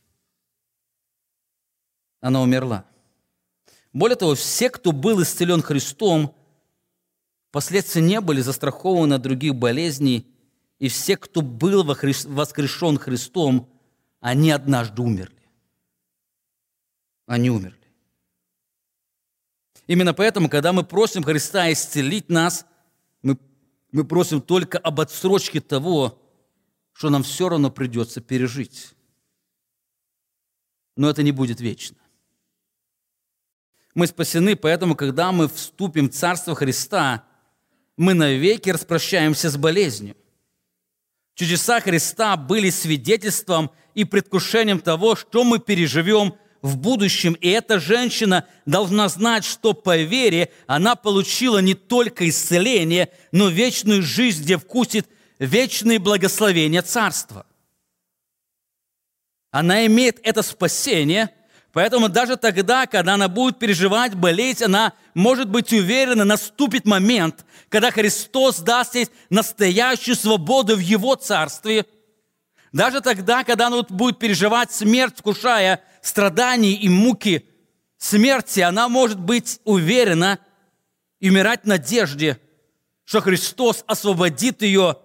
Она 2.20 2.42
умерла. 2.42 2.86
Более 3.94 4.16
того, 4.16 4.36
все, 4.36 4.70
кто 4.70 4.92
был 4.92 5.22
исцелен 5.22 5.62
Христом, 5.62 6.36
впоследствии 7.52 7.99
не 7.99 8.22
были 8.22 8.39
застрахованы 8.39 9.16
от 9.16 9.22
других 9.22 9.56
болезней, 9.56 10.26
и 10.80 10.88
все, 10.88 11.18
кто 11.18 11.41
был 11.41 11.84
воскрешен 11.84 12.97
Христом, 12.97 13.70
они 14.22 14.52
однажды 14.52 15.02
умерли. 15.02 15.36
они 17.28 17.49
умерли. 17.49 17.78
Именно 19.88 20.14
поэтому, 20.14 20.47
когда 20.49 20.72
мы 20.72 20.84
просим 20.84 21.24
Христа 21.24 21.72
исцелить 21.72 22.30
нас, 22.30 22.66
мы, 23.22 23.38
мы 23.91 24.06
просим 24.06 24.41
только 24.41 24.78
об 24.78 25.02
отсрочке 25.02 25.60
того, 25.60 26.22
что 26.93 27.10
нам 27.10 27.24
все 27.24 27.49
равно 27.49 27.70
придется 27.70 28.22
пережить. 28.22 28.93
Но 30.95 31.10
это 31.10 31.22
не 31.22 31.32
будет 31.32 31.60
вечно. 31.60 31.97
Мы 33.93 34.08
спасены, 34.08 34.56
поэтому, 34.56 34.95
когда 34.95 35.32
мы 35.32 35.49
вступим 35.49 36.10
в 36.10 36.14
Царство 36.14 36.56
Христа, 36.56 37.26
мы 38.02 38.16
навеки 38.16 38.72
распрощаемся 38.72 39.52
с 39.52 39.58
болезнью. 39.58 40.18
Чудеса 41.36 41.80
Христа 41.80 42.36
были 42.36 42.72
свидетельством 42.72 43.70
и 43.93 44.06
предвкушением 44.06 44.80
того, 44.80 45.16
что 45.16 45.43
мы 45.43 45.60
переживем 45.60 46.34
в 46.64 46.78
будущем. 46.78 47.34
И 47.34 47.47
эта 47.49 47.80
женщина 47.80 48.47
должна 48.66 49.08
знать, 49.08 49.45
что 49.45 49.74
по 49.74 49.97
вере 49.97 50.52
она 50.66 50.95
получила 50.95 51.60
не 51.60 51.76
только 51.76 52.28
исцеление, 52.28 53.10
но 53.32 53.49
вечную 53.49 54.02
жизнь, 54.02 54.41
где 54.41 54.58
вкусит 54.58 55.08
вечные 55.38 55.99
благословения 55.99 56.82
Царства. 56.82 57.45
Она 59.52 59.86
имеет 59.86 60.20
это 60.24 60.41
спасение– 60.41 61.30
Поэтому 61.74 62.09
даже 62.09 62.36
тогда, 62.36 62.86
когда 62.86 63.13
она 63.13 63.30
будет 63.30 63.57
переживать, 63.57 64.13
болеть, 64.13 64.61
она 64.61 64.93
может 65.13 65.49
быть 65.49 65.72
уверена, 65.72 66.26
наступит 66.26 66.86
момент, 66.86 67.45
когда 67.69 67.91
Христос 67.91 68.59
даст 68.59 68.95
ей 68.95 69.07
настоящую 69.30 70.15
свободу 70.15 70.76
в 70.76 70.80
Его 70.80 71.15
Царстве. 71.15 71.86
Даже 72.74 72.99
тогда, 72.99 73.43
когда 73.43 73.67
она 73.67 73.84
будет 73.84 74.19
переживать 74.19 74.72
смерть, 74.72 75.17
вкушая 75.17 75.82
страданий 76.01 76.74
и 76.74 76.89
муки 76.89 77.45
смерти, 77.97 78.59
она 78.59 78.89
может 78.89 79.19
быть 79.19 79.59
уверена 79.63 80.39
и 81.22 81.30
умирать 81.30 81.63
в 81.63 81.67
надежде, 81.67 82.39
что 83.05 83.22
Христос 83.22 83.84
освободит 83.88 84.61
ее 84.61 84.97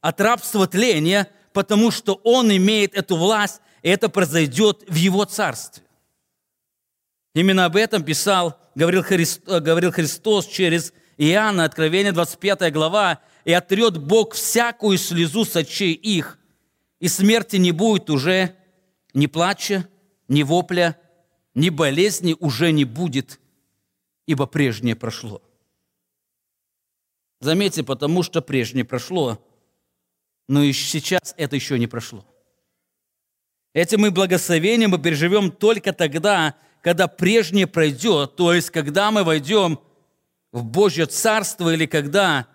от 0.00 0.20
рабства 0.20 0.66
тления, 0.66 1.28
потому 1.52 1.92
что 1.92 2.20
Он 2.24 2.50
имеет 2.56 2.94
эту 2.94 3.16
власть, 3.16 3.60
и 3.82 3.88
это 3.88 4.08
произойдет 4.08 4.82
в 4.88 4.94
Его 4.94 5.24
Царстве. 5.24 5.84
Именно 7.38 7.66
об 7.66 7.76
этом 7.76 8.02
писал, 8.02 8.60
говорил, 8.74 9.04
Христ, 9.04 9.42
э, 9.46 9.60
говорил 9.60 9.92
Христос 9.92 10.44
через 10.44 10.92
Иоанна, 11.18 11.62
Откровение 11.62 12.10
25 12.10 12.72
глава, 12.72 13.20
«И 13.44 13.52
отрет 13.52 13.96
Бог 13.96 14.34
всякую 14.34 14.98
слезу 14.98 15.44
с 15.44 15.54
очей 15.54 15.92
их, 15.92 16.36
и 16.98 17.06
смерти 17.06 17.54
не 17.54 17.70
будет 17.70 18.10
уже 18.10 18.56
ни 19.14 19.28
плача, 19.28 19.88
ни 20.26 20.42
вопля, 20.42 20.98
ни 21.54 21.68
болезни 21.68 22.34
уже 22.40 22.72
не 22.72 22.84
будет, 22.84 23.38
ибо 24.26 24.46
прежнее 24.46 24.96
прошло». 24.96 25.40
Заметьте, 27.38 27.84
потому 27.84 28.24
что 28.24 28.42
прежнее 28.42 28.84
прошло, 28.84 29.38
но 30.48 30.64
и 30.64 30.72
сейчас 30.72 31.36
это 31.36 31.54
еще 31.54 31.78
не 31.78 31.86
прошло. 31.86 32.26
Этим 33.74 34.00
мы 34.00 34.10
благословением 34.10 34.90
мы 34.90 34.98
переживем 34.98 35.52
только 35.52 35.92
тогда, 35.92 36.56
когда 36.82 37.08
прежнее 37.08 37.66
пройдет, 37.66 38.36
то 38.36 38.52
есть 38.52 38.70
когда 38.70 39.10
мы 39.10 39.24
войдем 39.24 39.80
в 40.52 40.64
Божье 40.64 41.06
Царство 41.06 41.72
или 41.72 41.86
когда 41.86 42.46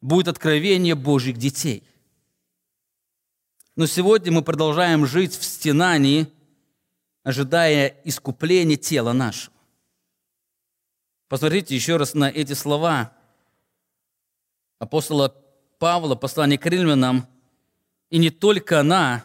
будет 0.00 0.28
откровение 0.28 0.94
Божьих 0.94 1.36
детей. 1.36 1.82
Но 3.76 3.86
сегодня 3.86 4.30
мы 4.30 4.42
продолжаем 4.42 5.06
жить 5.06 5.36
в 5.36 5.44
стенании, 5.44 6.28
ожидая 7.22 7.88
искупления 8.04 8.76
тела 8.76 9.12
нашего. 9.12 9.54
Посмотрите 11.28 11.74
еще 11.74 11.96
раз 11.96 12.14
на 12.14 12.30
эти 12.30 12.52
слова 12.52 13.12
апостола 14.78 15.34
Павла, 15.78 16.14
послание 16.14 16.58
к 16.58 16.66
римлянам. 16.66 17.26
И 18.10 18.18
не 18.18 18.30
только 18.30 18.80
она, 18.80 19.24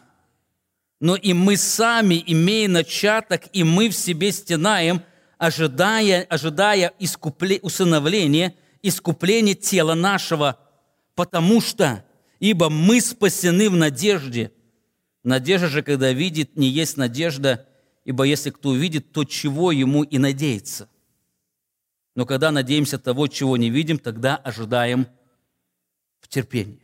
но 1.00 1.16
и 1.16 1.32
мы 1.32 1.56
сами, 1.56 2.22
имея 2.26 2.68
начаток, 2.68 3.44
и 3.54 3.64
мы 3.64 3.88
в 3.88 3.94
себе 3.94 4.30
стенаем, 4.32 5.02
ожидая, 5.38 6.24
ожидая 6.24 6.92
искупле, 6.98 7.58
усыновления, 7.62 8.54
искупления 8.82 9.54
тела 9.54 9.94
нашего, 9.94 10.58
потому 11.14 11.62
что, 11.62 12.04
ибо 12.38 12.68
мы 12.68 13.00
спасены 13.00 13.70
в 13.70 13.76
надежде. 13.76 14.52
Надежда 15.24 15.68
же, 15.68 15.82
когда 15.82 16.12
видит, 16.12 16.56
не 16.56 16.68
есть 16.68 16.98
надежда, 16.98 17.66
ибо 18.04 18.24
если 18.24 18.50
кто 18.50 18.70
увидит, 18.70 19.12
то 19.12 19.24
чего 19.24 19.72
ему 19.72 20.02
и 20.02 20.18
надеется. 20.18 20.88
Но 22.14 22.26
когда 22.26 22.50
надеемся 22.50 22.98
того, 22.98 23.26
чего 23.26 23.56
не 23.56 23.70
видим, 23.70 23.98
тогда 23.98 24.36
ожидаем 24.36 25.06
в 26.20 26.28
терпении. 26.28 26.79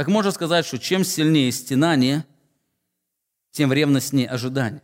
Так 0.00 0.08
можно 0.08 0.30
сказать, 0.30 0.64
что 0.64 0.78
чем 0.78 1.04
сильнее 1.04 1.52
стенание, 1.52 2.24
тем 3.50 3.70
ревностнее 3.70 4.30
ожидание. 4.30 4.80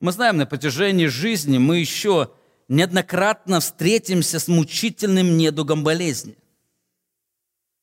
Мы 0.00 0.12
знаем, 0.12 0.36
на 0.36 0.44
протяжении 0.44 1.06
жизни 1.06 1.56
мы 1.56 1.78
еще 1.78 2.30
неоднократно 2.68 3.60
встретимся 3.60 4.38
с 4.38 4.48
мучительным 4.48 5.38
недугом 5.38 5.82
болезни. 5.82 6.36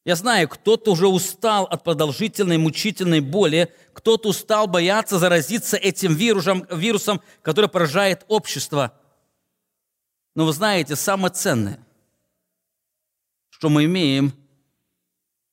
Я 0.05 0.15
знаю, 0.15 0.47
кто-то 0.49 0.91
уже 0.91 1.07
устал 1.07 1.63
от 1.63 1.83
продолжительной 1.83 2.59
мучительной 2.59 3.21
боли, 3.21 3.73
кто-то 3.93 4.29
устал 4.29 4.67
бояться 4.67 5.17
заразиться 5.17 5.77
этим 5.77 6.13
вирусом, 6.13 6.67
вирусом, 6.69 7.21
который 7.41 7.71
поражает 7.71 8.23
общество. 8.27 8.93
Но 10.35 10.45
вы 10.45 10.53
знаете, 10.53 10.95
самое 10.95 11.33
ценное, 11.33 11.79
что 13.49 13.69
мы 13.69 13.85
имеем– 13.85 14.31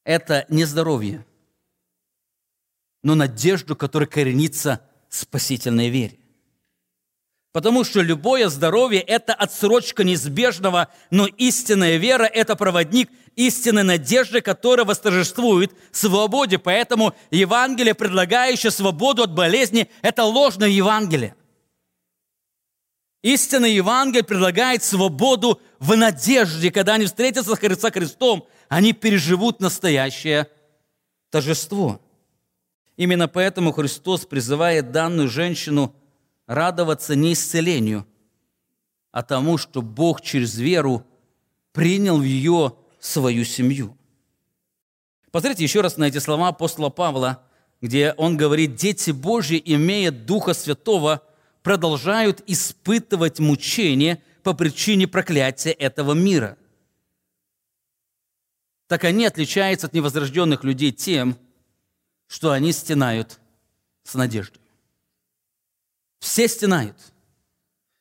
это 0.04 0.46
не 0.48 0.64
здоровье, 0.64 1.24
но 3.02 3.14
надежду, 3.14 3.76
которая 3.76 4.08
коренится 4.08 4.80
в 5.08 5.16
спасительной 5.16 5.88
вере. 5.88 6.18
Потому 7.52 7.84
что 7.84 8.00
любое 8.00 8.48
здоровье– 8.48 9.00
это 9.06 9.34
отсрочка 9.34 10.04
неизбежного, 10.04 10.88
но 11.10 11.26
истинная 11.26 11.98
вера– 11.98 12.24
это 12.24 12.56
проводник 12.56 13.10
истинной 13.36 13.82
надежды, 13.82 14.40
которая 14.40 14.86
восторжествует 14.86 15.72
в 15.90 15.96
свободе. 15.98 16.58
Поэтому 16.58 17.14
Евангелие, 17.30 17.94
предлагающее 17.94 18.70
свободу 18.70 19.22
от 19.22 19.34
болезни, 19.34 19.90
это 20.00 20.24
ложное 20.24 20.70
Евангелие. 20.70 21.34
Истинное 23.22 23.70
Евангелие 23.70 24.24
предлагает 24.24 24.82
свободу 24.82 25.60
в 25.78 25.94
надежде, 25.94 26.72
когда 26.72 26.94
они 26.94 27.04
встретятся 27.04 27.54
с 27.54 27.90
Христом, 27.90 28.48
они 28.72 28.94
переживут 28.94 29.60
настоящее 29.60 30.48
торжество. 31.28 32.00
Именно 32.96 33.28
поэтому 33.28 33.70
Христос 33.70 34.24
призывает 34.24 34.92
данную 34.92 35.28
женщину 35.28 35.94
радоваться 36.46 37.14
не 37.14 37.34
исцелению, 37.34 38.06
а 39.10 39.22
тому, 39.22 39.58
что 39.58 39.82
Бог 39.82 40.22
через 40.22 40.56
веру 40.56 41.04
принял 41.72 42.16
в 42.16 42.22
ее 42.22 42.74
свою 42.98 43.44
семью. 43.44 43.94
Посмотрите 45.30 45.64
еще 45.64 45.82
раз 45.82 45.98
на 45.98 46.04
эти 46.04 46.16
слова 46.16 46.48
апостола 46.48 46.88
Павла, 46.88 47.42
где 47.82 48.14
он 48.16 48.38
говорит, 48.38 48.74
«Дети 48.74 49.10
Божьи, 49.10 49.60
имея 49.62 50.10
Духа 50.10 50.54
Святого, 50.54 51.22
продолжают 51.62 52.42
испытывать 52.46 53.38
мучения 53.38 54.22
по 54.42 54.54
причине 54.54 55.06
проклятия 55.06 55.72
этого 55.72 56.14
мира» 56.14 56.56
так 58.92 59.04
они 59.04 59.24
отличаются 59.24 59.86
от 59.86 59.94
невозрожденных 59.94 60.64
людей 60.64 60.92
тем, 60.92 61.38
что 62.26 62.50
они 62.50 62.72
стенают 62.72 63.40
с 64.04 64.12
надеждой. 64.12 64.60
Все 66.18 66.46
стенают. 66.46 66.98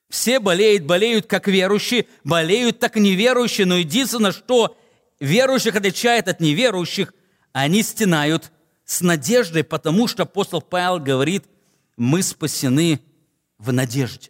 Все 0.09 0.41
болеют, 0.41 0.83
болеют 0.83 1.27
как 1.27 1.47
верующие, 1.47 2.07
болеют 2.25 2.79
так 2.79 2.97
неверующие, 2.97 3.65
но 3.65 3.77
единственное, 3.77 4.33
что 4.33 4.77
верующих 5.21 5.77
отличает 5.77 6.27
от 6.27 6.41
неверующих, 6.41 7.13
они 7.53 7.83
стенают 7.83 8.51
с 8.83 8.99
надеждой, 8.99 9.63
потому 9.63 10.09
что 10.09 10.23
апостол 10.23 10.61
Павел 10.61 10.99
говорит, 10.99 11.45
мы 11.95 12.21
спасены 12.21 12.99
в 13.57 13.71
надежде. 13.71 14.29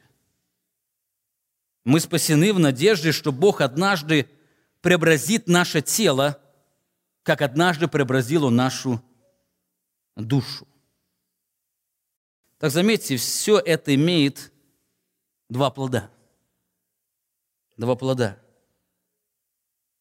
Мы 1.86 2.00
спасены 2.00 2.54
в 2.54 2.60
надежде, 2.60 3.12
что 3.12 3.32
Бог 3.32 3.62
однажды 3.62 4.30
преобразит 4.82 5.48
наше 5.48 5.82
тело 5.82 6.38
как 7.24 7.42
однажды 7.42 7.88
преобразил 7.88 8.46
он 8.46 8.56
нашу 8.56 9.04
душу. 10.16 10.68
Так 12.58 12.72
заметьте, 12.72 13.18
все 13.18 13.60
это 13.60 13.94
имеет 13.96 14.52
два 15.50 15.72
плода. 15.72 16.12
Два 17.78 17.96
плода. 17.96 18.38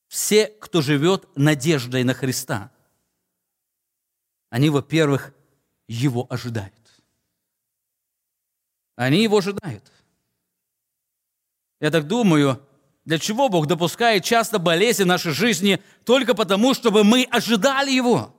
Все, 0.08 0.46
кто 0.48 0.82
живет 0.82 1.28
надеждой 1.36 2.04
на 2.04 2.14
Христа, 2.14 2.72
они, 4.50 4.68
во-первых, 4.68 5.32
Его 5.86 6.26
ожидают. 6.28 6.74
Они 8.96 9.22
его 9.22 9.38
ожидают. 9.38 9.90
Я 11.80 11.90
так 11.90 12.06
думаю, 12.06 12.62
для 13.04 13.18
чего 13.18 13.48
Бог 13.48 13.66
допускает 13.66 14.24
часто 14.24 14.58
болезни 14.58 15.04
в 15.04 15.06
нашей 15.06 15.32
жизни 15.32 15.82
только 16.04 16.34
потому, 16.34 16.74
чтобы 16.74 17.04
мы 17.04 17.26
ожидали 17.30 17.90
Его. 17.90 18.34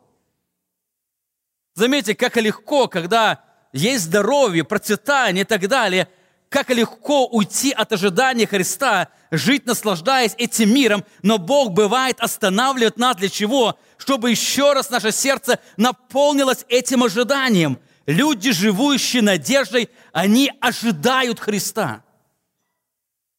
Заметьте, 1.73 2.15
как 2.15 2.37
легко, 2.37 2.87
когда 2.87 3.43
есть 3.73 4.05
здоровье, 4.05 4.63
процветание 4.63 5.43
и 5.43 5.47
так 5.47 5.67
далее, 5.67 6.07
как 6.49 6.69
легко 6.69 7.27
уйти 7.27 7.71
от 7.71 7.93
ожидания 7.93 8.45
Христа, 8.45 9.07
жить, 9.31 9.65
наслаждаясь 9.65 10.35
этим 10.37 10.73
миром, 10.73 11.05
но 11.21 11.37
Бог 11.37 11.71
бывает 11.71 12.19
останавливает 12.19 12.97
нас 12.97 13.15
для 13.15 13.29
чего? 13.29 13.79
Чтобы 13.97 14.31
еще 14.31 14.73
раз 14.73 14.89
наше 14.89 15.13
сердце 15.13 15.59
наполнилось 15.77 16.65
этим 16.67 17.03
ожиданием. 17.03 17.79
Люди, 18.05 18.51
живущие 18.51 19.21
надеждой, 19.21 19.89
они 20.11 20.51
ожидают 20.59 21.39
Христа. 21.39 22.03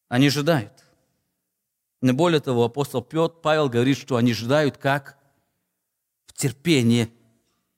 Они 0.09 0.29
ожидают. 0.29 0.72
Но 2.03 2.13
более 2.13 2.41
того, 2.41 2.65
апостол 2.65 3.01
Петр, 3.01 3.33
Павел 3.41 3.69
говорит, 3.69 3.97
что 3.97 4.17
они 4.17 4.33
ожидают 4.33 4.77
как 4.77 5.17
в 6.27 6.33
терпении 6.33 7.13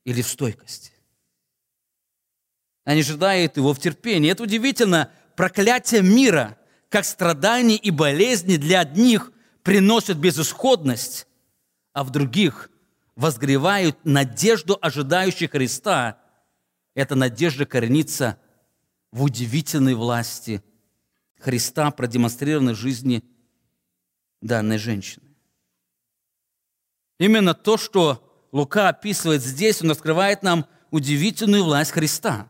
или 0.04 0.22
в 0.22 0.28
стойкости. 0.28 0.92
Они 2.84 3.00
ожидают 3.00 3.58
его 3.58 3.74
в 3.74 3.78
терпении. 3.78 4.30
Это 4.30 4.42
удивительно. 4.42 5.10
Проклятие 5.36 6.00
мира, 6.02 6.56
как 6.88 7.04
страдания 7.04 7.76
и 7.76 7.90
болезни 7.90 8.56
для 8.56 8.80
одних 8.80 9.30
приносят 9.62 10.16
безысходность, 10.16 11.26
а 11.92 12.02
в 12.02 12.10
других 12.10 12.70
возгревают 13.16 13.98
надежду 14.04 14.78
ожидающих 14.80 15.50
Христа. 15.50 16.18
Эта 16.94 17.14
надежда 17.14 17.66
коренится 17.66 18.38
в 19.12 19.22
удивительной 19.22 19.94
власти 19.94 20.62
Христа, 21.40 21.90
продемонстрированной 21.90 22.72
в 22.72 22.78
жизни 22.78 23.22
данной 24.44 24.78
женщины. 24.78 25.24
Именно 27.18 27.54
то, 27.54 27.76
что 27.76 28.22
Лука 28.52 28.88
описывает 28.88 29.42
здесь, 29.42 29.82
он 29.82 29.90
раскрывает 29.90 30.42
нам 30.42 30.66
удивительную 30.90 31.64
власть 31.64 31.92
Христа. 31.92 32.48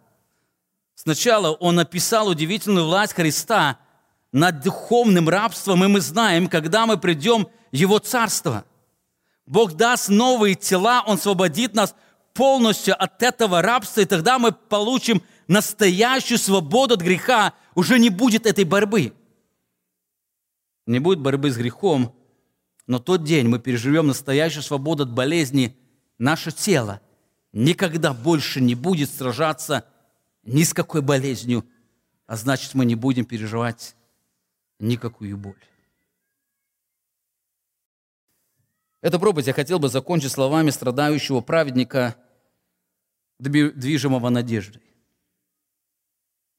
Сначала 0.94 1.52
он 1.52 1.78
описал 1.78 2.28
удивительную 2.28 2.86
власть 2.86 3.14
Христа 3.14 3.78
над 4.32 4.62
духовным 4.62 5.28
рабством, 5.28 5.84
и 5.84 5.88
мы 5.88 6.00
знаем, 6.00 6.48
когда 6.48 6.86
мы 6.86 6.98
придем 6.98 7.48
в 7.72 7.76
Его 7.76 7.98
Царство. 7.98 8.64
Бог 9.46 9.74
даст 9.74 10.08
новые 10.08 10.54
тела, 10.56 11.04
Он 11.06 11.14
освободит 11.14 11.74
нас 11.74 11.94
полностью 12.32 13.00
от 13.00 13.22
этого 13.22 13.62
рабства, 13.62 14.00
и 14.00 14.06
тогда 14.06 14.38
мы 14.38 14.52
получим 14.52 15.22
настоящую 15.46 16.38
свободу 16.38 16.94
от 16.94 17.02
греха. 17.02 17.52
Уже 17.74 17.98
не 17.98 18.10
будет 18.10 18.46
этой 18.46 18.64
борьбы– 18.64 19.12
не 20.86 20.98
будет 20.98 21.20
борьбы 21.20 21.50
с 21.50 21.56
грехом, 21.56 22.14
но 22.86 22.98
тот 22.98 23.24
день 23.24 23.48
мы 23.48 23.58
переживем 23.58 24.08
настоящую 24.08 24.62
свободу 24.62 25.04
от 25.04 25.12
болезни, 25.12 25.76
наше 26.18 26.52
тело 26.52 27.00
никогда 27.52 28.12
больше 28.12 28.60
не 28.60 28.74
будет 28.74 29.10
сражаться 29.10 29.86
ни 30.42 30.62
с 30.62 30.74
какой 30.74 31.00
болезнью, 31.00 31.64
а 32.26 32.36
значит, 32.36 32.74
мы 32.74 32.84
не 32.84 32.94
будем 32.94 33.24
переживать 33.24 33.96
никакую 34.78 35.36
боль. 35.38 35.62
Эту 39.00 39.20
проповедь 39.20 39.46
я 39.46 39.52
хотел 39.52 39.78
бы 39.78 39.88
закончить 39.88 40.32
словами 40.32 40.70
страдающего 40.70 41.40
праведника, 41.40 42.16
движимого 43.38 44.30
надеждой. 44.30 44.82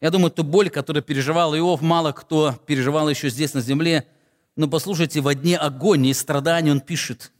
Я 0.01 0.11
думаю, 0.11 0.29
ту 0.29 0.43
боль, 0.43 0.69
которую 0.69 1.01
переживал 1.03 1.55
Иов, 1.55 1.81
мало 1.81 2.11
кто 2.11 2.53
переживал 2.53 3.09
еще 3.09 3.29
здесь 3.29 3.53
на 3.53 3.61
земле– 3.61 4.07
но 4.55 4.67
послушайте, 4.67 5.21
во 5.21 5.35
дне 5.35 5.57
агонии 5.57 6.11
и 6.11 6.13
страданий 6.13 6.71
он 6.71 6.81
пишет. 6.81 7.31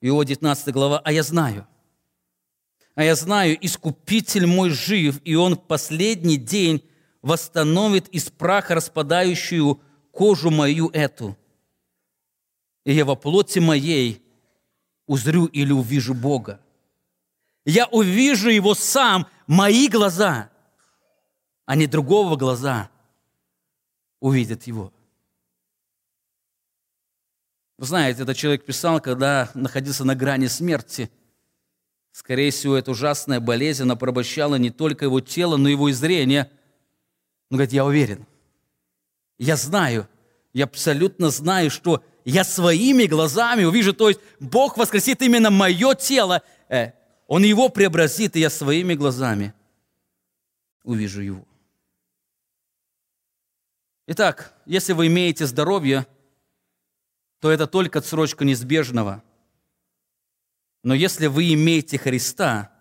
Иова 0.00 0.24
19 0.24 0.72
глава, 0.72 1.00
«А 1.04 1.12
я 1.12 1.22
знаю, 1.22 1.66
а 2.94 3.04
я 3.04 3.14
знаю, 3.14 3.56
Искупитель 3.64 4.46
мой 4.46 4.70
жив, 4.70 5.20
и 5.24 5.34
Он 5.34 5.54
в 5.54 5.62
последний 5.62 6.36
день 6.36 6.84
восстановит 7.22 8.08
из 8.08 8.28
праха 8.30 8.74
распадающую 8.74 9.80
кожу 10.10 10.50
мою 10.50 10.90
эту. 10.90 11.36
И 12.84 12.92
я 12.92 13.04
во 13.04 13.14
плоти 13.14 13.60
моей 13.60 14.22
узрю 15.06 15.46
или 15.46 15.72
увижу 15.72 16.14
Бога. 16.14 16.60
Я 17.64 17.86
увижу 17.86 18.50
Его 18.50 18.74
сам, 18.74 19.26
мои 19.46 19.88
глаза, 19.88 20.50
а 21.64 21.76
не 21.76 21.86
другого 21.86 22.36
глаза 22.36 22.90
увидят 24.22 24.62
его. 24.68 24.92
Вы 27.76 27.86
знаете, 27.86 28.22
этот 28.22 28.36
человек 28.36 28.64
писал, 28.64 29.00
когда 29.00 29.50
находился 29.54 30.04
на 30.04 30.14
грани 30.14 30.46
смерти. 30.46 31.10
Скорее 32.12 32.52
всего, 32.52 32.76
эта 32.76 32.92
ужасная 32.92 33.40
болезнь, 33.40 33.82
она 33.82 33.96
порабощала 33.96 34.54
не 34.54 34.70
только 34.70 35.06
его 35.06 35.20
тело, 35.20 35.56
но 35.56 35.68
и 35.68 35.72
его 35.72 35.88
и 35.88 35.92
зрение. 35.92 36.48
Он 37.50 37.56
говорит, 37.56 37.72
я 37.72 37.84
уверен, 37.84 38.24
я 39.38 39.56
знаю, 39.56 40.08
я 40.52 40.64
абсолютно 40.64 41.30
знаю, 41.30 41.70
что 41.70 42.04
я 42.24 42.44
своими 42.44 43.06
глазами 43.06 43.64
увижу, 43.64 43.92
то 43.92 44.08
есть 44.08 44.20
Бог 44.38 44.76
воскресит 44.76 45.20
именно 45.20 45.50
мое 45.50 45.96
тело, 45.96 46.42
э, 46.68 46.92
Он 47.26 47.42
его 47.42 47.68
преобразит, 47.70 48.36
и 48.36 48.40
я 48.40 48.50
своими 48.50 48.94
глазами 48.94 49.52
увижу 50.84 51.22
его. 51.22 51.44
Итак, 54.06 54.54
если 54.66 54.92
вы 54.92 55.06
имеете 55.06 55.46
здоровье, 55.46 56.06
то 57.38 57.50
это 57.50 57.66
только 57.66 58.00
отсрочка 58.00 58.44
неизбежного. 58.44 59.22
Но 60.82 60.94
если 60.94 61.28
вы 61.28 61.54
имеете 61.54 61.98
Христа, 61.98 62.72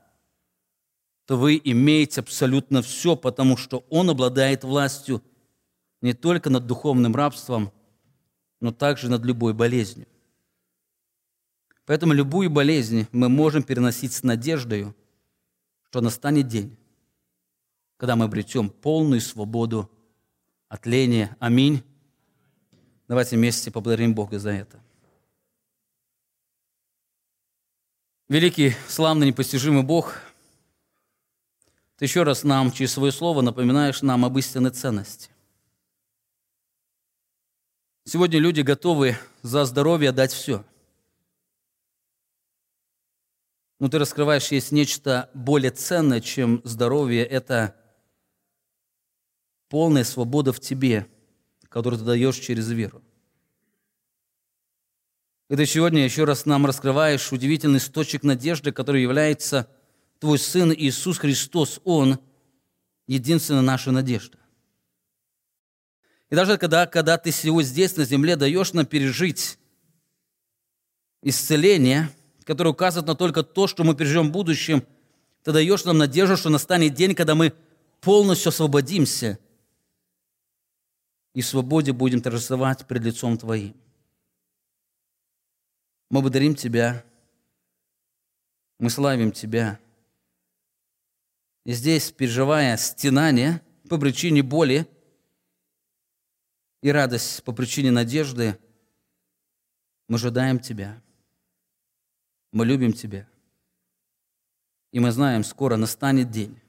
то 1.26 1.38
вы 1.38 1.61
имеете 1.63 2.22
абсолютно 2.22 2.82
все, 2.82 3.15
потому 3.15 3.55
что 3.55 3.86
Он 3.89 4.09
обладает 4.09 4.63
властью 4.63 5.24
не 6.01 6.13
только 6.13 6.49
над 6.49 6.65
духовным 6.65 7.15
рабством, 7.15 7.72
но 8.59 8.72
также 8.72 9.09
над 9.09 9.24
любой 9.24 9.53
болезнью. 9.53 10.07
Поэтому 11.86 12.13
любую 12.13 12.49
болезнь 12.49 13.07
мы 13.11 13.30
можем 13.30 13.61
переносить 13.61 14.13
с 14.13 14.24
надеждой, 14.24 14.93
что 15.84 16.01
настанет 16.01 16.47
день, 16.47 16.78
когда 17.97 18.15
мы 18.15 18.26
обретем 18.26 18.69
полную 18.69 19.22
свободу 19.22 19.89
от 20.72 20.86
лени. 20.86 21.30
Аминь. 21.39 21.84
Давайте 23.09 23.36
вместе 23.36 23.72
поблагодарим 23.72 24.15
Бога 24.15 24.39
за 24.39 24.51
это. 24.51 24.80
Великий, 28.30 28.74
славный, 28.88 29.28
непостижимый 29.28 29.84
Бог, 29.84 30.15
Ты 31.97 32.05
еще 32.05 32.24
раз 32.24 32.43
нам 32.43 32.72
через 32.72 32.93
свое 32.93 33.11
слово 33.11 33.41
напоминаешь 33.41 34.01
нам 34.01 34.24
об 34.24 34.38
истинной 34.38 34.72
ценности. 34.72 35.30
Сегодня 38.05 38.39
люди 38.39 38.61
готовы 38.61 39.17
за 39.41 39.65
здоровье 39.65 40.13
дать 40.13 40.32
все. 40.32 40.65
Но 43.78 43.89
ты 43.89 43.99
раскрываешь, 43.99 44.51
есть 44.51 44.72
нечто 44.72 45.30
более 45.34 45.72
ценное, 45.72 46.22
чем 46.22 46.61
здоровье– 46.63 47.26
это 47.28 47.80
полная 49.72 50.03
свобода 50.03 50.51
в 50.51 50.59
тебе, 50.59 51.07
которую 51.69 51.97
ты 51.97 52.05
даешь 52.05 52.36
через 52.36 52.69
веру. 52.69 53.01
И 55.49 55.55
ты 55.55 55.65
сегодня 55.65 56.03
еще 56.03 56.26
раз 56.26 56.45
нам 56.45 56.65
раскрываешь 56.65 57.32
удивительный 57.32 57.78
источник 57.78 58.24
надежды, 58.24 58.74
который 58.74 59.01
является 59.01 59.69
Твой 60.19 60.39
Сын 60.39 60.74
Иисус 60.74 61.17
Христос. 61.17 61.80
Он– 61.86 62.19
единственная 63.07 63.61
наша 63.61 63.91
надежда. 63.91 64.38
И 66.30 66.36
даже 66.36 66.57
когда, 66.57 66.86
когда 66.86 67.17
ты 67.17 67.32
сегодня 67.32 67.67
здесь, 67.67 67.95
на 67.95 68.03
земле, 68.03 68.36
даешь 68.36 68.74
нам 68.74 68.86
пережить 68.86 69.57
исцеление, 71.22 72.09
которое 72.43 72.72
указывает 72.72 73.07
на 73.07 73.15
только 73.15 73.43
то, 73.43 73.67
что 73.67 73.86
мы 73.86 73.95
переживем 73.95 74.30
в 74.30 74.32
будущем, 74.32 74.84
ты 75.43 75.53
даешь 75.53 75.86
нам 75.86 75.97
надежду, 75.97 76.36
что 76.36 76.49
настанет 76.49 76.93
день, 76.93 77.15
когда 77.15 77.36
мы 77.36 77.53
полностью 78.01 78.49
освободимся– 78.49 79.39
и 81.34 81.41
свободе 81.41 81.93
будем 81.93 82.21
торжествовать 82.21 82.88
пред 82.88 83.03
лицом 83.03 83.38
Твоим. 83.38 83.75
Мы 86.09 86.21
благодарим 86.21 86.55
Тебя, 86.55 87.05
мы 88.79 88.89
славим 88.89 89.32
Тебя. 89.32 89.79
И 91.63 91.73
здесь, 91.73 92.11
переживая 92.11 92.75
стенание 92.77 93.61
по 93.89 93.97
причине 93.97 94.43
боли 94.43 94.88
и 96.82 96.91
радость 96.91 97.43
по 97.43 97.53
причине 97.53 97.91
надежды, 97.91 98.57
мы 100.07 100.15
ожидаем 100.15 100.59
Тебя. 100.59 101.01
Мы 102.51 102.65
любим 102.65 102.91
Тебя. 102.91 103.27
И 104.91 104.99
мы 104.99 105.11
знаем, 105.11 105.43
скоро 105.43 105.77
настанет 105.77 106.29
день, 106.32 106.61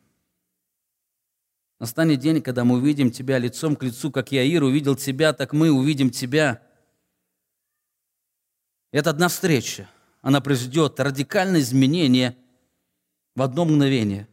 Настанет 1.83 2.21
день, 2.21 2.41
когда 2.41 2.65
мы 2.65 2.77
увидим 2.77 3.11
Тебя 3.11 3.39
лицом 3.39 3.75
к 3.75 3.83
лицу, 3.83 4.13
как 4.13 4.31
Яир 4.31 4.63
увидел 4.63 4.95
Тебя, 4.95 5.33
так 5.33 5.53
мы 5.53 5.73
увидим 5.73 6.11
Тебя. 6.11 6.63
Это 8.93 9.11
одна 9.11 9.27
встреча. 9.27 9.91
Она 10.21 10.41
произведет 10.41 11.01
радикальное 11.01 11.59
изменение 11.59 12.37
в 13.35 13.43
одно 13.43 13.65
мгновение. 13.65 14.29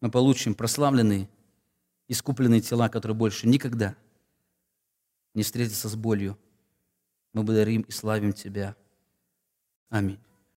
Мы 0.00 0.10
получим 0.10 0.56
прославленные, 0.56 1.28
искупленные 2.08 2.62
тела, 2.62 2.88
которые 2.88 3.16
больше 3.16 3.46
никогда 3.46 3.94
не 5.34 5.44
встретятся 5.44 5.88
с 5.88 5.94
болью. 5.94 6.36
Мы 7.32 7.44
благодарим 7.44 7.82
и 7.82 7.92
славим 7.92 8.32
Тебя. 8.32 8.74
Аминь. 9.88 10.18